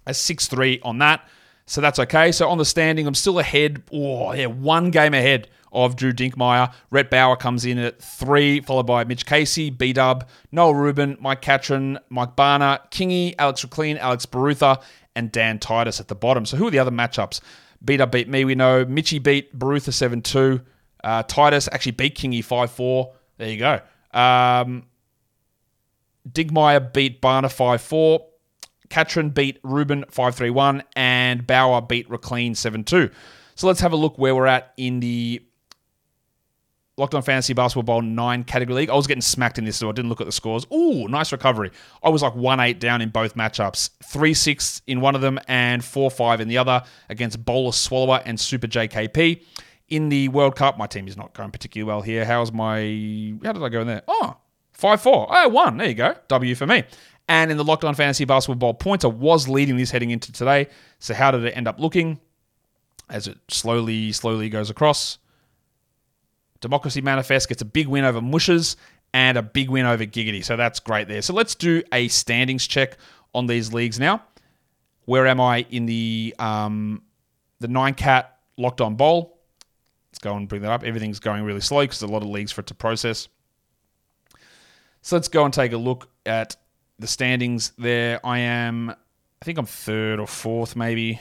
a 0.05 0.13
6 0.13 0.47
3 0.47 0.79
on 0.83 0.99
that. 0.99 1.27
So 1.65 1.81
that's 1.81 1.99
okay. 1.99 2.31
So 2.31 2.49
on 2.49 2.57
the 2.57 2.65
standing, 2.65 3.07
I'm 3.07 3.15
still 3.15 3.39
ahead. 3.39 3.83
Oh, 3.91 4.33
yeah, 4.33 4.47
one 4.47 4.91
game 4.91 5.13
ahead 5.13 5.49
of 5.71 5.95
Drew 5.95 6.11
Dinkmeyer. 6.11 6.73
Rhett 6.91 7.09
Bauer 7.09 7.35
comes 7.35 7.65
in 7.65 7.77
at 7.77 8.01
three, 8.01 8.61
followed 8.61 8.85
by 8.85 9.03
Mitch 9.05 9.25
Casey, 9.25 9.69
B 9.69 9.93
Dub, 9.93 10.27
Noel 10.51 10.75
Rubin, 10.75 11.17
Mike 11.19 11.41
Catron, 11.41 11.99
Mike 12.09 12.35
Barner, 12.35 12.79
Kingy, 12.91 13.33
Alex 13.39 13.63
Rikleen, 13.65 13.97
Alex 13.97 14.25
Barutha, 14.25 14.81
and 15.15 15.31
Dan 15.31 15.59
Titus 15.59 15.99
at 15.99 16.07
the 16.07 16.15
bottom. 16.15 16.45
So 16.45 16.57
who 16.57 16.67
are 16.67 16.71
the 16.71 16.79
other 16.79 16.91
matchups? 16.91 17.39
Beat 17.85 18.01
up 18.01 18.11
beat 18.11 18.27
me, 18.29 18.45
we 18.45 18.55
know. 18.55 18.85
Mitchy 18.85 19.19
beat 19.19 19.57
Barutha 19.57 19.93
7 19.93 20.21
2. 20.21 20.61
Uh, 21.03 21.23
Titus 21.23 21.67
actually 21.71 21.91
beat 21.93 22.15
Kingy 22.15 22.43
5 22.43 22.71
4. 22.71 23.13
There 23.37 23.49
you 23.49 23.57
go. 23.57 23.79
Um, 24.17 24.85
Dinkmeyer 26.29 26.93
beat 26.93 27.21
Barner 27.21 27.51
5 27.51 27.81
4. 27.81 28.25
Katrin 28.89 29.29
beat 29.31 29.59
Ruben 29.63 30.05
5 30.09 30.35
3 30.35 30.49
1. 30.49 30.83
And 30.95 31.45
Bauer 31.45 31.81
beat 31.81 32.07
Rikleen 32.09 32.55
7 32.55 32.83
2. 32.83 33.09
So 33.55 33.67
let's 33.67 33.81
have 33.81 33.91
a 33.91 33.97
look 33.97 34.17
where 34.17 34.33
we're 34.33 34.47
at 34.47 34.73
in 34.77 34.99
the 34.99 35.43
Locked 36.95 37.15
on 37.15 37.23
Fantasy 37.23 37.53
Basketball 37.53 38.01
Bowl 38.01 38.01
9 38.03 38.43
category 38.43 38.81
league. 38.81 38.89
I 38.91 38.93
was 38.93 39.07
getting 39.07 39.21
smacked 39.21 39.57
in 39.57 39.65
this, 39.65 39.77
so 39.77 39.89
I 39.89 39.93
didn't 39.93 40.09
look 40.09 40.21
at 40.21 40.27
the 40.27 40.31
scores. 40.31 40.67
Ooh, 40.71 41.07
nice 41.07 41.31
recovery. 41.31 41.71
I 42.03 42.09
was 42.09 42.21
like 42.21 42.35
1 42.35 42.59
8 42.59 42.79
down 42.79 43.01
in 43.01 43.09
both 43.09 43.33
matchups 43.35 43.89
3 44.03 44.33
6 44.33 44.83
in 44.85 45.01
one 45.01 45.15
of 45.15 45.21
them 45.21 45.39
and 45.47 45.83
4 45.83 46.11
5 46.11 46.39
in 46.39 46.47
the 46.47 46.59
other 46.59 46.83
against 47.09 47.43
Bowler 47.43 47.71
Swallower 47.71 48.21
and 48.25 48.39
Super 48.39 48.67
JKP. 48.67 49.41
In 49.89 50.09
the 50.09 50.27
World 50.29 50.55
Cup, 50.55 50.77
my 50.77 50.85
team 50.85 51.07
is 51.07 51.17
not 51.17 51.33
going 51.33 51.49
particularly 51.49 51.87
well 51.87 52.01
here. 52.01 52.25
How's 52.25 52.51
my. 52.51 52.77
How 53.43 53.53
did 53.53 53.63
I 53.63 53.69
go 53.69 53.81
in 53.81 53.87
there? 53.87 54.03
Oh, 54.07 54.37
5 54.73 55.01
4. 55.01 55.33
I 55.33 55.47
won. 55.47 55.77
There 55.77 55.87
you 55.87 55.95
go. 55.95 56.15
W 56.27 56.53
for 56.53 56.67
me. 56.67 56.83
And 57.27 57.49
in 57.49 57.57
the 57.57 57.63
Locked 57.63 57.85
On 57.85 57.95
Fantasy 57.95 58.25
Basketball 58.25 58.55
Bowl 58.55 58.73
points, 58.75 59.03
I 59.03 59.07
was 59.07 59.47
leading 59.47 59.77
this 59.77 59.89
heading 59.89 60.11
into 60.11 60.31
today. 60.31 60.67
So 60.99 61.15
how 61.15 61.31
did 61.31 61.43
it 61.43 61.57
end 61.57 61.67
up 61.67 61.79
looking 61.79 62.19
as 63.09 63.27
it 63.27 63.39
slowly, 63.47 64.11
slowly 64.11 64.49
goes 64.49 64.69
across? 64.69 65.17
Democracy 66.63 67.01
Manifest 67.01 67.49
gets 67.49 67.61
a 67.61 67.65
big 67.65 67.87
win 67.87 68.05
over 68.05 68.21
Mushes 68.21 68.77
and 69.13 69.37
a 69.37 69.43
big 69.43 69.69
win 69.69 69.85
over 69.85 70.05
Giggity. 70.05 70.43
So 70.43 70.55
that's 70.55 70.79
great 70.79 71.09
there. 71.09 71.21
So 71.21 71.33
let's 71.33 71.55
do 71.55 71.83
a 71.91 72.07
standings 72.07 72.65
check 72.65 72.97
on 73.35 73.47
these 73.47 73.73
leagues 73.73 73.99
now. 73.99 74.23
Where 75.05 75.27
am 75.27 75.41
I 75.41 75.65
in 75.69 75.85
the 75.85 76.33
um, 76.39 77.03
the 77.59 77.67
nine 77.67 77.93
cat 77.93 78.37
locked 78.57 78.79
on 78.79 78.95
bowl? 78.95 79.37
Let's 80.09 80.19
go 80.19 80.35
and 80.37 80.47
bring 80.47 80.61
that 80.61 80.71
up. 80.71 80.83
Everything's 80.83 81.19
going 81.19 81.43
really 81.43 81.59
slow 81.59 81.81
because 81.81 82.01
a 82.01 82.07
lot 82.07 82.21
of 82.21 82.29
leagues 82.29 82.53
for 82.53 82.61
it 82.61 82.67
to 82.67 82.73
process. 82.73 83.27
So 85.01 85.17
let's 85.17 85.27
go 85.27 85.43
and 85.43 85.53
take 85.53 85.73
a 85.73 85.77
look 85.77 86.07
at 86.25 86.55
the 86.97 87.07
standings 87.07 87.73
there. 87.77 88.25
I 88.25 88.39
am, 88.39 88.89
I 88.89 89.45
think 89.45 89.57
I'm 89.57 89.65
third 89.65 90.21
or 90.21 90.27
fourth, 90.27 90.77
maybe. 90.77 91.19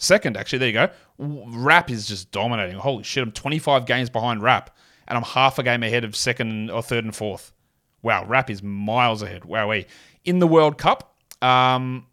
Second, 0.00 0.38
actually. 0.38 0.58
There 0.58 0.68
you 0.68 0.72
go. 0.72 0.88
Rap 1.18 1.90
is 1.90 2.08
just 2.08 2.30
dominating. 2.32 2.76
Holy 2.76 3.04
shit. 3.04 3.22
I'm 3.22 3.30
25 3.30 3.84
games 3.84 4.08
behind 4.08 4.42
Rap, 4.42 4.74
and 5.06 5.16
I'm 5.16 5.22
half 5.22 5.58
a 5.58 5.62
game 5.62 5.82
ahead 5.82 6.04
of 6.04 6.16
second 6.16 6.70
or 6.70 6.82
third 6.82 7.04
and 7.04 7.14
fourth. 7.14 7.52
Wow. 8.02 8.24
Rap 8.24 8.48
is 8.48 8.62
miles 8.62 9.20
ahead. 9.20 9.42
Wowee. 9.42 9.86
In 10.24 10.38
the 10.38 10.46
World 10.46 10.78
Cup, 10.78 11.14
um, 11.42 12.06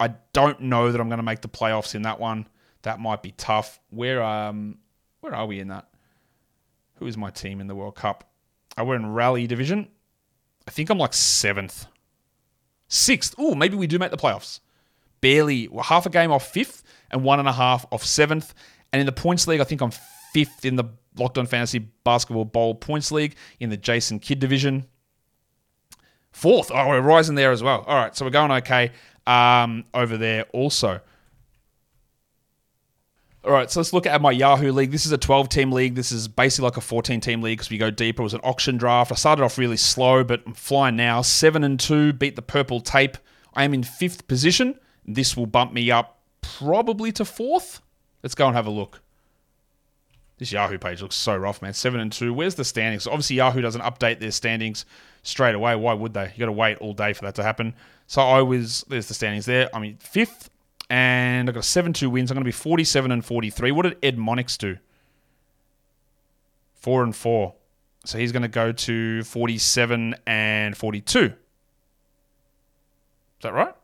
I 0.00 0.14
don't 0.32 0.62
know 0.62 0.90
that 0.90 0.98
I'm 0.98 1.08
going 1.08 1.18
to 1.18 1.22
make 1.22 1.42
the 1.42 1.48
playoffs 1.48 1.94
in 1.94 2.02
that 2.02 2.18
one. 2.18 2.48
That 2.82 2.98
might 2.98 3.22
be 3.22 3.32
tough. 3.32 3.78
Where 3.90 4.22
um, 4.22 4.78
where 5.20 5.34
are 5.34 5.46
we 5.46 5.60
in 5.60 5.68
that? 5.68 5.86
Who 6.94 7.06
is 7.06 7.18
my 7.18 7.28
team 7.30 7.60
in 7.60 7.66
the 7.66 7.74
World 7.74 7.94
Cup? 7.94 8.30
Oh, 8.78 8.84
we're 8.84 8.96
in 8.96 9.12
Rally 9.12 9.46
Division. 9.46 9.88
I 10.66 10.70
think 10.70 10.88
I'm 10.88 10.98
like 10.98 11.12
seventh, 11.12 11.86
sixth. 12.88 13.34
Oh, 13.36 13.54
maybe 13.54 13.76
we 13.76 13.86
do 13.86 13.98
make 13.98 14.10
the 14.10 14.16
playoffs. 14.16 14.60
Barely 15.20 15.68
half 15.82 16.06
a 16.06 16.10
game 16.10 16.30
off 16.30 16.50
fifth 16.50 16.82
and 17.10 17.22
one 17.22 17.38
and 17.38 17.48
a 17.48 17.52
half 17.52 17.86
off 17.90 18.04
seventh. 18.04 18.54
And 18.92 19.00
in 19.00 19.06
the 19.06 19.12
points 19.12 19.46
league, 19.46 19.60
I 19.60 19.64
think 19.64 19.80
I'm 19.80 19.92
fifth 20.32 20.64
in 20.64 20.76
the 20.76 20.84
Locked 21.16 21.38
On 21.38 21.46
Fantasy 21.46 21.80
Basketball 22.04 22.44
Bowl 22.44 22.74
points 22.74 23.10
league 23.10 23.36
in 23.58 23.70
the 23.70 23.76
Jason 23.76 24.18
Kidd 24.18 24.38
division. 24.38 24.86
Fourth. 26.32 26.70
Oh, 26.72 26.88
we're 26.88 27.00
rising 27.00 27.34
there 27.34 27.50
as 27.50 27.62
well. 27.62 27.84
All 27.86 27.96
right, 27.96 28.14
so 28.14 28.24
we're 28.24 28.30
going 28.30 28.52
okay 28.52 28.92
um, 29.26 29.84
over 29.92 30.16
there 30.16 30.44
also. 30.52 31.00
All 33.42 33.52
right, 33.52 33.70
so 33.70 33.80
let's 33.80 33.94
look 33.94 34.06
at 34.06 34.20
my 34.20 34.30
Yahoo 34.30 34.70
league. 34.70 34.90
This 34.90 35.06
is 35.06 35.12
a 35.12 35.18
12 35.18 35.48
team 35.48 35.72
league. 35.72 35.94
This 35.94 36.12
is 36.12 36.28
basically 36.28 36.64
like 36.64 36.76
a 36.76 36.82
14 36.82 37.20
team 37.20 37.40
league 37.40 37.58
because 37.58 37.70
we 37.70 37.78
go 37.78 37.90
deeper. 37.90 38.22
It 38.22 38.24
was 38.24 38.34
an 38.34 38.40
auction 38.44 38.76
draft. 38.76 39.10
I 39.10 39.14
started 39.14 39.42
off 39.42 39.56
really 39.56 39.78
slow, 39.78 40.22
but 40.22 40.42
I'm 40.46 40.52
flying 40.52 40.96
now. 40.96 41.22
7 41.22 41.64
and 41.64 41.80
2, 41.80 42.12
beat 42.12 42.36
the 42.36 42.42
purple 42.42 42.80
tape. 42.80 43.16
I 43.54 43.64
am 43.64 43.72
in 43.72 43.82
fifth 43.82 44.28
position. 44.28 44.78
This 45.06 45.36
will 45.36 45.46
bump 45.46 45.72
me 45.72 45.90
up 45.90 46.20
probably 46.40 47.12
to 47.12 47.24
fourth. 47.24 47.80
Let's 48.22 48.34
go 48.34 48.46
and 48.46 48.56
have 48.56 48.66
a 48.66 48.70
look. 48.70 49.00
This 50.38 50.52
Yahoo 50.52 50.78
page 50.78 51.02
looks 51.02 51.16
so 51.16 51.36
rough, 51.36 51.60
man. 51.60 51.74
7 51.74 52.00
and 52.00 52.10
2. 52.10 52.32
Where's 52.32 52.54
the 52.54 52.64
standings? 52.64 53.06
Obviously, 53.06 53.36
Yahoo 53.36 53.60
doesn't 53.60 53.82
update 53.82 54.20
their 54.20 54.30
standings 54.30 54.86
straight 55.22 55.54
away. 55.54 55.76
Why 55.76 55.92
would 55.92 56.14
they? 56.14 56.32
You 56.34 56.38
got 56.38 56.46
to 56.46 56.52
wait 56.52 56.78
all 56.78 56.94
day 56.94 57.12
for 57.12 57.26
that 57.26 57.34
to 57.34 57.42
happen. 57.42 57.74
So 58.06 58.22
I 58.22 58.40
was, 58.40 58.84
there's 58.88 59.06
the 59.06 59.14
standings 59.14 59.44
there. 59.44 59.68
I 59.74 59.78
mean, 59.78 59.98
fifth 59.98 60.48
and 60.88 61.48
I've 61.48 61.54
got 61.54 61.64
7 61.64 61.92
2 61.92 62.08
wins. 62.08 62.30
I'm 62.30 62.36
going 62.36 62.44
to 62.44 62.48
be 62.48 62.52
47 62.52 63.12
and 63.12 63.24
43. 63.24 63.70
What 63.70 63.82
did 63.82 63.98
Ed 64.02 64.16
Monix 64.16 64.56
do? 64.56 64.78
4 66.76 67.04
and 67.04 67.14
4. 67.14 67.54
So 68.06 68.18
he's 68.18 68.32
going 68.32 68.42
to 68.42 68.48
go 68.48 68.72
to 68.72 69.22
47 69.24 70.14
and 70.26 70.76
42. 70.76 71.20
Is 71.20 71.32
that 73.42 73.52
right? 73.52 73.74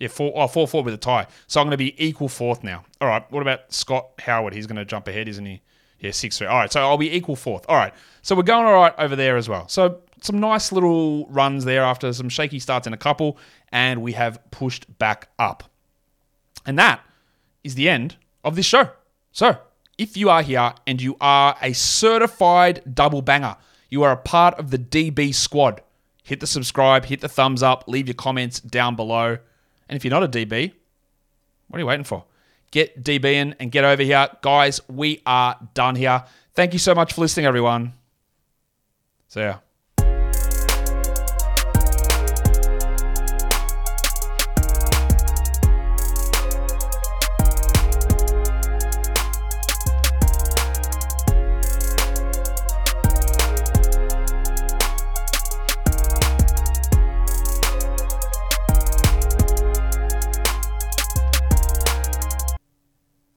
Yeah, 0.00 0.08
four, 0.08 0.32
oh, 0.34 0.48
four, 0.48 0.82
with 0.82 0.94
a 0.94 0.96
tie. 0.96 1.26
So 1.46 1.60
I'm 1.60 1.66
going 1.66 1.72
to 1.72 1.76
be 1.76 1.94
equal 2.04 2.28
fourth 2.28 2.64
now. 2.64 2.84
All 3.00 3.08
right. 3.08 3.30
What 3.30 3.42
about 3.42 3.72
Scott 3.72 4.08
Howard? 4.18 4.54
He's 4.54 4.66
going 4.66 4.76
to 4.76 4.84
jump 4.84 5.06
ahead, 5.06 5.28
isn't 5.28 5.44
he? 5.44 5.60
Yeah, 6.00 6.10
six 6.12 6.38
three. 6.38 6.46
All 6.46 6.56
right. 6.56 6.72
So 6.72 6.80
I'll 6.80 6.96
be 6.96 7.14
equal 7.14 7.36
fourth. 7.36 7.66
All 7.68 7.76
right. 7.76 7.92
So 8.22 8.34
we're 8.34 8.42
going 8.42 8.66
all 8.66 8.72
right 8.72 8.94
over 8.98 9.14
there 9.14 9.36
as 9.36 9.48
well. 9.48 9.68
So 9.68 10.00
some 10.22 10.40
nice 10.40 10.72
little 10.72 11.26
runs 11.26 11.64
there 11.64 11.82
after 11.82 12.12
some 12.12 12.28
shaky 12.28 12.58
starts 12.58 12.86
in 12.86 12.92
a 12.92 12.96
couple, 12.96 13.38
and 13.70 14.02
we 14.02 14.12
have 14.12 14.40
pushed 14.50 14.98
back 14.98 15.28
up. 15.38 15.64
And 16.66 16.78
that 16.78 17.00
is 17.62 17.74
the 17.74 17.88
end 17.88 18.16
of 18.44 18.56
this 18.56 18.66
show. 18.66 18.90
So, 19.32 19.58
if 19.98 20.16
you 20.16 20.30
are 20.30 20.42
here 20.42 20.72
and 20.86 21.00
you 21.00 21.16
are 21.20 21.56
a 21.60 21.72
certified 21.74 22.82
double 22.94 23.22
banger, 23.22 23.56
you 23.90 24.02
are 24.02 24.12
a 24.12 24.16
part 24.16 24.58
of 24.58 24.70
the 24.70 24.78
DB 24.78 25.34
squad, 25.34 25.82
hit 26.22 26.40
the 26.40 26.46
subscribe, 26.46 27.04
hit 27.04 27.20
the 27.20 27.28
thumbs 27.28 27.62
up, 27.62 27.84
leave 27.86 28.06
your 28.06 28.14
comments 28.14 28.60
down 28.60 28.96
below. 28.96 29.38
And 29.90 29.96
if 29.96 30.04
you're 30.04 30.12
not 30.12 30.22
a 30.22 30.28
DB, 30.28 30.72
what 31.66 31.76
are 31.76 31.80
you 31.80 31.86
waiting 31.86 32.04
for? 32.04 32.24
Get 32.70 33.02
DB 33.02 33.24
in 33.24 33.56
and 33.58 33.72
get 33.72 33.82
over 33.84 34.04
here. 34.04 34.28
Guys, 34.40 34.80
we 34.88 35.20
are 35.26 35.58
done 35.74 35.96
here. 35.96 36.22
Thank 36.54 36.72
you 36.72 36.78
so 36.78 36.94
much 36.94 37.12
for 37.12 37.22
listening, 37.22 37.46
everyone. 37.46 37.94
See 39.26 39.40
ya. 39.40 39.58